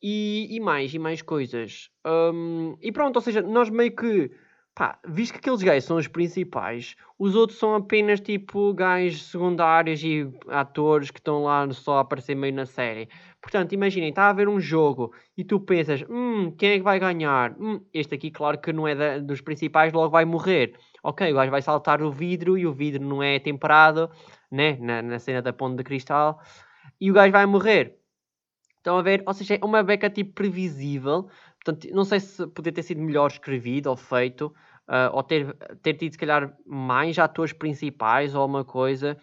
E, 0.00 0.46
e 0.50 0.60
mais, 0.60 0.94
e 0.94 0.98
mais 1.00 1.20
coisas. 1.20 1.90
Um, 2.06 2.76
e 2.80 2.92
pronto, 2.92 3.16
ou 3.16 3.22
seja, 3.22 3.42
nós 3.42 3.68
meio 3.70 3.94
que 3.94 4.30
Pá, 4.78 4.96
visto 5.04 5.32
que 5.32 5.38
aqueles 5.40 5.60
gajos 5.60 5.86
são 5.86 5.96
os 5.96 6.06
principais, 6.06 6.94
os 7.18 7.34
outros 7.34 7.58
são 7.58 7.74
apenas 7.74 8.20
tipo 8.20 8.72
gajos 8.72 9.24
secundários 9.24 10.00
e 10.04 10.30
atores 10.46 11.10
que 11.10 11.18
estão 11.18 11.42
lá 11.42 11.68
só 11.72 11.98
a 11.98 12.00
aparecer 12.02 12.36
meio 12.36 12.54
na 12.54 12.64
série. 12.64 13.08
Portanto, 13.42 13.72
imaginem, 13.72 14.10
está 14.10 14.26
a 14.26 14.28
haver 14.28 14.48
um 14.48 14.60
jogo 14.60 15.12
e 15.36 15.42
tu 15.42 15.58
pensas, 15.58 16.04
hum, 16.08 16.52
quem 16.56 16.70
é 16.70 16.76
que 16.76 16.84
vai 16.84 17.00
ganhar? 17.00 17.56
Hum, 17.58 17.80
este 17.92 18.14
aqui, 18.14 18.30
claro 18.30 18.60
que 18.60 18.72
não 18.72 18.86
é 18.86 18.94
da, 18.94 19.18
dos 19.18 19.40
principais, 19.40 19.92
logo 19.92 20.10
vai 20.10 20.24
morrer. 20.24 20.78
Ok, 21.02 21.28
o 21.28 21.34
gajo 21.34 21.50
vai 21.50 21.60
saltar 21.60 22.00
o 22.00 22.12
vidro 22.12 22.56
e 22.56 22.64
o 22.64 22.72
vidro 22.72 23.02
não 23.02 23.20
é 23.20 23.40
temperado, 23.40 24.08
né? 24.48 24.76
Na, 24.80 25.02
na 25.02 25.18
cena 25.18 25.42
da 25.42 25.52
ponte 25.52 25.76
de 25.78 25.82
cristal, 25.82 26.40
e 27.00 27.10
o 27.10 27.14
gajo 27.14 27.32
vai 27.32 27.46
morrer. 27.46 27.98
Estão 28.76 28.96
a 28.96 29.02
ver? 29.02 29.24
Ou 29.26 29.34
seja, 29.34 29.56
é 29.60 29.64
uma 29.64 29.82
beca 29.82 30.08
tipo 30.08 30.34
previsível. 30.34 31.28
Portanto, 31.64 31.88
não 31.92 32.04
sei 32.04 32.20
se 32.20 32.46
poderia 32.46 32.76
ter 32.76 32.84
sido 32.84 33.02
melhor 33.02 33.26
escrevido 33.26 33.90
ou 33.90 33.96
feito 33.96 34.54
uh, 34.88 35.14
ou 35.14 35.22
ter, 35.22 35.54
ter 35.82 35.94
tido 35.94 36.12
se 36.12 36.18
calhar 36.18 36.56
mais 36.66 37.18
atores 37.18 37.52
principais 37.52 38.34
ou 38.34 38.44
uma 38.46 38.64
coisa, 38.64 39.16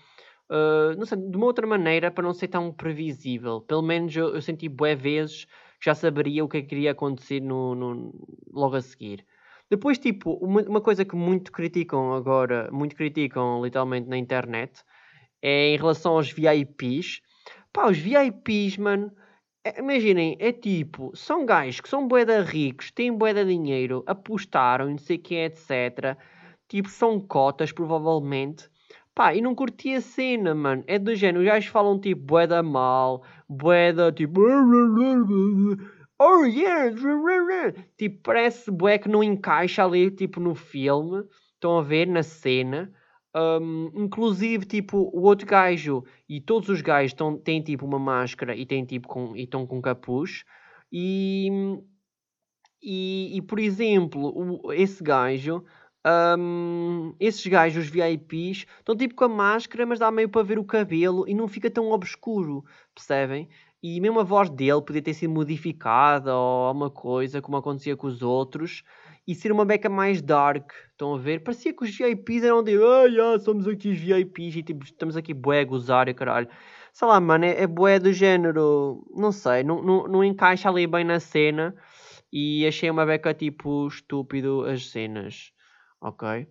uh, 0.49 0.97
não 0.97 1.05
sei, 1.05 1.17
de 1.17 1.35
uma 1.35 1.47
outra 1.47 1.65
maneira 1.65 2.11
para 2.11 2.23
não 2.23 2.33
ser 2.33 2.47
tão 2.47 2.71
previsível. 2.71 3.61
Pelo 3.61 3.81
menos 3.81 4.15
eu, 4.15 4.35
eu 4.35 4.41
senti 4.41 4.69
bué 4.69 4.95
vezes 4.95 5.45
que 5.79 5.85
já 5.85 5.95
saberia 5.95 6.43
o 6.45 6.47
que 6.47 6.57
é 6.57 6.61
queria 6.61 6.91
acontecer 6.91 7.41
no, 7.41 7.75
no, 7.75 8.13
logo 8.51 8.75
a 8.75 8.81
seguir. 8.81 9.25
Depois, 9.69 9.97
tipo, 9.97 10.33
uma, 10.33 10.61
uma 10.61 10.81
coisa 10.81 11.03
que 11.03 11.15
muito 11.15 11.51
criticam 11.51 12.13
agora, 12.13 12.69
muito 12.71 12.95
criticam 12.95 13.63
literalmente 13.63 14.07
na 14.07 14.17
internet, 14.17 14.83
é 15.41 15.73
em 15.73 15.77
relação 15.77 16.13
aos 16.13 16.31
VIPs. 16.31 17.21
Pá, 17.73 17.89
os 17.89 17.97
VIPs, 17.97 18.77
mano, 18.77 19.11
imaginem, 19.77 20.37
é 20.39 20.51
tipo, 20.51 21.11
são 21.15 21.45
gajos 21.45 21.81
que 21.81 21.89
são 21.89 22.07
boeda 22.07 22.41
ricos, 22.41 22.91
têm 22.91 23.11
boeda 23.11 23.43
dinheiro, 23.45 24.03
apostaram, 24.05 24.89
não 24.89 24.97
sei 24.97 25.17
o 25.17 25.19
que, 25.19 25.35
etc. 25.35 26.17
Tipo, 26.67 26.89
são 26.89 27.19
cotas, 27.19 27.71
provavelmente. 27.71 28.69
Pá, 29.15 29.33
e 29.33 29.41
não 29.41 29.55
curti 29.55 29.93
a 29.95 30.01
cena, 30.01 30.53
mano. 30.53 30.83
É 30.87 30.99
do 30.99 31.15
género, 31.15 31.39
os 31.39 31.45
gajos 31.45 31.69
falam 31.69 31.99
tipo 31.99 32.21
boeda 32.21 32.61
mal, 32.61 33.23
boeda 33.47 34.11
tipo. 34.11 34.41
Oh 36.19 36.45
yeah! 36.45 36.91
Tipo, 37.97 38.21
parece 38.23 38.71
bué 38.71 38.97
que 38.97 39.09
não 39.09 39.23
encaixa 39.23 39.83
ali, 39.83 40.11
tipo, 40.11 40.39
no 40.39 40.53
filme. 40.53 41.23
Estão 41.53 41.77
a 41.77 41.81
ver, 41.81 42.07
na 42.07 42.23
cena. 42.23 42.91
Um, 43.35 43.91
inclusive, 43.93 44.65
tipo, 44.65 45.11
o 45.13 45.23
outro 45.23 45.45
gajo 45.45 46.05
e 46.27 46.39
todos 46.39 46.69
os 46.69 46.79
gajos 46.79 47.13
tão, 47.13 47.37
têm 47.37 47.61
tipo 47.61 47.85
uma 47.85 47.99
máscara 47.99 48.55
e 48.55 48.65
têm 48.65 48.85
tipo 48.85 49.09
com, 49.09 49.35
e 49.35 49.43
estão 49.43 49.67
com 49.67 49.81
capuz. 49.81 50.45
E, 50.89 51.49
e, 52.81 53.35
e 53.35 53.41
por 53.41 53.59
exemplo, 53.59 54.31
o, 54.63 54.71
esse 54.71 55.03
gajo, 55.03 55.65
um, 56.39 57.13
esses 57.19 57.45
gajos, 57.45 57.83
os 57.85 57.89
VIPs, 57.89 58.65
estão 58.79 58.95
tipo 58.95 59.15
com 59.15 59.25
a 59.25 59.29
máscara, 59.29 59.85
mas 59.85 59.99
dá 59.99 60.09
meio 60.09 60.29
para 60.29 60.43
ver 60.43 60.57
o 60.57 60.63
cabelo 60.63 61.27
e 61.27 61.33
não 61.33 61.49
fica 61.49 61.69
tão 61.69 61.91
obscuro, 61.91 62.63
percebem? 62.93 63.49
E 63.83 63.99
mesmo 63.99 64.21
a 64.21 64.23
voz 64.23 64.49
dele 64.49 64.81
podia 64.81 65.01
ter 65.01 65.13
sido 65.13 65.33
modificada 65.33 66.33
ou 66.33 66.67
alguma 66.67 66.89
coisa, 66.89 67.41
como 67.41 67.57
acontecia 67.57 67.97
com 67.97 68.07
os 68.07 68.21
outros 68.21 68.81
e 69.27 69.33
ser 69.33 69.51
uma 69.51 69.65
beca 69.65 69.89
mais 69.89 70.21
dark. 70.21 70.71
Estão 70.91 71.15
a 71.15 71.17
ver? 71.17 71.43
Parecia 71.43 71.73
que 71.73 71.83
os 71.83 71.95
VIPs 71.95 72.43
eram 72.43 72.63
de 72.63 72.77
ah, 72.77 73.05
yeah, 73.05 73.39
somos 73.39 73.67
aqui 73.67 73.89
os 73.89 73.99
VIPs 73.99 74.55
e 74.55 74.63
tipo, 74.63 74.83
estamos 74.83 75.17
aqui 75.17 75.33
bué 75.33 75.61
a 75.61 75.65
gozar 75.65 76.07
e 76.07 76.13
caralho. 76.13 76.47
Sei 76.93 77.07
lá, 77.07 77.19
mano, 77.19 77.45
é, 77.45 77.63
é 77.63 77.67
bué 77.67 77.99
do 77.99 78.13
género. 78.13 79.03
Não 79.15 79.31
sei, 79.31 79.63
não, 79.63 79.81
não, 79.81 80.07
não 80.07 80.23
encaixa 80.23 80.69
ali 80.69 80.87
bem 80.87 81.03
na 81.03 81.19
cena. 81.19 81.75
E 82.31 82.65
achei 82.67 82.89
uma 82.89 83.05
beca 83.05 83.33
tipo 83.33 83.87
estúpido 83.87 84.63
as 84.65 84.89
cenas. 84.89 85.51
Ok? 86.01 86.47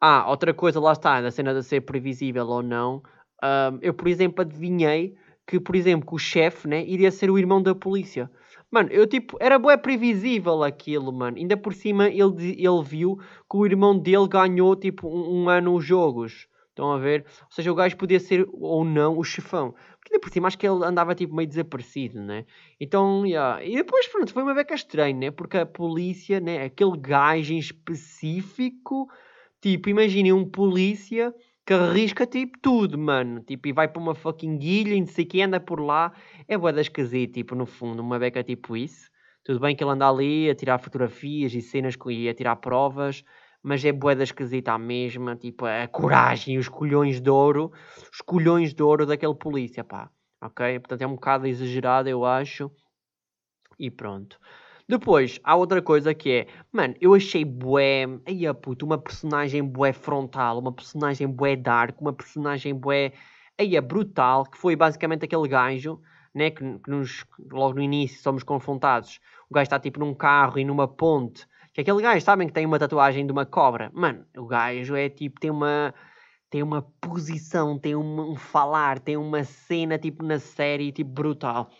Ah, 0.00 0.28
outra 0.28 0.52
coisa, 0.52 0.80
lá 0.80 0.92
está, 0.92 1.20
na 1.20 1.30
cena 1.30 1.54
de 1.54 1.62
ser 1.62 1.82
previsível 1.82 2.46
ou 2.46 2.62
não. 2.62 3.02
Um, 3.42 3.78
eu, 3.80 3.94
por 3.94 4.08
exemplo, 4.08 4.42
adivinhei 4.42 5.14
que, 5.46 5.60
por 5.60 5.76
exemplo, 5.76 6.06
que 6.06 6.14
o 6.14 6.18
chefe 6.18 6.68
né, 6.68 6.84
iria 6.84 7.10
ser 7.10 7.30
o 7.30 7.38
irmão 7.38 7.62
da 7.62 7.74
polícia. 7.74 8.30
Mano, 8.72 8.88
eu 8.90 9.06
tipo, 9.06 9.36
era 9.38 9.58
bué 9.58 9.76
previsível 9.76 10.62
aquilo, 10.62 11.12
mano. 11.12 11.36
Ainda 11.36 11.58
por 11.58 11.74
cima 11.74 12.08
ele, 12.08 12.56
ele 12.58 12.82
viu 12.82 13.18
que 13.18 13.56
o 13.56 13.66
irmão 13.66 13.96
dele 13.98 14.26
ganhou 14.26 14.74
tipo 14.74 15.06
um, 15.08 15.42
um 15.42 15.48
ano 15.50 15.74
os 15.74 15.84
jogos. 15.84 16.48
Estão 16.70 16.90
a 16.90 16.96
ver? 16.96 17.26
Ou 17.42 17.50
seja, 17.50 17.70
o 17.70 17.74
gajo 17.74 17.98
podia 17.98 18.18
ser 18.18 18.48
ou 18.50 18.82
não 18.82 19.18
o 19.18 19.22
chefão. 19.22 19.74
Porque 20.00 20.18
por 20.18 20.30
cima 20.32 20.48
acho 20.48 20.58
que 20.58 20.66
ele 20.66 20.82
andava 20.86 21.14
tipo 21.14 21.34
meio 21.34 21.46
desaparecido, 21.46 22.18
né? 22.22 22.46
Então, 22.80 23.26
yeah. 23.26 23.62
E 23.62 23.76
depois, 23.76 24.08
pronto, 24.08 24.32
foi 24.32 24.42
uma 24.42 24.54
beca 24.54 24.74
estranha, 24.74 25.14
né? 25.14 25.30
Porque 25.30 25.58
a 25.58 25.66
polícia, 25.66 26.40
né? 26.40 26.64
Aquele 26.64 26.96
gajo 26.96 27.52
em 27.52 27.58
específico, 27.58 29.06
tipo, 29.60 29.90
imaginem 29.90 30.32
um 30.32 30.48
polícia 30.48 31.34
que 31.66 31.72
arrisca 31.72 32.26
tipo 32.26 32.58
tudo, 32.60 32.98
mano. 32.98 33.40
Tipo, 33.40 33.68
e 33.68 33.72
vai 33.72 33.88
para 33.88 34.00
uma 34.02 34.14
fucking 34.14 34.58
guilha 34.58 34.94
e 34.94 35.00
não 35.00 35.06
sei 35.06 35.24
que 35.24 35.42
anda 35.42 35.60
por 35.60 35.80
lá. 35.80 36.12
É 36.48 36.56
boa 36.58 36.72
das 36.72 36.86
esquisito, 36.86 37.34
tipo, 37.34 37.54
no 37.54 37.66
fundo, 37.66 38.02
uma 38.02 38.18
beca 38.18 38.42
tipo 38.42 38.76
isso. 38.76 39.10
Tudo 39.44 39.60
bem 39.60 39.74
que 39.74 39.82
ele 39.82 39.90
anda 39.90 40.08
ali 40.08 40.48
a 40.50 40.54
tirar 40.54 40.78
fotografias 40.78 41.52
e 41.54 41.60
cenas 41.60 41.96
e 42.08 42.28
a 42.28 42.34
tirar 42.34 42.56
provas, 42.56 43.24
mas 43.62 43.84
é 43.84 43.92
boeda 43.92 44.22
esquisita 44.22 44.72
a 44.72 44.78
mesma, 44.78 45.36
tipo, 45.36 45.64
a 45.66 45.86
coragem, 45.88 46.58
os 46.58 46.68
colhões 46.68 47.20
de 47.20 47.30
ouro, 47.30 47.72
os 48.12 48.20
colhões 48.20 48.72
de 48.72 48.82
ouro 48.82 49.04
daquele 49.04 49.34
polícia, 49.34 49.82
pá, 49.82 50.10
ok? 50.40 50.78
Portanto, 50.78 51.02
é 51.02 51.06
um 51.06 51.14
bocado 51.14 51.46
exagerado, 51.46 52.08
eu 52.08 52.24
acho, 52.24 52.70
e 53.78 53.90
pronto. 53.90 54.38
Depois, 54.88 55.40
há 55.44 55.54
outra 55.54 55.80
coisa 55.80 56.14
que 56.14 56.30
é, 56.30 56.46
mano, 56.72 56.94
eu 57.00 57.14
achei 57.14 57.44
bué, 57.44 58.06
aí 58.26 58.46
a 58.46 58.54
puto, 58.54 58.84
uma 58.84 58.98
personagem 58.98 59.62
bué 59.64 59.92
frontal, 59.92 60.58
uma 60.58 60.72
personagem 60.72 61.26
bué 61.28 61.56
dark, 61.56 62.00
uma 62.00 62.12
personagem 62.12 62.74
bué, 62.74 63.12
aí 63.58 63.76
é 63.76 63.80
brutal, 63.80 64.44
que 64.44 64.58
foi 64.58 64.76
basicamente 64.76 65.24
aquele 65.24 65.48
gajo, 65.48 66.00
né, 66.34 66.50
que, 66.50 66.64
que 66.78 66.90
nos, 66.90 67.24
logo 67.50 67.74
no 67.74 67.82
início 67.82 68.20
somos 68.22 68.42
confrontados, 68.42 69.20
o 69.48 69.54
gajo 69.54 69.64
está 69.64 69.78
tipo 69.78 70.00
num 70.00 70.14
carro 70.14 70.58
e 70.58 70.64
numa 70.64 70.88
ponte, 70.88 71.46
que 71.72 71.80
aquele 71.80 72.02
gajo, 72.02 72.24
sabem 72.24 72.46
que 72.46 72.52
tem 72.52 72.66
uma 72.66 72.78
tatuagem 72.78 73.24
de 73.24 73.32
uma 73.32 73.46
cobra? 73.46 73.90
Mano, 73.94 74.26
o 74.36 74.46
gajo 74.46 74.94
é 74.94 75.08
tipo, 75.08 75.40
tem 75.40 75.50
uma. 75.50 75.94
Tem 76.50 76.62
uma 76.62 76.82
posição, 76.82 77.78
tem 77.78 77.96
um, 77.96 78.32
um 78.32 78.36
falar, 78.36 78.98
tem 78.98 79.16
uma 79.16 79.42
cena 79.42 79.98
tipo 79.98 80.22
na 80.22 80.38
série, 80.38 80.92
tipo 80.92 81.10
brutal. 81.10 81.70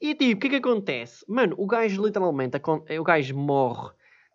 E 0.00 0.14
tipo, 0.14 0.38
o 0.38 0.40
que 0.40 0.46
é 0.46 0.50
que 0.50 0.56
acontece? 0.56 1.24
Mano, 1.28 1.54
o 1.58 1.66
gajo 1.66 2.02
literalmente, 2.02 2.56
o 2.98 3.04
gajo 3.04 3.36
morre, 3.36 3.90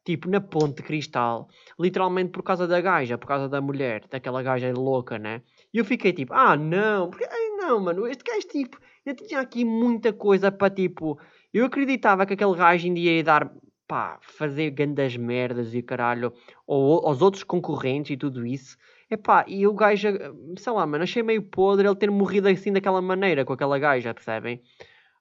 tipo, 0.06 0.30
na 0.30 0.40
ponte 0.40 0.76
de 0.76 0.84
cristal, 0.84 1.48
literalmente 1.80 2.32
por 2.32 2.44
causa 2.44 2.68
da 2.68 2.80
gaja, 2.80 3.18
por 3.18 3.28
causa 3.28 3.50
da 3.50 3.60
mulher, 3.60 4.06
daquela 4.10 4.44
gaja 4.44 4.72
louca, 4.72 5.18
né? 5.18 5.42
E 5.74 5.80
eu 5.80 5.86
fiquei 5.86 6.14
tipo, 6.14 6.34
ah 6.34 6.56
não, 6.56 7.10
porque, 7.10 7.28
não, 7.58 7.80
mano, 7.80 8.06
este 8.06 8.24
gajo 8.24 8.48
tipo, 8.48 8.80
eu 9.04 9.16
tinha 9.16 9.40
aqui 9.40 9.66
muita 9.66 10.14
coisa 10.14 10.52
para 10.52 10.70
tipo, 10.70 11.20
eu 11.52 11.66
acreditava 11.66 12.28
que 12.28 12.34
aquele 12.34 12.56
gajo 12.56 12.86
ainda 12.86 13.00
ia 13.00 13.24
dar 13.24 13.52
pá, 13.88 14.20
fazer 14.22 14.70
grandes 14.72 15.18
merdas 15.18 15.74
e 15.74 15.82
caralho, 15.82 16.32
ou 16.68 17.08
aos 17.08 17.22
outros 17.24 17.44
concorrentes 17.44 18.12
e 18.12 18.18
tudo 18.18 18.46
isso. 18.46 18.78
Epá, 19.10 19.46
e 19.48 19.66
o 19.68 19.74
gajo, 19.74 20.08
sei 20.58 20.74
lá, 20.74 20.86
mano, 20.86 21.04
achei 21.04 21.24
meio 21.24 21.42
podre 21.42 21.88
ele 21.88 21.96
ter 21.96 22.10
morrido 22.12 22.48
assim 22.48 22.72
daquela 22.72 23.02
maneira, 23.02 23.46
com 23.46 23.54
aquela 23.54 23.78
gaja, 23.80 24.14
percebem? 24.14 24.62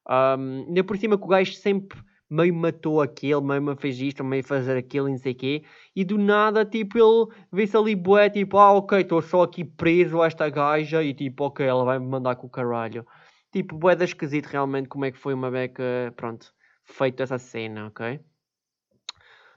Um, 0.09 0.67
ainda 0.69 0.85
por 0.85 0.97
cima 0.97 1.17
que 1.17 1.25
o 1.25 1.29
gajo 1.29 1.53
sempre 1.55 1.99
meio 2.29 2.55
matou 2.55 3.01
aquele, 3.01 3.41
meio 3.41 3.77
fez 3.77 4.01
isto, 4.01 4.25
meio 4.25 4.43
fazer 4.43 4.77
aquilo 4.77 5.09
não 5.09 5.19
sei 5.19 5.33
o 5.33 5.37
quê, 5.37 5.65
e 5.95 6.05
do 6.05 6.19
nada, 6.19 6.65
tipo, 6.65 6.99
ele 6.99 7.33
vê-se 7.53 7.77
ali 7.77 7.95
bué, 7.95 8.29
tipo, 8.29 8.59
ah, 8.59 8.73
ok, 8.73 9.01
estou 9.01 9.23
só 9.23 9.43
aqui 9.43 9.65
preso 9.65 10.21
a 10.21 10.27
esta 10.27 10.49
gaja, 10.49 11.03
e 11.03 11.15
tipo, 11.15 11.45
ok, 11.45 11.65
ela 11.65 11.85
vai 11.85 11.99
me 11.99 12.07
mandar 12.07 12.37
com 12.37 12.47
o 12.47 12.51
caralho. 12.51 13.07
Tipo, 13.53 13.77
bué 13.77 13.95
da 13.95 14.05
esquisito 14.05 14.47
realmente 14.47 14.89
como 14.89 15.05
é 15.05 15.13
que 15.13 15.19
foi 15.19 15.33
uma 15.35 15.51
beca, 15.51 15.83
pronto, 16.17 16.53
feito 16.85 17.23
essa 17.23 17.39
cena, 17.39 17.87
ok? 17.87 18.21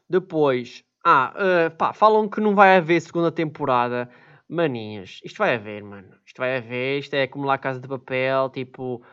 Depois, 0.09 0.83
ah, 1.03 1.33
uh, 1.35 1.75
pá, 1.77 1.93
falam 1.93 2.29
que 2.29 2.39
não 2.41 2.55
vai 2.55 2.77
haver 2.77 3.01
segunda 3.01 3.31
temporada. 3.31 4.09
Maninhas, 4.49 5.19
isto 5.23 5.37
vai 5.37 5.55
haver, 5.55 5.83
mano. 5.83 6.15
Isto 6.25 6.37
vai 6.37 6.57
haver, 6.57 6.99
isto 6.99 7.13
é 7.13 7.27
como 7.27 7.45
lá 7.45 7.57
Casa 7.57 7.79
de 7.81 7.87
Papel, 7.87 8.49
tipo, 8.49 9.03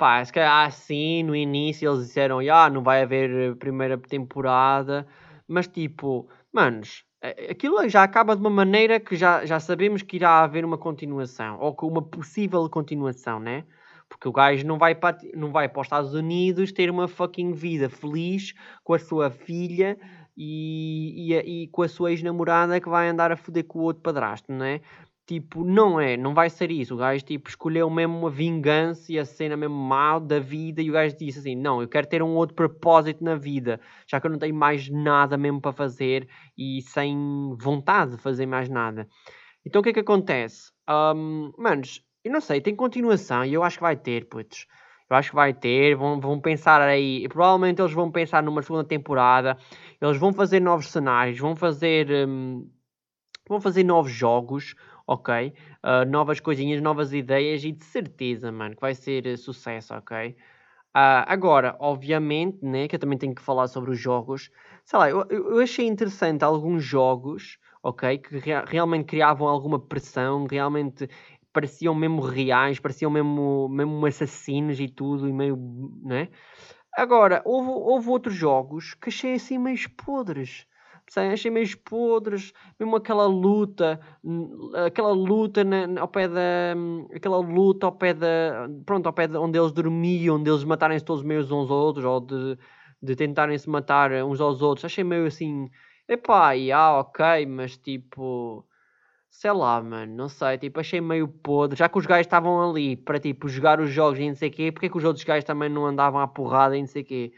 pá, 0.00 0.24
se 0.24 0.32
calhar 0.32 0.66
assim, 0.66 1.22
no 1.22 1.36
início 1.36 1.90
eles 1.92 2.06
disseram, 2.06 2.38
ah, 2.50 2.70
não 2.70 2.82
vai 2.82 3.02
haver 3.02 3.30
eh, 3.30 3.54
primeira 3.54 3.98
temporada, 3.98 5.06
mas 5.46 5.68
tipo, 5.68 6.26
manos, 6.50 7.04
aquilo 7.50 7.86
já 7.86 8.02
acaba 8.02 8.34
de 8.34 8.40
uma 8.40 8.48
maneira 8.48 8.98
que 8.98 9.14
já, 9.14 9.44
já 9.44 9.60
sabemos 9.60 10.00
que 10.00 10.16
irá 10.16 10.40
haver 10.40 10.64
uma 10.64 10.78
continuação, 10.78 11.58
ou 11.60 11.76
que 11.76 11.84
uma 11.84 12.00
possível 12.00 12.66
continuação, 12.70 13.38
né? 13.38 13.64
Porque 14.08 14.26
o 14.26 14.32
gajo 14.32 14.66
não 14.66 14.78
vai, 14.78 14.94
para, 14.94 15.18
não 15.34 15.52
vai 15.52 15.68
para 15.68 15.80
os 15.82 15.86
Estados 15.86 16.14
Unidos 16.14 16.72
ter 16.72 16.90
uma 16.90 17.06
fucking 17.06 17.52
vida 17.52 17.90
feliz 17.90 18.54
com 18.82 18.94
a 18.94 18.98
sua 18.98 19.30
filha 19.30 19.98
e, 20.34 21.34
e, 21.34 21.62
e 21.64 21.68
com 21.68 21.82
a 21.82 21.88
sua 21.88 22.10
ex-namorada 22.10 22.80
que 22.80 22.88
vai 22.88 23.06
andar 23.08 23.30
a 23.30 23.36
foder 23.36 23.64
com 23.64 23.80
o 23.80 23.82
outro 23.82 24.02
padrasto, 24.02 24.50
não 24.50 24.64
é? 24.64 24.80
Tipo, 25.30 25.62
não 25.62 26.00
é, 26.00 26.16
não 26.16 26.34
vai 26.34 26.50
ser 26.50 26.72
isso. 26.72 26.92
O 26.92 26.96
gajo 26.96 27.24
tipo, 27.24 27.48
escolheu 27.48 27.88
mesmo 27.88 28.18
uma 28.18 28.30
vingança 28.30 29.12
e 29.12 29.16
a 29.16 29.24
cena 29.24 29.56
mesmo 29.56 29.76
mal 29.76 30.18
da 30.18 30.40
vida. 30.40 30.82
E 30.82 30.90
o 30.90 30.92
gajo 30.92 31.16
disse 31.16 31.38
assim: 31.38 31.54
Não, 31.54 31.80
eu 31.80 31.86
quero 31.86 32.08
ter 32.08 32.20
um 32.20 32.34
outro 32.34 32.56
propósito 32.56 33.22
na 33.22 33.36
vida, 33.36 33.80
já 34.08 34.20
que 34.20 34.26
eu 34.26 34.30
não 34.32 34.40
tenho 34.40 34.56
mais 34.56 34.90
nada 34.90 35.36
mesmo 35.36 35.60
para 35.60 35.72
fazer 35.72 36.28
e 36.58 36.82
sem 36.82 37.16
vontade 37.60 38.16
de 38.16 38.16
fazer 38.16 38.44
mais 38.44 38.68
nada. 38.68 39.06
Então 39.64 39.78
o 39.78 39.84
que 39.84 39.90
é 39.90 39.92
que 39.92 40.00
acontece? 40.00 40.72
Um, 40.90 41.52
manos, 41.56 42.04
eu 42.24 42.32
não 42.32 42.40
sei, 42.40 42.60
tem 42.60 42.74
continuação 42.74 43.44
e 43.44 43.54
eu 43.54 43.62
acho 43.62 43.76
que 43.76 43.82
vai 43.82 43.96
ter, 43.96 44.28
putos. 44.28 44.66
Eu 45.08 45.14
acho 45.16 45.30
que 45.30 45.36
vai 45.36 45.54
ter, 45.54 45.94
vão, 45.94 46.18
vão 46.18 46.40
pensar 46.40 46.80
aí, 46.80 47.28
provavelmente 47.28 47.80
eles 47.80 47.92
vão 47.92 48.10
pensar 48.10 48.42
numa 48.42 48.62
segunda 48.62 48.82
temporada, 48.82 49.56
eles 50.02 50.16
vão 50.16 50.32
fazer 50.32 50.58
novos 50.58 50.88
cenários, 50.88 51.38
vão 51.38 51.54
fazer, 51.54 52.10
um, 52.28 52.68
vão 53.48 53.60
fazer 53.60 53.84
novos 53.84 54.10
jogos, 54.10 54.74
ok? 55.10 55.52
Uh, 55.84 56.08
novas 56.08 56.38
coisinhas, 56.38 56.80
novas 56.80 57.12
ideias 57.12 57.64
e 57.64 57.72
de 57.72 57.84
certeza, 57.84 58.52
mano, 58.52 58.76
que 58.76 58.80
vai 58.80 58.94
ser 58.94 59.26
uh, 59.26 59.36
sucesso, 59.36 59.92
ok? 59.94 60.36
Uh, 60.96 61.26
agora, 61.26 61.76
obviamente, 61.80 62.64
né, 62.64 62.86
que 62.86 62.94
eu 62.94 63.00
também 63.00 63.18
tenho 63.18 63.34
que 63.34 63.42
falar 63.42 63.66
sobre 63.66 63.90
os 63.90 63.98
jogos. 63.98 64.50
Sei 64.84 64.98
lá, 64.98 65.10
eu, 65.10 65.26
eu 65.28 65.58
achei 65.60 65.86
interessante 65.86 66.44
alguns 66.44 66.84
jogos, 66.84 67.58
ok? 67.82 68.18
Que 68.18 68.38
rea 68.38 68.64
realmente 68.64 69.06
criavam 69.06 69.48
alguma 69.48 69.80
pressão, 69.80 70.46
realmente 70.48 71.08
pareciam 71.52 71.94
mesmo 71.94 72.20
reais, 72.20 72.78
pareciam 72.78 73.10
mesmo, 73.10 73.68
mesmo 73.68 74.06
assassinos 74.06 74.78
e 74.78 74.88
tudo, 74.88 75.28
e 75.28 75.32
meio, 75.32 75.56
né? 76.04 76.28
Agora, 76.96 77.42
houve, 77.44 77.70
houve 77.70 78.08
outros 78.08 78.34
jogos 78.36 78.94
que 78.94 79.08
achei 79.08 79.34
assim 79.34 79.58
meio 79.58 79.78
podres. 79.96 80.66
Achei 81.16 81.50
meio 81.50 81.78
podres, 81.78 82.52
mesmo 82.78 82.96
aquela 82.96 83.26
luta, 83.26 84.00
aquela 84.86 85.10
luta 85.12 85.64
na, 85.64 86.00
ao 86.00 86.08
pé 86.08 86.28
da. 86.28 86.74
aquela 87.14 87.38
luta 87.38 87.86
ao 87.86 87.92
pé 87.92 88.14
da. 88.14 88.68
pronto, 88.86 89.06
ao 89.06 89.12
pé 89.12 89.26
de 89.26 89.36
onde 89.36 89.58
eles 89.58 89.72
dormiam, 89.72 90.36
onde 90.36 90.50
eles 90.50 90.62
matarem-se 90.64 91.04
todos 91.04 91.22
meio 91.24 91.40
uns 91.42 91.50
aos 91.50 91.70
outros, 91.70 92.04
ou 92.04 92.20
de, 92.20 92.58
de 93.02 93.16
tentarem 93.16 93.58
se 93.58 93.68
matar 93.68 94.12
uns 94.24 94.40
aos 94.40 94.62
outros. 94.62 94.84
Achei 94.84 95.02
meio 95.04 95.26
assim. 95.26 95.68
Epá, 96.08 96.52
ah, 96.74 97.00
ok, 97.00 97.46
mas 97.46 97.76
tipo 97.76 98.64
sei 99.30 99.52
lá, 99.52 99.80
mano, 99.82 100.14
não 100.14 100.28
sei, 100.28 100.58
tipo, 100.58 100.80
achei 100.80 101.00
meio 101.00 101.28
podre. 101.28 101.78
Já 101.78 101.88
que 101.88 101.96
os 101.98 102.04
gajos 102.06 102.26
estavam 102.26 102.68
ali 102.68 102.96
para, 102.96 103.18
tipo, 103.18 103.48
jogar 103.48 103.80
os 103.80 103.90
jogos 103.90 104.18
e 104.18 104.28
não 104.28 104.34
sei 104.34 104.48
o 104.48 104.52
quê, 104.52 104.72
porque 104.72 104.90
que 104.90 104.98
os 104.98 105.04
outros 105.04 105.24
gajos 105.24 105.44
também 105.44 105.68
não 105.68 105.86
andavam 105.86 106.20
à 106.20 106.26
porrada 106.28 106.76
e 106.76 106.80
não 106.80 106.86
sei 106.88 107.02
o 107.02 107.04
quê? 107.04 107.32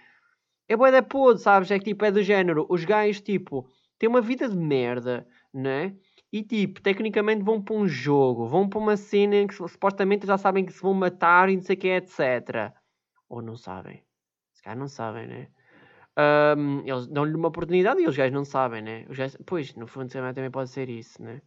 É 0.68 0.76
boa 0.76 0.90
da 0.90 1.02
podre, 1.02 1.42
sabes? 1.42 1.70
É 1.70 1.78
que, 1.78 1.86
tipo, 1.86 2.04
é 2.04 2.10
do 2.10 2.22
género. 2.22 2.66
Os 2.68 2.84
gajos, 2.84 3.20
tipo, 3.20 3.68
têm 3.98 4.08
uma 4.08 4.20
vida 4.20 4.48
de 4.48 4.56
merda, 4.56 5.26
né? 5.52 5.94
E, 6.32 6.42
tipo, 6.42 6.80
tecnicamente 6.80 7.42
vão 7.42 7.62
para 7.62 7.74
um 7.74 7.86
jogo, 7.86 8.46
vão 8.46 8.68
para 8.68 8.78
uma 8.78 8.96
cena 8.96 9.36
em 9.36 9.46
que 9.46 9.54
supostamente 9.54 10.26
já 10.26 10.38
sabem 10.38 10.64
que 10.64 10.72
se 10.72 10.80
vão 10.80 10.94
matar 10.94 11.50
e 11.50 11.56
não 11.56 11.62
sei 11.62 11.76
o 11.76 11.78
quê, 11.78 11.88
etc. 11.88 12.72
Ou 13.28 13.42
não 13.42 13.56
sabem. 13.56 14.02
Se 14.52 14.62
calhar 14.62 14.78
não 14.78 14.88
sabem, 14.88 15.26
né? 15.26 15.48
Um, 16.56 16.80
eles 16.86 17.06
dão-lhe 17.06 17.34
uma 17.34 17.48
oportunidade 17.48 18.00
e 18.00 18.06
os 18.06 18.16
gajos 18.16 18.34
não 18.34 18.44
sabem, 18.44 18.82
né? 18.82 19.06
Os 19.08 19.16
gajos, 19.18 19.38
pois, 19.46 19.74
no 19.74 19.86
fundo 19.86 20.10
também 20.10 20.50
pode 20.50 20.70
ser 20.70 20.88
isso, 20.88 21.22
né? 21.22 21.42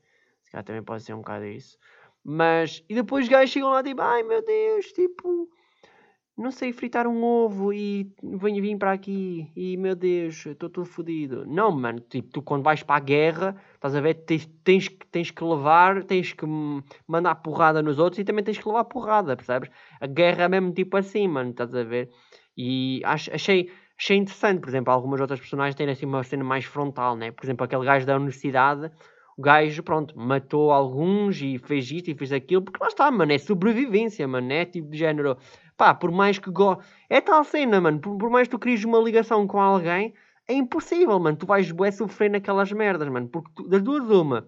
calhar 0.56 0.64
também 0.64 0.84
pode 0.84 1.04
ser 1.04 1.14
um 1.14 1.18
bocado 1.18 1.46
isso. 1.46 1.78
Mas, 2.24 2.84
e 2.90 2.96
depois 2.96 3.26
os 3.26 3.30
gajos 3.30 3.52
chegam 3.52 3.70
lá 3.70 3.84
tipo, 3.84 4.02
ai 4.02 4.24
meu 4.24 4.44
Deus, 4.44 4.86
tipo, 4.88 5.50
não 6.38 6.52
sei 6.52 6.74
fritar 6.74 7.08
um 7.08 7.24
ovo 7.24 7.72
e 7.72 8.12
venho 8.22 8.62
vir 8.62 8.78
para 8.78 8.92
aqui 8.92 9.50
e 9.56 9.78
meu 9.78 9.96
Deus, 9.96 10.46
estou 10.46 10.70
todo 10.70 10.86
fodido. 10.86 11.46
Não, 11.46 11.72
mano, 11.72 12.02
tipo, 12.02 12.30
tu 12.30 12.42
quando 12.42 12.64
vais 12.64 12.84
para 12.84 12.98
a 12.98 13.00
guerra, 13.00 13.56
estás 13.74 13.96
a 13.96 14.02
ver, 14.02 14.16
tens, 14.26 14.46
tens, 14.64 14.90
tens 15.12 15.32
que 15.32 15.44
levar, 15.44 16.04
tens 16.04 16.34
que 16.34 16.46
mandar 17.08 17.36
porrada 17.36 17.82
nos 17.82 18.00
outros 18.00 18.20
e 18.20 18.26
também 18.26 18.44
tens 18.44 18.58
que 18.58 18.68
levar 18.68 18.84
porrada, 18.84 19.36
percebes? 19.36 19.70
A 20.00 20.08
guerra 20.08 20.44
é 20.44 20.50
mesmo 20.50 20.74
tipo 20.74 20.98
assim, 20.98 21.28
mano, 21.28 21.52
estás 21.52 21.74
a 21.74 21.84
ver? 21.84 22.10
E 22.58 23.02
acho, 23.06 23.34
achei, 23.34 23.72
achei 23.98 24.18
interessante, 24.18 24.60
por 24.60 24.68
exemplo, 24.68 24.92
algumas 24.92 25.22
outras 25.22 25.40
personagens 25.40 25.76
terem 25.76 25.94
assim 25.94 26.06
uma 26.06 26.24
cena 26.24 26.44
mais 26.44 26.66
frontal, 26.66 27.16
né? 27.16 27.32
Por 27.32 27.46
exemplo, 27.46 27.64
aquele 27.64 27.86
gajo 27.86 28.06
da 28.06 28.16
universidade 28.16 28.92
o 29.38 29.42
gajo, 29.42 29.84
pronto, 29.84 30.18
matou 30.18 30.72
alguns 30.72 31.42
e 31.42 31.58
fez 31.58 31.92
isto 31.92 32.10
e 32.10 32.16
fez 32.16 32.32
aquilo, 32.32 32.62
porque 32.62 32.82
lá 32.82 32.88
está, 32.88 33.12
mano, 33.12 33.34
é 33.34 33.38
sobrevivência, 33.38 34.26
mano, 34.28 34.52
é 34.52 34.66
tipo 34.66 34.90
de 34.90 34.98
género, 34.98 35.38
pá, 35.78 35.94
por 35.94 36.12
mais 36.12 36.40
que 36.40 36.50
go... 36.50 36.78
é 37.10 37.22
tal 37.22 37.44
cena, 37.44 37.82
mano, 37.82 38.00
por, 38.00 38.18
por 38.18 38.30
mais 38.30 38.48
que 38.48 38.52
tu 38.52 38.60
crias 38.60 38.84
uma 38.84 39.00
ligação 39.00 39.48
com 39.48 39.60
alguém, 39.60 40.14
é 40.48 40.54
impossível, 40.54 41.20
mano, 41.20 41.38
tu 41.38 41.46
vais 41.46 41.72
bué 41.72 41.92
sofrer 41.92 42.30
naquelas 42.30 42.72
merdas, 42.72 43.10
mano, 43.10 43.28
porque 43.28 43.52
tu, 43.56 43.68
das 43.68 43.82
duas 43.82 44.10
uma, 44.10 44.48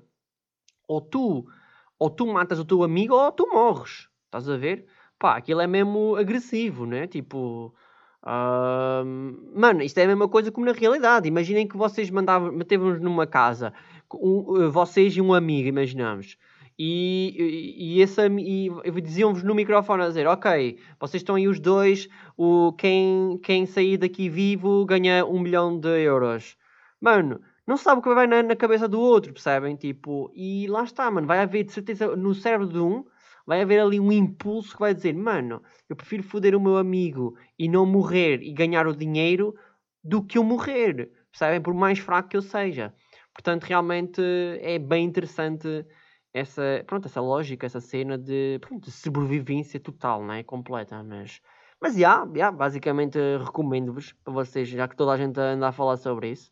ou 0.87 1.01
tu, 1.01 1.45
ou 1.99 2.09
tu 2.09 2.27
matas 2.27 2.59
o 2.59 2.65
teu 2.65 2.83
amigo 2.83 3.15
ou 3.15 3.31
tu 3.31 3.47
morres. 3.51 4.07
Estás 4.25 4.47
a 4.49 4.57
ver? 4.57 4.85
Pá, 5.19 5.35
aquilo 5.37 5.61
é 5.61 5.67
mesmo 5.67 6.15
agressivo, 6.15 6.85
né? 6.85 7.07
Tipo. 7.07 7.73
Uh, 8.23 9.05
mano, 9.57 9.81
isto 9.81 9.97
é 9.99 10.03
a 10.03 10.07
mesma 10.07 10.27
coisa 10.27 10.51
como 10.51 10.65
na 10.65 10.73
realidade. 10.73 11.27
Imaginem 11.27 11.67
que 11.67 11.77
vocês 11.77 12.09
mandavam, 12.09 12.51
metemos 12.51 12.99
numa 12.99 13.25
casa, 13.25 13.73
um, 14.13 14.69
vocês 14.69 15.15
e 15.15 15.21
um 15.21 15.33
amigo, 15.33 15.67
imaginamos. 15.67 16.37
E, 16.79 17.97
e, 17.97 18.01
e, 18.01 18.89
e 18.89 19.01
diziam-vos 19.01 19.41
no 19.41 19.55
microfone 19.55 20.03
a 20.03 20.07
dizer: 20.07 20.27
Ok, 20.27 20.77
vocês 20.99 21.21
estão 21.21 21.35
aí 21.35 21.47
os 21.47 21.59
dois, 21.59 22.07
o, 22.37 22.71
quem, 22.73 23.39
quem 23.41 23.65
sair 23.65 23.97
daqui 23.97 24.29
vivo 24.29 24.85
ganha 24.85 25.25
um 25.25 25.39
milhão 25.39 25.79
de 25.79 26.03
euros. 26.03 26.55
Mano, 27.01 27.41
não 27.65 27.77
sabe 27.77 27.99
o 27.99 28.03
que 28.03 28.13
vai 28.13 28.27
na, 28.27 28.43
na, 28.43 28.55
cabeça 28.55 28.87
do 28.87 28.99
outro, 28.99 29.33
percebem? 29.33 29.75
Tipo, 29.75 30.31
e 30.35 30.67
lá 30.67 30.83
está, 30.83 31.09
mano, 31.09 31.25
vai 31.25 31.39
haver 31.39 31.63
de 31.63 31.71
certeza 31.71 32.15
no 32.15 32.33
cérebro 32.33 32.67
de 32.67 32.79
um, 32.79 33.03
vai 33.45 33.61
haver 33.61 33.79
ali 33.79 33.99
um 33.99 34.11
impulso 34.11 34.73
que 34.73 34.79
vai 34.79 34.93
dizer: 34.93 35.15
Mano, 35.15 35.63
eu 35.89 35.95
prefiro 35.95 36.21
foder 36.21 36.55
o 36.55 36.61
meu 36.61 36.77
amigo 36.77 37.35
e 37.57 37.67
não 37.67 37.87
morrer 37.87 38.43
e 38.43 38.53
ganhar 38.53 38.85
o 38.85 38.95
dinheiro 38.95 39.55
do 40.03 40.23
que 40.23 40.37
eu 40.37 40.43
morrer, 40.43 41.11
percebem? 41.31 41.59
Por 41.59 41.73
mais 41.73 41.97
fraco 41.97 42.29
que 42.29 42.37
eu 42.37 42.41
seja. 42.41 42.93
Portanto, 43.33 43.63
realmente 43.63 44.21
é 44.61 44.79
bem 44.79 45.05
interessante 45.05 45.85
essa, 46.37 46.83
pronto, 46.85 47.07
essa 47.07 47.21
lógica, 47.21 47.65
essa 47.65 47.81
cena 47.81 48.17
de, 48.17 48.59
pronto, 48.59 48.85
de 48.85 48.91
sobrevivência 48.91 49.79
total, 49.79 50.23
não 50.23 50.33
é? 50.33 50.43
Completa, 50.43 51.03
mas... 51.03 51.41
Mas, 51.79 51.93
já, 51.93 51.99
yeah, 51.99 52.31
yeah, 52.33 52.57
basicamente 52.57 53.19
recomendo-vos, 53.37 54.13
para 54.23 54.33
vocês, 54.33 54.67
já 54.67 54.87
que 54.87 54.95
toda 54.95 55.11
a 55.11 55.17
gente 55.17 55.39
anda 55.39 55.67
a 55.67 55.71
falar 55.71 55.97
sobre 55.97 56.31
isso, 56.31 56.51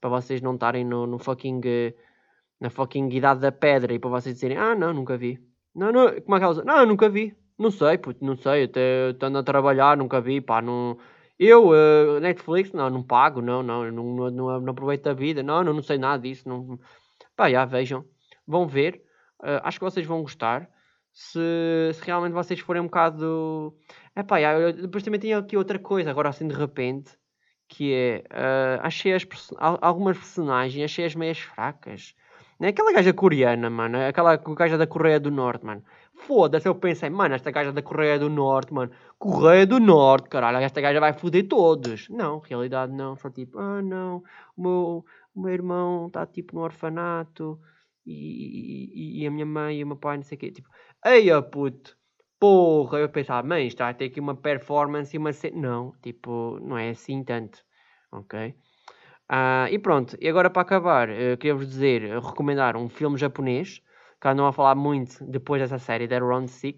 para 0.00 0.10
vocês 0.10 0.42
não 0.42 0.54
estarem 0.54 0.84
no, 0.84 1.06
no 1.06 1.18
fucking... 1.18 1.60
na 2.60 2.70
fucking 2.70 3.08
idade 3.10 3.40
da 3.40 3.52
pedra 3.52 3.94
e 3.94 3.98
para 3.98 4.10
vocês 4.10 4.34
dizerem, 4.34 4.58
ah, 4.58 4.74
não, 4.74 4.92
nunca 4.92 5.16
vi. 5.16 5.38
Não, 5.74 5.92
não, 5.92 6.20
como 6.20 6.36
é 6.36 6.38
que 6.38 6.44
ela 6.44 6.64
Não, 6.64 6.86
nunca 6.86 7.08
vi. 7.08 7.34
Não 7.58 7.70
sei, 7.70 7.96
puto, 7.98 8.24
não 8.24 8.36
sei, 8.36 8.64
até 8.64 9.10
estando 9.10 9.38
a 9.38 9.42
trabalhar, 9.42 9.96
nunca 9.96 10.20
vi, 10.20 10.40
pá, 10.40 10.60
não... 10.60 10.98
Eu, 11.38 11.68
uh, 11.68 12.20
Netflix, 12.20 12.72
não, 12.72 12.88
não 12.88 13.02
pago, 13.02 13.42
não, 13.42 13.62
não, 13.62 13.90
não, 13.90 14.30
não, 14.30 14.60
não 14.60 14.70
aproveito 14.70 15.06
a 15.06 15.12
vida, 15.12 15.42
não, 15.42 15.62
não, 15.62 15.74
não 15.74 15.82
sei 15.82 15.98
nada 15.98 16.22
disso, 16.22 16.48
não... 16.48 16.78
Pá, 17.34 17.50
já, 17.50 17.64
vejam, 17.64 18.04
vão 18.46 18.66
ver, 18.66 19.02
Uh, 19.42 19.60
acho 19.62 19.78
que 19.78 19.84
vocês 19.84 20.06
vão 20.06 20.22
gostar. 20.22 20.68
Se, 21.12 21.92
se, 21.94 22.04
realmente 22.04 22.32
vocês 22.32 22.60
forem 22.60 22.82
um 22.82 22.86
bocado. 22.86 23.74
Epá, 24.14 24.40
eu, 24.40 24.72
depois 24.72 25.02
também 25.02 25.20
tenho 25.20 25.38
aqui 25.38 25.56
outra 25.56 25.78
coisa, 25.78 26.10
agora 26.10 26.28
assim 26.28 26.46
de 26.46 26.54
repente, 26.54 27.12
que 27.68 27.92
é. 27.94 28.24
Uh, 28.30 28.80
achei 28.82 29.14
as 29.14 29.26
algumas 29.58 30.16
personagens, 30.18 30.84
achei 30.84 31.06
as 31.06 31.14
meias 31.14 31.38
fracas. 31.38 32.14
Né? 32.58 32.68
Aquela 32.68 32.92
gaja 32.92 33.12
coreana, 33.12 33.70
mano. 33.70 33.98
Aquela 33.98 34.36
gaja 34.36 34.78
da 34.78 34.86
Coreia 34.86 35.20
do 35.20 35.30
Norte, 35.30 35.64
mano. 35.64 35.82
Foda-se, 36.14 36.66
eu 36.66 36.74
pensei, 36.74 37.10
mano, 37.10 37.34
esta 37.34 37.50
gaja 37.50 37.72
da 37.72 37.82
Coreia 37.82 38.18
do 38.18 38.30
Norte, 38.30 38.72
mano. 38.72 38.90
Coreia 39.18 39.66
do 39.66 39.78
Norte, 39.78 40.28
caralho, 40.28 40.58
esta 40.58 40.80
gaja 40.80 41.00
vai 41.00 41.12
foder 41.12 41.46
todos. 41.48 42.08
Não, 42.08 42.38
realidade 42.40 42.92
não. 42.92 43.16
Só 43.16 43.30
tipo, 43.30 43.58
ah 43.58 43.82
não, 43.82 44.22
o 44.56 44.62
meu, 44.62 45.04
o 45.34 45.40
meu 45.40 45.52
irmão 45.52 46.06
está 46.06 46.26
tipo 46.26 46.56
no 46.56 46.62
orfanato 46.62 47.58
e, 48.06 49.22
e, 49.22 49.26
a 49.26 49.30
minha 49.30 49.46
mãe 49.46 49.78
e 49.78 49.84
o 49.84 49.86
meu 49.86 49.96
pai, 49.96 50.16
não 50.16 50.22
sei 50.22 50.36
o 50.36 50.38
quê. 50.38 50.50
Tipo, 50.50 50.68
eia 51.04 51.42
puto, 51.42 51.96
porra. 52.38 52.98
Eu 52.98 53.08
pensava, 53.08 53.46
mãe, 53.46 53.66
está 53.66 53.88
a 53.88 53.94
ter 53.94 54.06
aqui 54.06 54.20
uma 54.20 54.36
performance 54.36 55.14
e 55.14 55.18
uma 55.18 55.32
cena. 55.32 55.60
Não, 55.60 55.92
tipo, 56.02 56.58
não 56.60 56.78
é 56.78 56.90
assim 56.90 57.24
tanto. 57.24 57.64
Ok? 58.12 58.54
Uh, 59.28 59.66
e 59.72 59.78
pronto, 59.80 60.16
e 60.20 60.28
agora 60.28 60.48
para 60.48 60.62
acabar, 60.62 61.08
uh, 61.08 61.36
queria-vos 61.36 61.66
dizer, 61.66 62.16
uh, 62.16 62.20
recomendar 62.20 62.76
um 62.76 62.88
filme 62.88 63.18
japonês, 63.18 63.82
que 64.20 64.28
andam 64.28 64.46
a 64.46 64.52
falar 64.52 64.76
muito 64.76 65.24
depois 65.24 65.60
dessa 65.60 65.78
série, 65.78 66.06
da 66.06 66.20
Round 66.20 66.48
6, 66.48 66.76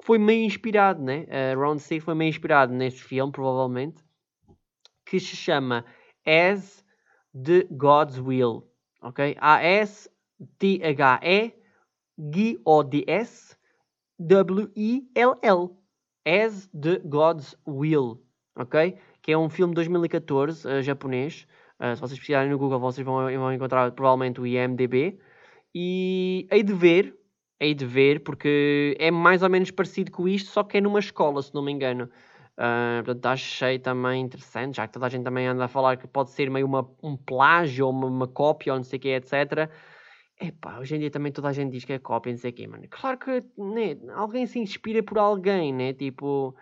que 0.00 0.06
foi 0.06 0.18
meio 0.18 0.42
inspirado, 0.42 1.02
né? 1.02 1.26
Uh, 1.54 1.60
Round 1.60 1.82
6 1.82 2.02
foi 2.02 2.14
meio 2.14 2.30
inspirado 2.30 2.72
nesse 2.72 3.02
filme, 3.02 3.30
provavelmente, 3.30 4.02
que 5.04 5.20
se 5.20 5.36
chama 5.36 5.84
As 6.24 6.82
the 7.34 7.66
God's 7.70 8.18
Will, 8.18 8.66
ok? 9.02 9.36
A-S 9.38 10.08
T-H-E-G-O-D-S 10.08 10.11
W-I-L-L. 14.20 15.76
As 16.24 16.68
the 16.68 17.00
God's 17.04 17.56
Will. 17.66 18.22
Ok? 18.56 18.96
Que 19.20 19.32
é 19.32 19.38
um 19.38 19.48
filme 19.48 19.72
de 19.72 19.76
2014 19.76 20.66
uh, 20.66 20.82
japonês. 20.82 21.46
Uh, 21.80 21.94
se 21.96 22.00
vocês 22.00 22.18
precisarem 22.18 22.50
no 22.50 22.58
Google, 22.58 22.78
vocês 22.78 23.04
vão, 23.04 23.24
vão 23.26 23.52
encontrar 23.52 23.90
provavelmente 23.92 24.40
o 24.40 24.46
IMDB. 24.46 25.18
E 25.74 26.46
hei 26.50 26.62
de 26.62 26.72
ver, 26.72 27.16
hei 27.58 27.74
de 27.74 27.86
ver, 27.86 28.22
porque 28.22 28.96
é 29.00 29.10
mais 29.10 29.42
ou 29.42 29.48
menos 29.48 29.70
parecido 29.70 30.12
com 30.12 30.28
isto, 30.28 30.50
só 30.50 30.62
que 30.62 30.76
é 30.76 30.80
numa 30.80 30.98
escola, 30.98 31.42
se 31.42 31.54
não 31.54 31.62
me 31.62 31.72
engano. 31.72 32.08
Uh, 32.58 33.02
portanto, 33.04 33.26
achei 33.26 33.78
também 33.78 34.20
interessante, 34.22 34.76
já 34.76 34.86
que 34.86 34.92
toda 34.92 35.06
a 35.06 35.08
gente 35.08 35.24
também 35.24 35.46
anda 35.46 35.64
a 35.64 35.68
falar 35.68 35.96
que 35.96 36.06
pode 36.06 36.30
ser 36.30 36.50
meio 36.50 36.66
uma, 36.66 36.88
um 37.02 37.16
plágio 37.16 37.86
ou 37.86 37.92
uma, 37.92 38.06
uma 38.06 38.28
cópia 38.28 38.74
ou 38.74 38.78
não 38.78 38.84
sei 38.84 38.98
o 38.98 39.00
que, 39.00 39.08
etc. 39.08 39.70
Epá, 40.42 40.80
hoje 40.80 40.96
em 40.96 40.98
dia 40.98 41.10
também 41.10 41.30
toda 41.30 41.48
a 41.48 41.52
gente 41.52 41.70
diz 41.70 41.84
que 41.84 41.92
é 41.92 41.98
cópia, 42.00 42.32
não 42.32 42.38
sei 42.38 42.50
o 42.50 42.54
quê, 42.54 42.66
mano. 42.66 42.84
Claro 42.90 43.16
que 43.16 43.30
né, 43.56 43.96
alguém 44.14 44.44
se 44.44 44.58
inspira 44.58 45.00
por 45.00 45.16
alguém, 45.16 45.72
né? 45.72 45.92
Tipo, 45.94 46.56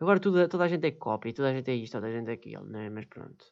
agora 0.00 0.20
tudo, 0.20 0.48
toda 0.48 0.62
a 0.64 0.68
gente 0.68 0.86
é 0.86 0.92
cópia, 0.92 1.34
toda 1.34 1.48
a 1.50 1.52
gente 1.52 1.68
é 1.68 1.74
isto, 1.74 1.94
toda 1.94 2.06
a 2.06 2.12
gente 2.12 2.30
é 2.30 2.34
aquilo, 2.34 2.64
né? 2.66 2.88
Mas 2.88 3.04
pronto. 3.06 3.44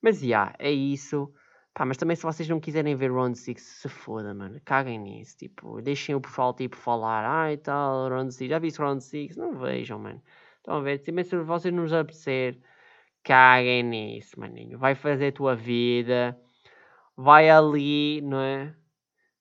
Mas 0.00 0.20
já, 0.20 0.54
é 0.60 0.70
isso. 0.70 1.32
Pá, 1.74 1.84
mas 1.84 1.96
também 1.96 2.16
se 2.16 2.22
vocês 2.22 2.48
não 2.48 2.60
quiserem 2.60 2.94
ver 2.94 3.10
Round 3.10 3.36
6, 3.36 3.60
se 3.60 3.88
foda, 3.88 4.32
mano. 4.32 4.60
Caguem 4.64 4.98
nisso. 5.00 5.36
Tipo, 5.36 5.82
deixem 5.82 6.14
o 6.14 6.20
pessoal 6.20 6.54
tipo 6.54 6.76
falar. 6.76 7.24
Ai 7.26 7.56
tal, 7.56 8.08
Round 8.08 8.32
6. 8.32 8.48
Já 8.50 8.58
viste 8.60 8.78
Round 8.78 9.02
6? 9.02 9.36
Não 9.36 9.58
vejam, 9.58 9.98
mano. 9.98 10.22
Estão 10.58 10.76
a 10.76 10.80
ver? 10.80 10.98
Também 11.00 11.24
se 11.24 11.36
vocês 11.36 11.74
nos 11.74 11.92
apetecer, 11.92 12.58
caguem 13.24 13.82
nisso, 13.82 14.38
maninho. 14.38 14.78
Vai 14.78 14.94
fazer 14.94 15.28
a 15.28 15.32
tua 15.32 15.56
vida. 15.56 16.38
Vai 17.16 17.50
ali, 17.50 18.20
não 18.22 18.40
é? 18.40 18.74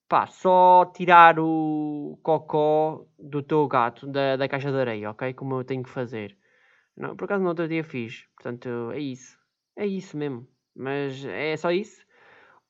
Pá, 0.08 0.28
só 0.28 0.86
tirar 0.95 1.39
o 1.39 2.20
cocó 2.22 3.08
do 3.18 3.41
teu 3.41 3.68
gato 3.68 4.06
da, 4.06 4.36
da 4.36 4.47
caixa 4.47 4.72
de 4.72 4.78
areia, 4.78 5.10
ok? 5.10 5.34
Como 5.34 5.56
eu 5.56 5.64
tenho 5.64 5.82
que 5.82 5.89
fazer. 5.89 6.38
Não, 6.95 7.16
por 7.16 7.26
acaso 7.26 7.41
no 7.43 7.49
outro 7.49 7.68
dia 7.68 7.84
fiz. 7.84 8.28
Portanto, 8.36 8.91
é 8.93 8.99
isso. 8.99 9.36
É 9.76 9.86
isso 9.88 10.16
mesmo. 10.16 10.47
Mas 10.76 11.26
é 11.26 11.58
só 11.58 11.72
isso. 11.72 12.06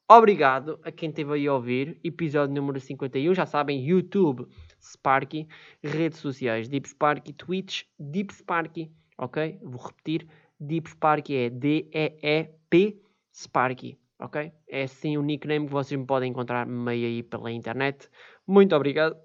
Obrigado 0.10 0.80
a 0.84 0.92
quem 0.92 1.10
esteve 1.10 1.34
aí 1.34 1.48
a 1.48 1.54
ouvir. 1.54 2.00
Episódio 2.04 2.56
número 2.56 2.80
51. 2.80 3.34
Já 3.34 3.46
sabem, 3.46 3.86
YouTube, 3.86 4.48
Sparky, 4.82 5.48
redes 5.84 6.20
sociais, 6.20 6.70
Deep 6.70 6.88
Sparky, 6.88 7.34
Twitch, 7.34 7.84
Deep 8.00 8.34
Sparky, 8.34 8.92
ok? 9.18 9.60
Vou 9.62 9.82
repetir. 9.82 10.26
Deep 10.58 10.90
Sparky 10.90 11.36
é 11.36 11.50
D-E-E-P 11.50 13.02
Sparky 13.34 14.00
ok? 14.20 14.52
É 14.68 14.84
assim 14.84 15.18
o 15.18 15.22
nickname 15.22 15.68
que 15.68 15.72
vocês 15.72 16.00
me 16.00 16.06
podem 16.06 16.32
encontrar 16.32 16.66
meio 16.66 17.08
aí 17.08 17.24
pela 17.24 17.52
internet. 17.52 18.10
Muito 18.48 18.76
obrigado. 18.76 19.16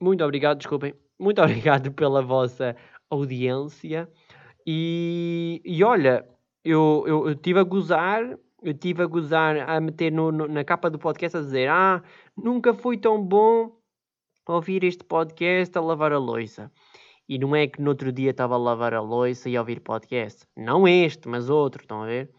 Muito 0.00 0.24
obrigado, 0.24 0.58
desculpem. 0.58 0.94
Muito 1.18 1.40
obrigado 1.42 1.92
pela 1.92 2.22
vossa 2.22 2.76
audiência. 3.10 4.08
E, 4.66 5.60
e 5.64 5.82
olha, 5.84 6.26
eu, 6.64 7.04
eu, 7.06 7.28
eu 7.28 7.34
tive 7.34 7.60
a 7.60 7.64
gozar, 7.64 8.38
eu 8.62 8.74
tive 8.74 9.02
a 9.02 9.06
gozar 9.06 9.68
a 9.68 9.80
meter 9.80 10.12
no, 10.12 10.30
no, 10.30 10.48
na 10.48 10.64
capa 10.64 10.88
do 10.88 10.98
podcast 10.98 11.36
a 11.36 11.40
dizer: 11.40 11.68
Ah, 11.68 12.02
nunca 12.36 12.72
foi 12.74 12.96
tão 12.96 13.22
bom 13.22 13.76
ouvir 14.48 14.84
este 14.84 15.04
podcast 15.04 15.76
a 15.76 15.80
lavar 15.80 16.12
a 16.12 16.18
louça. 16.18 16.70
E 17.28 17.38
não 17.38 17.54
é 17.54 17.66
que 17.66 17.80
no 17.80 17.90
outro 17.90 18.12
dia 18.12 18.30
estava 18.30 18.54
a 18.54 18.58
lavar 18.58 18.92
a 18.94 19.00
louça 19.00 19.48
e 19.48 19.56
a 19.56 19.60
ouvir 19.60 19.80
podcast. 19.80 20.44
Não 20.56 20.86
este, 20.86 21.28
mas 21.28 21.48
outro, 21.48 21.82
estão 21.82 22.02
a 22.02 22.06
ver? 22.06 22.30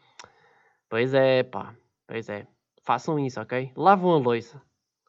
Pois 0.93 1.11
é, 1.15 1.41
pá. 1.41 1.75
Pois 2.05 2.29
é. 2.29 2.45
Façam 2.83 3.17
isso, 3.17 3.41
ok? 3.41 3.73
Lavam 3.75 4.11
a 4.13 4.17
louça. 4.19 4.61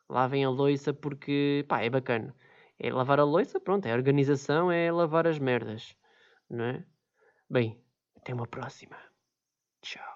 Lavem 0.09 0.43
a 0.43 0.49
louça 0.49 0.95
porque, 0.95 1.63
pá, 1.69 1.83
é 1.83 1.91
bacana. 1.91 2.35
É 2.79 2.91
lavar 2.91 3.21
a 3.21 3.25
louça, 3.25 3.61
pronto, 3.61 3.85
é 3.85 3.93
organização, 3.93 4.73
é 4.73 4.91
lavar 4.91 5.27
as 5.27 5.39
merdas. 5.39 5.95
Não 6.49 6.65
é? 6.65 6.87
Bem, 7.51 7.79
até 8.17 8.33
uma 8.33 8.47
próxima. 8.47 8.97
Tchau. 9.83 10.14